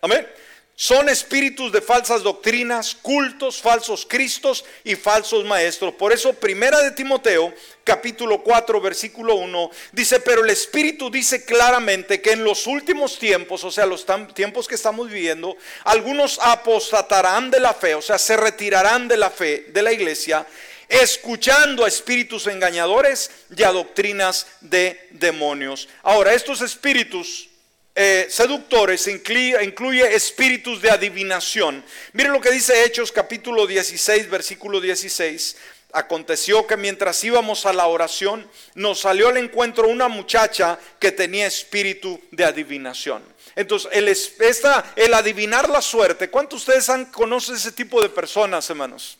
Amén. 0.01 0.27
Son 0.75 1.07
espíritus 1.07 1.71
de 1.71 1.81
falsas 1.81 2.23
doctrinas, 2.23 2.95
cultos, 2.95 3.61
falsos 3.61 4.07
cristos 4.09 4.65
y 4.83 4.95
falsos 4.95 5.45
maestros. 5.45 5.93
Por 5.93 6.11
eso, 6.11 6.33
primera 6.33 6.81
de 6.81 6.89
Timoteo, 6.89 7.53
capítulo 7.83 8.41
4, 8.41 8.81
versículo 8.81 9.35
1, 9.35 9.69
dice, 9.91 10.19
pero 10.19 10.43
el 10.43 10.49
Espíritu 10.49 11.11
dice 11.11 11.45
claramente 11.45 12.21
que 12.21 12.31
en 12.31 12.43
los 12.43 12.65
últimos 12.65 13.19
tiempos, 13.19 13.63
o 13.63 13.69
sea, 13.71 13.85
los 13.85 14.03
tiempos 14.33 14.67
que 14.67 14.73
estamos 14.73 15.09
viviendo, 15.09 15.55
algunos 15.83 16.39
apostatarán 16.41 17.51
de 17.51 17.59
la 17.59 17.75
fe, 17.75 17.93
o 17.93 18.01
sea, 18.01 18.17
se 18.17 18.35
retirarán 18.35 19.07
de 19.07 19.17
la 19.17 19.29
fe 19.29 19.67
de 19.69 19.81
la 19.83 19.93
iglesia, 19.93 20.43
escuchando 20.89 21.85
a 21.85 21.87
espíritus 21.87 22.47
engañadores 22.47 23.29
y 23.55 23.61
a 23.61 23.71
doctrinas 23.71 24.47
de 24.61 25.07
demonios. 25.11 25.87
Ahora, 26.01 26.33
estos 26.33 26.61
espíritus 26.61 27.49
eh, 27.95 28.25
seductores 28.27 29.07
incluye, 29.07 30.15
espíritus 30.15 30.81
de 30.81 30.89
adivinación. 30.89 31.83
Miren 32.13 32.33
lo 32.33 32.41
que 32.41 32.49
dice 32.49 32.83
Hechos 32.83 33.11
capítulo 33.11 33.67
16, 33.67 34.29
versículo 34.29 34.81
16. 34.81 35.57
Aconteció 35.91 36.65
que 36.65 36.75
mientras 36.75 37.23
íbamos 37.23 37.67
a 37.67 37.73
la 37.73 37.85
oración, 37.85 38.49
nos 38.73 39.01
salió 39.01 39.29
al 39.29 39.37
encuentro 39.37 39.87
una 39.87 40.07
muchacha 40.07 40.79
que 40.99 41.11
tenía 41.11 41.45
espíritu 41.45 42.19
de 42.31 42.45
adivinación. 42.45 43.23
Entonces, 43.55 43.91
el, 43.93 44.07
esta, 44.07 44.91
el 44.95 45.13
adivinar 45.13 45.69
la 45.69 45.83
suerte, 45.83 46.31
¿cuántos 46.31 46.65
de 46.65 46.71
ustedes 46.71 46.89
han, 46.89 47.05
conocen 47.05 47.55
ese 47.55 47.71
tipo 47.71 48.01
de 48.01 48.09
personas, 48.09 48.67
hermanos? 48.71 49.19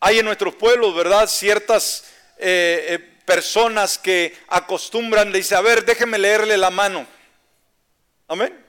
Hay 0.00 0.18
en 0.18 0.24
nuestros 0.24 0.54
pueblos, 0.54 0.94
¿verdad? 0.94 1.28
Ciertas 1.28 2.04
eh, 2.38 2.86
eh, 2.88 2.98
personas 3.26 3.98
que 3.98 4.34
acostumbran, 4.48 5.30
dice, 5.30 5.54
a 5.54 5.60
ver, 5.60 5.84
déjeme 5.84 6.16
leerle 6.16 6.56
la 6.56 6.70
mano. 6.70 7.06
Amén. 8.28 8.64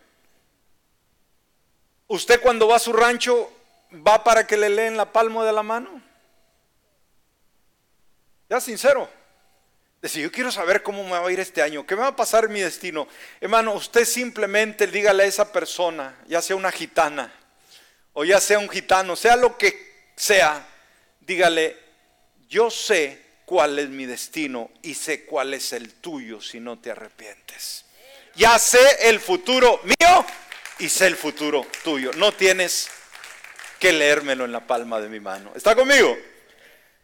Usted 2.07 2.41
cuando 2.41 2.67
va 2.67 2.77
a 2.77 2.79
su 2.79 2.93
rancho, 2.93 3.51
va 3.93 4.23
para 4.23 4.47
que 4.47 4.57
le 4.57 4.69
leen 4.69 4.97
la 4.97 5.11
palma 5.11 5.45
de 5.45 5.53
la 5.53 5.61
mano. 5.61 6.01
Ya 8.49 8.59
sincero. 8.59 9.07
Dice, 10.01 10.21
yo 10.21 10.31
quiero 10.31 10.49
saber 10.49 10.81
cómo 10.81 11.03
me 11.03 11.11
va 11.11 11.27
a 11.27 11.31
ir 11.31 11.41
este 11.41 11.61
año, 11.61 11.85
qué 11.85 11.95
me 11.95 12.01
va 12.01 12.07
a 12.07 12.15
pasar 12.15 12.47
mi 12.47 12.61
destino. 12.61 13.07
Hermano, 13.41 13.73
usted 13.73 14.05
simplemente 14.05 14.87
dígale 14.87 15.23
a 15.23 15.27
esa 15.27 15.51
persona, 15.51 16.17
ya 16.25 16.41
sea 16.41 16.55
una 16.55 16.71
gitana 16.71 17.33
o 18.13 18.23
ya 18.23 18.39
sea 18.39 18.59
un 18.59 18.69
gitano, 18.69 19.17
sea 19.17 19.35
lo 19.35 19.57
que 19.57 20.11
sea, 20.15 20.65
dígale, 21.19 21.77
yo 22.47 22.71
sé 22.71 23.21
cuál 23.45 23.77
es 23.77 23.89
mi 23.89 24.05
destino 24.05 24.71
y 24.81 24.93
sé 24.93 25.25
cuál 25.25 25.53
es 25.53 25.73
el 25.73 25.93
tuyo 25.95 26.41
si 26.41 26.61
no 26.61 26.79
te 26.79 26.91
arrepientes. 26.91 27.85
Ya 28.39 28.57
sé 28.57 29.09
el 29.09 29.19
futuro 29.19 29.81
mío 29.83 30.25
y 30.79 30.87
sé 30.87 31.07
el 31.07 31.17
futuro 31.17 31.67
tuyo. 31.83 32.11
No 32.15 32.31
tienes 32.31 32.89
que 33.77 33.91
leérmelo 33.91 34.45
en 34.45 34.53
la 34.53 34.65
palma 34.65 35.01
de 35.01 35.09
mi 35.09 35.19
mano. 35.19 35.51
¿Está 35.57 35.75
conmigo? 35.75 36.17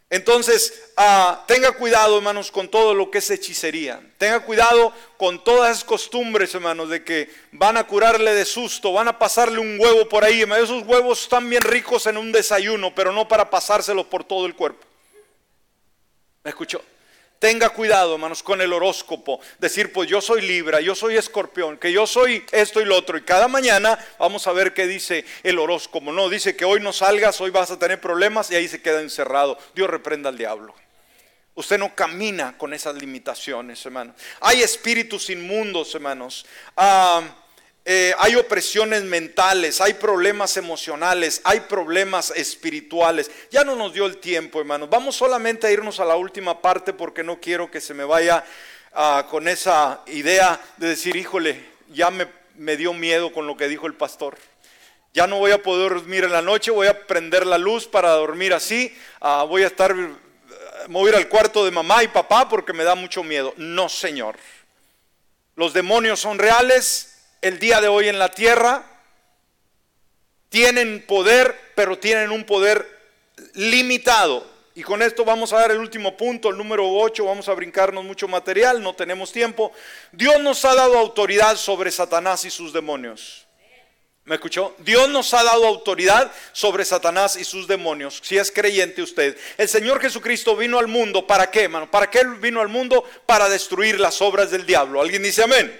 Entonces, 0.09 0.93
ah, 0.95 1.43
tenga 1.45 1.73
cuidado, 1.73 2.15
hermanos, 2.15 2.51
con 2.51 2.69
todo 2.69 2.93
lo 2.93 3.11
que 3.11 3.17
es 3.17 3.29
hechicería. 3.29 4.01
Tenga 4.17 4.39
cuidado 4.39 4.93
con 5.17 5.43
todas 5.43 5.71
esas 5.71 5.83
costumbres, 5.83 6.55
hermanos, 6.55 6.87
de 6.87 7.03
que 7.03 7.29
van 7.51 7.75
a 7.75 7.85
curarle 7.85 8.33
de 8.33 8.45
susto, 8.45 8.93
van 8.93 9.09
a 9.09 9.19
pasarle 9.19 9.59
un 9.59 9.77
huevo 9.77 10.07
por 10.07 10.23
ahí. 10.23 10.41
Esos 10.43 10.87
huevos 10.87 11.23
están 11.23 11.49
bien 11.49 11.63
ricos 11.63 12.07
en 12.07 12.15
un 12.15 12.31
desayuno, 12.31 12.95
pero 12.95 13.11
no 13.11 13.27
para 13.27 13.49
pasárselos 13.49 14.05
por 14.05 14.23
todo 14.23 14.45
el 14.45 14.55
cuerpo. 14.55 14.87
¿Me 16.45 16.51
escuchó? 16.51 16.81
Tenga 17.39 17.69
cuidado, 17.69 18.13
hermanos, 18.13 18.41
con 18.41 18.61
el 18.61 18.71
horóscopo. 18.73 19.39
Decir, 19.59 19.91
pues 19.91 20.09
yo 20.09 20.21
soy 20.21 20.41
Libra, 20.41 20.79
yo 20.81 20.95
soy 20.95 21.17
Escorpión, 21.17 21.77
que 21.77 21.91
yo 21.91 22.07
soy 22.07 22.43
esto 22.51 22.81
y 22.81 22.85
lo 22.85 22.97
otro. 22.97 23.17
Y 23.17 23.21
cada 23.21 23.47
mañana 23.47 23.99
vamos 24.17 24.47
a 24.47 24.53
ver 24.53 24.73
qué 24.73 24.87
dice 24.87 25.25
el 25.43 25.59
horóscopo. 25.59 26.11
No, 26.11 26.29
dice 26.29 26.55
que 26.55 26.65
hoy 26.65 26.79
no 26.79 26.93
salgas, 26.93 27.39
hoy 27.41 27.51
vas 27.51 27.71
a 27.71 27.79
tener 27.79 27.99
problemas 27.99 28.49
y 28.51 28.55
ahí 28.55 28.67
se 28.67 28.81
queda 28.81 29.01
encerrado. 29.01 29.57
Dios 29.75 29.89
reprenda 29.89 30.29
al 30.29 30.37
diablo. 30.37 30.73
Usted 31.55 31.77
no 31.77 31.95
camina 31.95 32.57
con 32.57 32.73
esas 32.73 32.95
limitaciones, 32.95 33.85
hermano. 33.85 34.13
Hay 34.41 34.61
espíritus 34.61 35.29
inmundos, 35.29 35.93
hermanos. 35.95 36.45
Ah, 36.75 37.21
eh, 37.87 38.15
hay 38.17 38.35
opresiones 38.35 39.03
mentales, 39.03 39.79
hay 39.79 39.93
problemas 39.93 40.57
emocionales, 40.57 41.39
hay 41.43 41.59
problemas 41.59 42.33
espirituales. 42.35 43.29
Ya 43.51 43.63
no 43.63 43.75
nos 43.75 43.93
dio 43.93 44.07
el 44.07 44.17
tiempo, 44.17 44.59
hermanos. 44.59 44.89
Vamos 44.89 45.15
solamente 45.15 45.67
a 45.67 45.71
irnos 45.71 45.99
a 45.99 46.05
la 46.05 46.15
última 46.15 46.63
parte 46.63 46.93
porque 46.93 47.23
no 47.23 47.39
quiero 47.39 47.69
que 47.69 47.79
se 47.79 47.93
me 47.93 48.03
vaya 48.03 48.43
ah, 48.91 49.27
con 49.29 49.47
esa 49.47 50.01
idea 50.07 50.59
de 50.77 50.87
decir, 50.89 51.15
híjole, 51.15 51.63
ya 51.89 52.09
me, 52.09 52.27
me, 52.55 52.75
dio 52.75 52.91
miedo 52.91 53.31
con 53.31 53.45
lo 53.45 53.55
que 53.55 53.67
dijo 53.67 53.85
el 53.85 53.93
pastor. 53.93 54.35
Ya 55.13 55.27
no 55.27 55.37
voy 55.37 55.51
a 55.51 55.61
poder 55.61 55.93
dormir 55.93 56.23
en 56.23 56.31
la 56.31 56.41
noche, 56.41 56.71
voy 56.71 56.87
a 56.87 57.05
prender 57.05 57.45
la 57.45 57.59
luz 57.59 57.85
para 57.85 58.09
dormir 58.09 58.55
así, 58.55 58.97
ah, 59.21 59.45
voy 59.47 59.61
a 59.61 59.67
estar, 59.67 59.95
mover 60.87 61.13
al 61.13 61.29
cuarto 61.29 61.63
de 61.63 61.69
mamá 61.69 62.03
y 62.03 62.07
papá 62.07 62.49
porque 62.49 62.73
me 62.73 62.83
da 62.83 62.95
mucho 62.95 63.23
miedo. 63.23 63.53
No, 63.57 63.89
Señor. 63.89 64.37
Los 65.55 65.71
demonios 65.71 66.19
son 66.19 66.39
reales, 66.39 67.14
el 67.41 67.59
día 67.59 67.81
de 67.81 67.87
hoy 67.87 68.07
en 68.07 68.19
la 68.19 68.29
tierra, 68.31 68.83
tienen 70.49 71.05
poder, 71.05 71.55
pero 71.75 71.99
tienen 71.99 72.31
un 72.31 72.43
poder 72.43 72.87
limitado. 73.53 74.55
Y 74.73 74.83
con 74.83 75.01
esto 75.01 75.23
vamos 75.23 75.53
a 75.53 75.59
dar 75.59 75.71
el 75.71 75.77
último 75.77 76.17
punto, 76.17 76.49
el 76.49 76.57
número 76.57 76.89
8, 76.89 77.25
vamos 77.25 77.47
a 77.47 77.53
brincarnos 77.53 78.03
mucho 78.03 78.27
material, 78.27 78.81
no 78.81 78.93
tenemos 78.93 79.31
tiempo. 79.31 79.71
Dios 80.11 80.39
nos 80.41 80.65
ha 80.65 80.75
dado 80.75 80.97
autoridad 80.97 81.55
sobre 81.55 81.91
Satanás 81.91 82.43
y 82.43 82.51
sus 82.51 82.73
demonios. 82.73 83.45
¿Me 84.25 84.35
escuchó? 84.35 84.75
Dios 84.79 85.07
nos 85.07 85.33
ha 85.35 85.43
dado 85.43 85.67
autoridad 85.67 86.31
sobre 86.51 86.83
Satanás 86.83 87.37
y 87.37 87.43
sus 87.43 87.67
demonios. 87.67 88.19
Si 88.23 88.37
es 88.37 88.51
creyente 88.51 89.03
usted. 89.03 89.37
El 89.55 89.69
Señor 89.69 90.01
Jesucristo 90.01 90.57
vino 90.57 90.79
al 90.79 90.87
mundo. 90.87 91.27
¿Para 91.27 91.51
qué, 91.51 91.65
hermano? 91.65 91.91
¿Para 91.91 92.09
qué 92.09 92.23
vino 92.39 92.59
al 92.59 92.67
mundo? 92.67 93.03
Para 93.27 93.47
destruir 93.47 93.99
las 93.99 94.23
obras 94.23 94.49
del 94.49 94.65
diablo. 94.65 94.99
¿Alguien 94.99 95.21
dice 95.21 95.43
amén? 95.43 95.79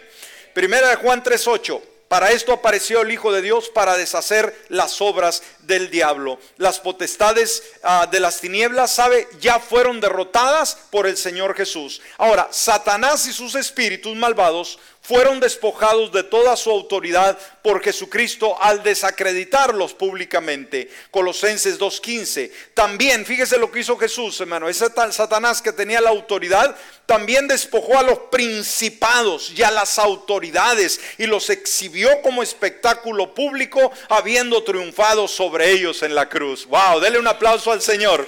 Primera 0.56 0.88
de 0.88 0.96
Juan 0.96 1.22
3:8. 1.22 1.82
Para 2.08 2.32
esto 2.32 2.54
apareció 2.54 3.02
el 3.02 3.12
Hijo 3.12 3.34
de 3.34 3.42
Dios 3.42 3.68
para 3.68 3.98
deshacer 3.98 4.58
las 4.70 5.02
obras 5.02 5.44
del 5.64 5.90
diablo. 5.90 6.40
Las 6.56 6.80
potestades 6.80 7.62
ah, 7.84 8.08
de 8.10 8.22
las 8.22 8.40
tinieblas, 8.40 8.96
sabe, 8.96 9.28
ya 9.42 9.60
fueron 9.60 10.00
derrotadas 10.00 10.78
por 10.92 11.08
el 11.08 11.18
Señor 11.18 11.58
Jesús. 11.58 12.02
Ahora, 12.18 12.48
Satanás 12.52 13.28
y 13.28 13.34
sus 13.34 13.56
espíritus 13.56 14.16
malvados 14.16 14.80
fueron 15.02 15.40
despojados 15.40 16.12
de 16.12 16.24
toda 16.24 16.56
su 16.56 16.72
autoridad 16.72 17.38
por 17.62 17.84
Jesucristo 17.84 18.60
al 18.60 18.82
desacreditarlos 18.82 19.94
públicamente. 19.94 20.90
Colosenses 21.12 21.80
2.15. 21.80 22.52
También, 22.74 23.24
fíjese 23.24 23.58
lo 23.58 23.72
que 23.72 23.82
hizo 23.82 23.98
Jesús, 23.98 24.40
hermano. 24.42 24.68
Ese 24.68 24.90
tal 24.90 25.14
Satanás 25.14 25.62
que 25.62 25.72
tenía 25.72 26.02
la 26.02 26.10
autoridad, 26.10 26.76
también 27.06 27.48
despojó 27.48 27.98
a 27.98 28.04
los 28.04 28.18
principados 28.32 29.52
y 29.56 29.64
a 29.64 29.72
las 29.72 30.00
autoridades 30.00 31.00
y 31.18 31.28
los 31.28 31.50
exhibió 31.50 32.22
como 32.22 32.42
espectáculo 32.42 33.34
público, 33.34 33.92
habiendo 34.10 34.64
triunfado 34.64 35.28
sobre 35.28 35.72
ellos 35.72 36.02
en 36.04 36.16
la 36.16 36.28
cruz. 36.30 36.66
Wow, 36.66 37.00
dele 37.00 37.20
un 37.20 37.28
aplauso 37.28 37.72
al 37.72 37.82
Señor. 37.82 38.28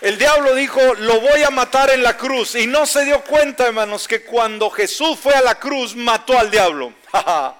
El 0.00 0.16
diablo 0.16 0.54
dijo, 0.54 0.80
lo 0.94 1.20
voy 1.20 1.42
a 1.42 1.50
matar 1.50 1.90
en 1.90 2.02
la 2.02 2.16
cruz. 2.16 2.54
Y 2.54 2.66
no 2.66 2.86
se 2.86 3.04
dio 3.04 3.22
cuenta, 3.22 3.66
hermanos, 3.66 4.06
que 4.06 4.22
cuando 4.22 4.70
Jesús 4.70 5.18
fue 5.20 5.34
a 5.34 5.42
la 5.42 5.58
cruz, 5.58 5.96
mató 5.96 6.38
al 6.38 6.50
diablo. 6.50 6.92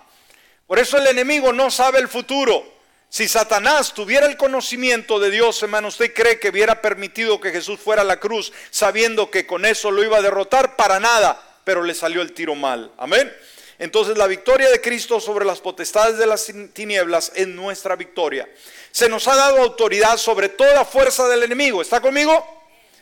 Por 0.66 0.79
eso 0.79 0.99
el 0.99 1.07
enemigo 1.09 1.53
no 1.53 1.71
sabe 1.71 1.99
el 1.99 2.09
futuro. 2.09 2.78
Si 3.11 3.26
Satanás 3.26 3.94
tuviera 3.94 4.26
el 4.26 4.36
conocimiento 4.36 5.18
de 5.18 5.30
Dios, 5.30 5.62
hermano, 5.62 5.88
¿usted 5.88 6.12
cree 6.12 6.38
que 6.38 6.50
hubiera 6.50 6.82
permitido 6.82 7.40
que 7.40 7.50
Jesús 7.50 7.80
fuera 7.80 8.02
a 8.02 8.04
la 8.04 8.20
cruz 8.20 8.52
sabiendo 8.70 9.30
que 9.30 9.46
con 9.46 9.64
eso 9.64 9.90
lo 9.90 10.04
iba 10.04 10.18
a 10.18 10.22
derrotar? 10.22 10.76
Para 10.76 11.00
nada, 11.00 11.42
pero 11.64 11.82
le 11.82 11.94
salió 11.94 12.20
el 12.20 12.34
tiro 12.34 12.54
mal. 12.54 12.92
Amén. 12.98 13.34
Entonces 13.78 14.18
la 14.18 14.26
victoria 14.26 14.68
de 14.68 14.80
Cristo 14.80 15.20
sobre 15.20 15.46
las 15.46 15.61
potestades 15.61 16.18
de 16.18 16.26
las 16.26 16.52
tinieblas 16.74 17.32
es 17.34 17.48
nuestra 17.48 17.96
victoria. 17.96 18.46
Se 18.90 19.09
nos 19.09 19.26
ha 19.26 19.36
dado 19.36 19.59
autoridad 19.59 20.18
sobre 20.18 20.50
toda 20.50 20.84
fuerza 20.84 21.28
del 21.28 21.44
enemigo. 21.44 21.80
¿Está 21.80 22.00
conmigo? 22.00 22.46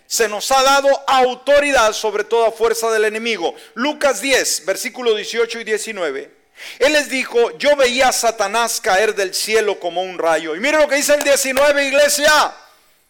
Se 0.07 0.29
nos 0.29 0.53
ha 0.53 0.63
dado 0.63 0.89
autoridad 1.09 1.93
sobre 1.93 2.23
toda 2.23 2.53
fuerza 2.53 2.93
del 2.93 3.07
enemigo. 3.07 3.55
Lucas 3.75 4.21
10, 4.21 4.67
versículo 4.67 5.15
18 5.17 5.61
y 5.61 5.65
19. 5.65 6.31
Él 6.79 6.93
les 6.93 7.09
dijo, 7.09 7.57
yo 7.59 7.77
veía 7.77 8.09
a 8.09 8.13
Satanás 8.13 8.81
caer 8.81 9.15
del 9.15 9.35
cielo 9.35 9.79
como 9.79 10.03
un 10.03 10.19
rayo. 10.19 10.55
Y 10.57 10.61
mire 10.61 10.79
lo 10.79 10.89
que 10.89 10.97
dice 10.97 11.15
el 11.15 11.23
19, 11.23 11.87
iglesia. 11.87 12.55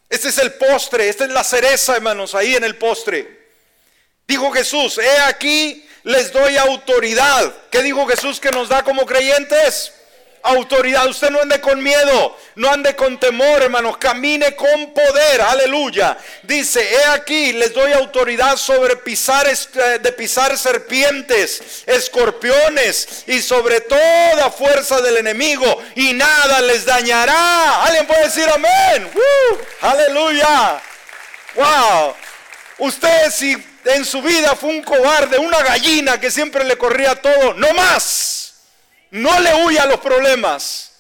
Este 0.09 0.28
es 0.28 0.38
el 0.38 0.55
postre, 0.55 1.09
esta 1.09 1.24
es 1.24 1.30
la 1.30 1.42
cereza, 1.42 1.97
hermanos, 1.97 2.34
ahí 2.34 2.55
en 2.55 2.64
el 2.64 2.76
postre. 2.76 3.47
Dijo 4.26 4.51
Jesús, 4.53 4.99
he 4.99 5.18
aquí 5.20 5.86
les 6.05 6.32
doy 6.32 6.57
autoridad. 6.57 7.53
¿Qué 7.70 7.82
dijo 7.82 8.07
Jesús 8.07 8.38
que 8.38 8.51
nos 8.51 8.68
da 8.68 8.82
como 8.84 9.05
creyentes? 9.05 9.92
Autoridad. 10.47 11.07
Usted 11.09 11.30
no 11.30 11.40
ande 11.40 11.61
con 11.61 11.82
miedo, 11.82 12.38
no 12.55 12.70
ande 12.70 12.94
con 12.94 13.18
temor, 13.18 13.62
hermanos. 13.62 13.97
Camine 13.99 14.55
con 14.55 14.92
poder. 14.94 15.40
Aleluya. 15.40 16.16
Dice, 16.42 16.80
he 16.80 17.05
aquí, 17.07 17.53
les 17.53 17.74
doy 17.74 17.92
autoridad 17.92 18.57
sobre 18.57 18.97
pisar, 18.97 19.47
eh, 19.49 19.99
de 20.01 20.12
pisar 20.12 20.57
serpientes, 20.57 21.82
escorpiones 21.86 23.24
y 23.26 23.42
sobre 23.42 23.80
toda 23.80 24.51
fuerza 24.51 25.01
del 25.01 25.16
enemigo. 25.16 25.82
Y 25.97 26.12
nada 26.12 26.61
les 26.62 26.84
dañará. 26.84 27.82
Alguien 27.84 28.07
puede 28.07 28.24
decir 28.24 28.49
amén. 28.49 29.11
aleluya. 29.80 30.80
Wow. 31.55 32.14
Usted 32.78 33.30
si 33.30 33.57
en 33.84 34.05
su 34.05 34.20
vida 34.22 34.55
fue 34.55 34.70
un 34.70 34.82
cobarde, 34.82 35.38
una 35.38 35.62
gallina 35.62 36.20
que 36.20 36.30
siempre 36.30 36.64
le 36.64 36.76
corría 36.76 37.14
todo. 37.14 37.55
No 37.55 37.72
más. 37.72 38.36
No 39.11 39.39
le 39.41 39.55
huya 39.65 39.85
a 39.85 39.87
los 39.87 40.01
problemas. 40.01 40.93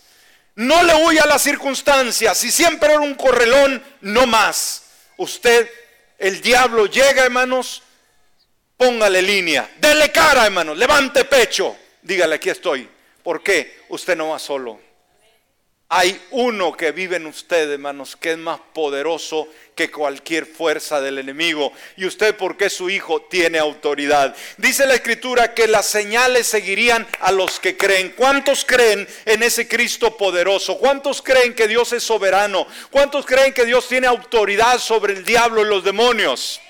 No 0.54 0.82
le 0.82 0.94
huya 0.94 1.24
a 1.24 1.26
las 1.26 1.42
circunstancias. 1.42 2.38
Si 2.38 2.50
siempre 2.50 2.90
era 2.90 3.00
un 3.00 3.14
correlón, 3.14 3.82
no 4.00 4.26
más. 4.26 4.84
Usted, 5.16 5.70
el 6.18 6.40
diablo 6.40 6.86
llega, 6.86 7.24
hermanos, 7.24 7.82
póngale 8.76 9.20
línea. 9.20 9.70
Dele 9.78 10.10
cara, 10.10 10.46
hermanos. 10.46 10.78
Levante 10.78 11.24
pecho. 11.24 11.76
Dígale, 12.02 12.36
aquí 12.36 12.50
estoy. 12.50 12.88
¿Por 13.22 13.42
qué? 13.42 13.84
Usted 13.88 14.16
no 14.16 14.28
va 14.28 14.38
solo. 14.38 14.85
Hay 15.88 16.20
uno 16.32 16.76
que 16.76 16.90
vive 16.90 17.14
en 17.14 17.26
usted, 17.26 17.70
hermanos, 17.70 18.16
que 18.16 18.32
es 18.32 18.38
más 18.38 18.58
poderoso 18.74 19.46
que 19.76 19.88
cualquier 19.88 20.44
fuerza 20.44 21.00
del 21.00 21.18
enemigo. 21.18 21.72
Y 21.96 22.06
usted, 22.06 22.34
porque 22.36 22.64
es 22.64 22.72
su 22.72 22.90
hijo, 22.90 23.22
tiene 23.22 23.60
autoridad. 23.60 24.34
Dice 24.56 24.84
la 24.84 24.96
escritura 24.96 25.54
que 25.54 25.68
las 25.68 25.86
señales 25.86 26.48
seguirían 26.48 27.06
a 27.20 27.30
los 27.30 27.60
que 27.60 27.76
creen. 27.76 28.14
¿Cuántos 28.16 28.64
creen 28.64 29.06
en 29.26 29.44
ese 29.44 29.68
Cristo 29.68 30.16
poderoso? 30.16 30.76
¿Cuántos 30.76 31.22
creen 31.22 31.54
que 31.54 31.68
Dios 31.68 31.92
es 31.92 32.02
soberano? 32.02 32.66
¿Cuántos 32.90 33.24
creen 33.24 33.54
que 33.54 33.64
Dios 33.64 33.86
tiene 33.86 34.08
autoridad 34.08 34.80
sobre 34.80 35.12
el 35.12 35.24
diablo 35.24 35.62
y 35.62 35.66
los 35.66 35.84
demonios? 35.84 36.60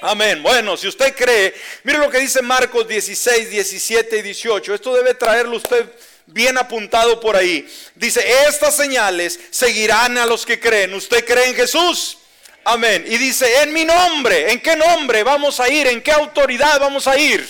Amén. 0.00 0.42
Bueno, 0.42 0.78
si 0.78 0.88
usted 0.88 1.14
cree, 1.14 1.54
mire 1.84 1.98
lo 1.98 2.08
que 2.08 2.20
dice 2.20 2.40
Marcos 2.40 2.88
16, 2.88 3.50
17 3.50 4.16
y 4.16 4.22
18. 4.22 4.74
Esto 4.74 4.94
debe 4.94 5.12
traerlo 5.12 5.58
usted 5.58 5.90
bien 6.26 6.58
apuntado 6.58 7.20
por 7.20 7.36
ahí. 7.36 7.66
Dice, 7.94 8.24
estas 8.48 8.76
señales 8.76 9.38
seguirán 9.50 10.18
a 10.18 10.26
los 10.26 10.44
que 10.44 10.60
creen. 10.60 10.94
¿Usted 10.94 11.24
cree 11.24 11.48
en 11.48 11.54
Jesús? 11.54 12.18
Amén. 12.64 13.04
Y 13.06 13.16
dice, 13.16 13.62
en 13.62 13.72
mi 13.72 13.84
nombre, 13.84 14.50
¿en 14.52 14.60
qué 14.60 14.74
nombre 14.76 15.22
vamos 15.22 15.60
a 15.60 15.68
ir? 15.68 15.86
¿En 15.86 16.02
qué 16.02 16.12
autoridad 16.12 16.80
vamos 16.80 17.06
a 17.06 17.16
ir? 17.16 17.48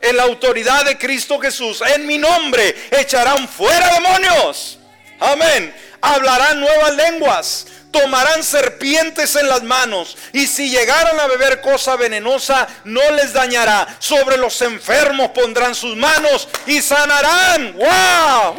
En 0.00 0.16
la 0.16 0.24
autoridad 0.24 0.84
de 0.84 0.98
Cristo 0.98 1.38
Jesús. 1.38 1.82
En 1.94 2.06
mi 2.06 2.18
nombre 2.18 2.74
echarán 2.90 3.48
fuera 3.48 3.94
demonios. 3.94 4.78
Amén. 5.20 5.74
Hablarán 6.00 6.60
nuevas 6.60 6.94
lenguas 6.96 7.66
tomarán 7.94 8.42
serpientes 8.42 9.36
en 9.36 9.48
las 9.48 9.62
manos 9.62 10.16
y 10.32 10.48
si 10.48 10.68
llegaran 10.68 11.18
a 11.20 11.28
beber 11.28 11.60
cosa 11.60 11.94
venenosa 11.94 12.66
no 12.82 13.08
les 13.12 13.32
dañará. 13.32 13.86
Sobre 14.00 14.36
los 14.36 14.60
enfermos 14.62 15.28
pondrán 15.28 15.76
sus 15.76 15.96
manos 15.96 16.48
y 16.66 16.82
sanarán. 16.82 17.72
¡Wow! 17.74 18.56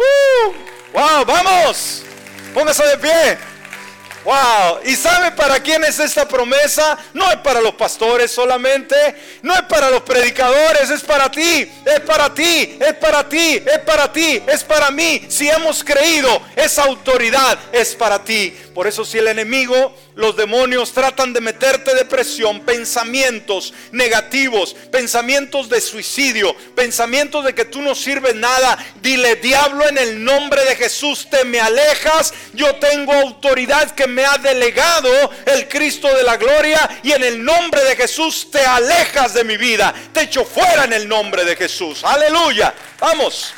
¡Wow! 0.93 1.25
¡Vamos! 1.25 2.03
Póngase 2.53 2.87
de 2.87 2.97
pie. 2.97 3.37
Wow, 4.23 4.79
¿y 4.83 4.95
sabe 4.95 5.33
para 5.33 5.59
quién 5.59 5.83
es 5.83 5.99
esta 5.99 6.27
promesa? 6.27 6.97
No 7.13 7.29
es 7.29 7.37
para 7.37 7.61
los 7.61 7.75
pastores 7.75 8.31
solamente, 8.31 8.95
no 9.43 9.53
es 9.53 9.61
para 9.63 9.91
los 9.91 10.01
predicadores, 10.01 10.89
es 10.89 11.03
para 11.03 11.29
ti, 11.29 11.71
es 11.85 11.99
para 11.99 12.33
ti, 12.33 12.75
es 12.79 12.93
para 12.95 13.29
ti, 13.29 13.63
es 13.63 13.79
para 13.85 14.11
ti, 14.11 14.41
es 14.47 14.63
para 14.63 14.89
mí. 14.89 15.23
Si 15.29 15.47
hemos 15.47 15.83
creído, 15.83 16.41
esa 16.55 16.85
autoridad 16.85 17.59
es 17.71 17.93
para 17.93 18.23
ti. 18.23 18.57
Por 18.75 18.87
eso 18.87 19.05
si 19.05 19.17
el 19.17 19.29
enemigo, 19.29 19.95
los 20.15 20.35
demonios 20.35 20.91
tratan 20.91 21.31
de 21.31 21.39
meterte 21.39 21.95
depresión, 21.95 22.59
pensamientos 22.59 23.73
negativos, 23.93 24.75
pensamientos 24.91 25.69
de 25.69 25.79
suicidio, 25.79 26.53
pensamientos 26.75 27.45
de 27.45 27.55
que 27.55 27.63
tú 27.63 27.81
no 27.81 27.95
sirves 27.95 28.35
nada, 28.35 28.77
dile, 29.01 29.37
diablo, 29.37 29.87
en 29.87 29.97
el 29.97 30.21
nombre 30.21 30.65
de 30.65 30.75
Jesús 30.75 31.25
te 31.29 31.45
me 31.45 31.61
alejas, 31.61 32.33
yo 32.51 32.75
tengo 32.75 33.13
autoridad 33.13 33.91
que 33.91 34.07
me 34.07 34.25
ha 34.25 34.37
delegado 34.39 35.31
el 35.45 35.69
Cristo 35.69 36.13
de 36.13 36.23
la 36.23 36.35
gloria 36.35 36.99
y 37.01 37.13
en 37.13 37.23
el 37.23 37.41
nombre 37.45 37.81
de 37.85 37.95
Jesús 37.95 38.51
te 38.51 38.59
alejas 38.59 39.33
de 39.33 39.45
mi 39.45 39.55
vida, 39.55 39.95
te 40.11 40.23
echo 40.23 40.43
fuera 40.43 40.83
en 40.83 40.91
el 40.91 41.07
nombre 41.07 41.45
de 41.45 41.55
Jesús. 41.55 42.03
Aleluya. 42.03 42.73
Vamos. 42.99 43.53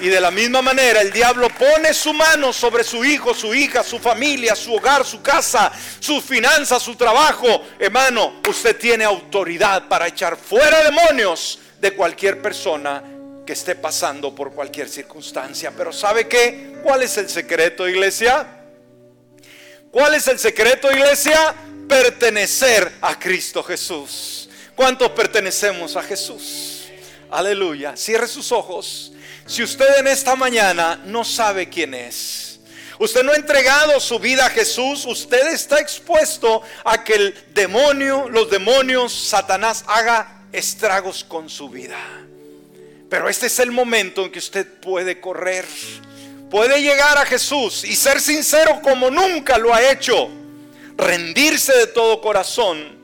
Y 0.00 0.08
de 0.08 0.20
la 0.20 0.30
misma 0.30 0.60
manera 0.60 1.00
el 1.00 1.12
diablo 1.12 1.48
pone 1.48 1.94
su 1.94 2.12
mano 2.12 2.52
sobre 2.52 2.82
su 2.82 3.04
hijo, 3.04 3.32
su 3.32 3.54
hija, 3.54 3.82
su 3.84 3.98
familia, 3.98 4.54
su 4.54 4.74
hogar, 4.74 5.04
su 5.04 5.22
casa, 5.22 5.72
sus 6.00 6.22
finanzas, 6.24 6.82
su 6.82 6.96
trabajo. 6.96 7.62
Hermano, 7.78 8.40
usted 8.48 8.76
tiene 8.76 9.04
autoridad 9.04 9.86
para 9.88 10.08
echar 10.08 10.36
fuera 10.36 10.82
demonios 10.82 11.60
de 11.80 11.94
cualquier 11.94 12.42
persona 12.42 13.02
que 13.46 13.52
esté 13.52 13.76
pasando 13.76 14.34
por 14.34 14.52
cualquier 14.52 14.88
circunstancia. 14.88 15.72
Pero 15.76 15.92
¿sabe 15.92 16.26
qué? 16.26 16.76
¿Cuál 16.82 17.02
es 17.02 17.16
el 17.16 17.28
secreto, 17.28 17.88
iglesia? 17.88 18.46
¿Cuál 19.90 20.14
es 20.14 20.26
el 20.26 20.38
secreto, 20.38 20.90
iglesia? 20.90 21.54
Pertenecer 21.88 22.90
a 23.00 23.18
Cristo 23.18 23.62
Jesús. 23.62 24.48
¿Cuántos 24.74 25.10
pertenecemos 25.10 25.94
a 25.96 26.02
Jesús? 26.02 26.88
Aleluya. 27.30 27.96
Cierre 27.96 28.26
sus 28.26 28.50
ojos. 28.50 29.12
Si 29.46 29.62
usted 29.62 29.98
en 29.98 30.06
esta 30.06 30.36
mañana 30.36 31.00
no 31.04 31.22
sabe 31.22 31.68
quién 31.68 31.92
es, 31.92 32.58
usted 32.98 33.22
no 33.22 33.32
ha 33.32 33.36
entregado 33.36 34.00
su 34.00 34.18
vida 34.18 34.46
a 34.46 34.50
Jesús, 34.50 35.04
usted 35.04 35.52
está 35.52 35.80
expuesto 35.80 36.62
a 36.82 37.04
que 37.04 37.14
el 37.14 37.44
demonio, 37.52 38.28
los 38.30 38.50
demonios, 38.50 39.12
Satanás 39.12 39.84
haga 39.86 40.44
estragos 40.50 41.24
con 41.24 41.50
su 41.50 41.68
vida. 41.68 41.98
Pero 43.10 43.28
este 43.28 43.46
es 43.46 43.58
el 43.58 43.70
momento 43.70 44.24
en 44.24 44.32
que 44.32 44.38
usted 44.38 44.66
puede 44.80 45.20
correr, 45.20 45.66
puede 46.50 46.80
llegar 46.80 47.18
a 47.18 47.26
Jesús 47.26 47.84
y 47.84 47.94
ser 47.96 48.22
sincero 48.22 48.80
como 48.82 49.10
nunca 49.10 49.58
lo 49.58 49.74
ha 49.74 49.90
hecho, 49.90 50.30
rendirse 50.96 51.76
de 51.76 51.86
todo 51.88 52.22
corazón 52.22 52.98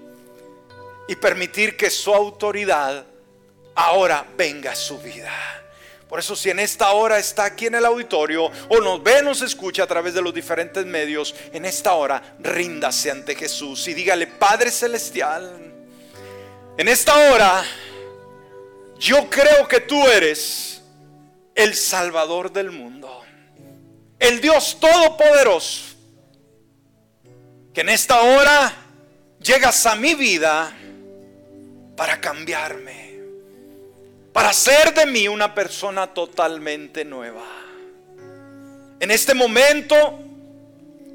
y 1.07 1.17
permitir 1.17 1.77
que 1.77 1.91
su 1.91 2.15
autoridad 2.15 3.05
ahora 3.75 4.27
venga 4.39 4.73
a 4.73 4.77
su 4.77 4.99
vida. 4.99 5.61
Por 6.11 6.19
eso 6.19 6.35
si 6.35 6.51
en 6.51 6.59
esta 6.59 6.91
hora 6.91 7.21
está 7.21 7.45
aquí 7.45 7.67
en 7.67 7.77
el 7.77 7.87
auditorio 7.87 8.51
o 8.69 8.81
nos 8.81 9.01
ve, 9.01 9.23
nos 9.23 9.43
escucha 9.43 9.85
a 9.85 9.87
través 9.87 10.13
de 10.13 10.21
los 10.21 10.35
diferentes 10.35 10.85
medios, 10.85 11.37
en 11.53 11.65
esta 11.65 11.95
hora 11.95 12.35
ríndase 12.41 13.13
ante 13.13 13.37
Jesús 13.37 13.87
y 13.87 13.95
dígale, 13.95 14.27
Padre 14.27 14.73
Celestial, 14.73 15.73
en 16.77 16.89
esta 16.89 17.17
hora 17.17 17.63
yo 18.99 19.31
creo 19.31 19.69
que 19.69 19.83
tú 19.83 20.05
eres 20.09 20.83
el 21.55 21.77
Salvador 21.77 22.51
del 22.51 22.73
mundo, 22.73 23.23
el 24.19 24.41
Dios 24.41 24.79
Todopoderoso, 24.81 25.95
que 27.73 27.83
en 27.83 27.89
esta 27.89 28.21
hora 28.21 28.73
llegas 29.41 29.87
a 29.87 29.95
mi 29.95 30.15
vida 30.15 30.73
para 31.97 32.21
cambiarme 32.21 33.10
para 34.33 34.51
hacer 34.51 34.95
de 34.95 35.07
mí 35.07 35.29
una 35.29 35.55
persona 35.55 36.07
totalmente 36.09 37.05
nueva. 37.05 37.45
En 39.01 39.11
este 39.11 39.35
momento 39.35 40.21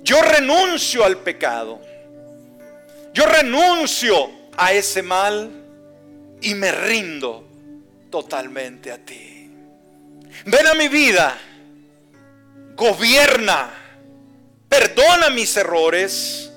yo 0.03 0.21
renuncio 0.21 1.03
al 1.03 1.17
pecado. 1.17 1.81
Yo 3.13 3.25
renuncio 3.25 4.29
a 4.57 4.73
ese 4.73 5.01
mal 5.01 5.49
y 6.41 6.53
me 6.53 6.71
rindo 6.71 7.47
totalmente 8.11 8.91
a 8.91 8.97
ti. 8.97 9.49
Ven 10.45 10.67
a 10.67 10.73
mi 10.73 10.89
vida, 10.89 11.37
gobierna, 12.75 13.73
perdona 14.67 15.29
mis 15.29 15.55
errores 15.55 16.51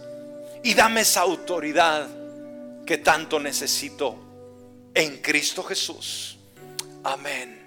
y 0.65 0.75
dame 0.75 1.03
esa 1.03 1.21
autoridad 1.21 2.09
que 2.85 2.99
tanto 2.99 3.39
necesito 3.39 4.19
en 4.95 5.19
Cristo 5.19 5.63
Jesús. 5.63 6.38
Amén. 7.09 7.59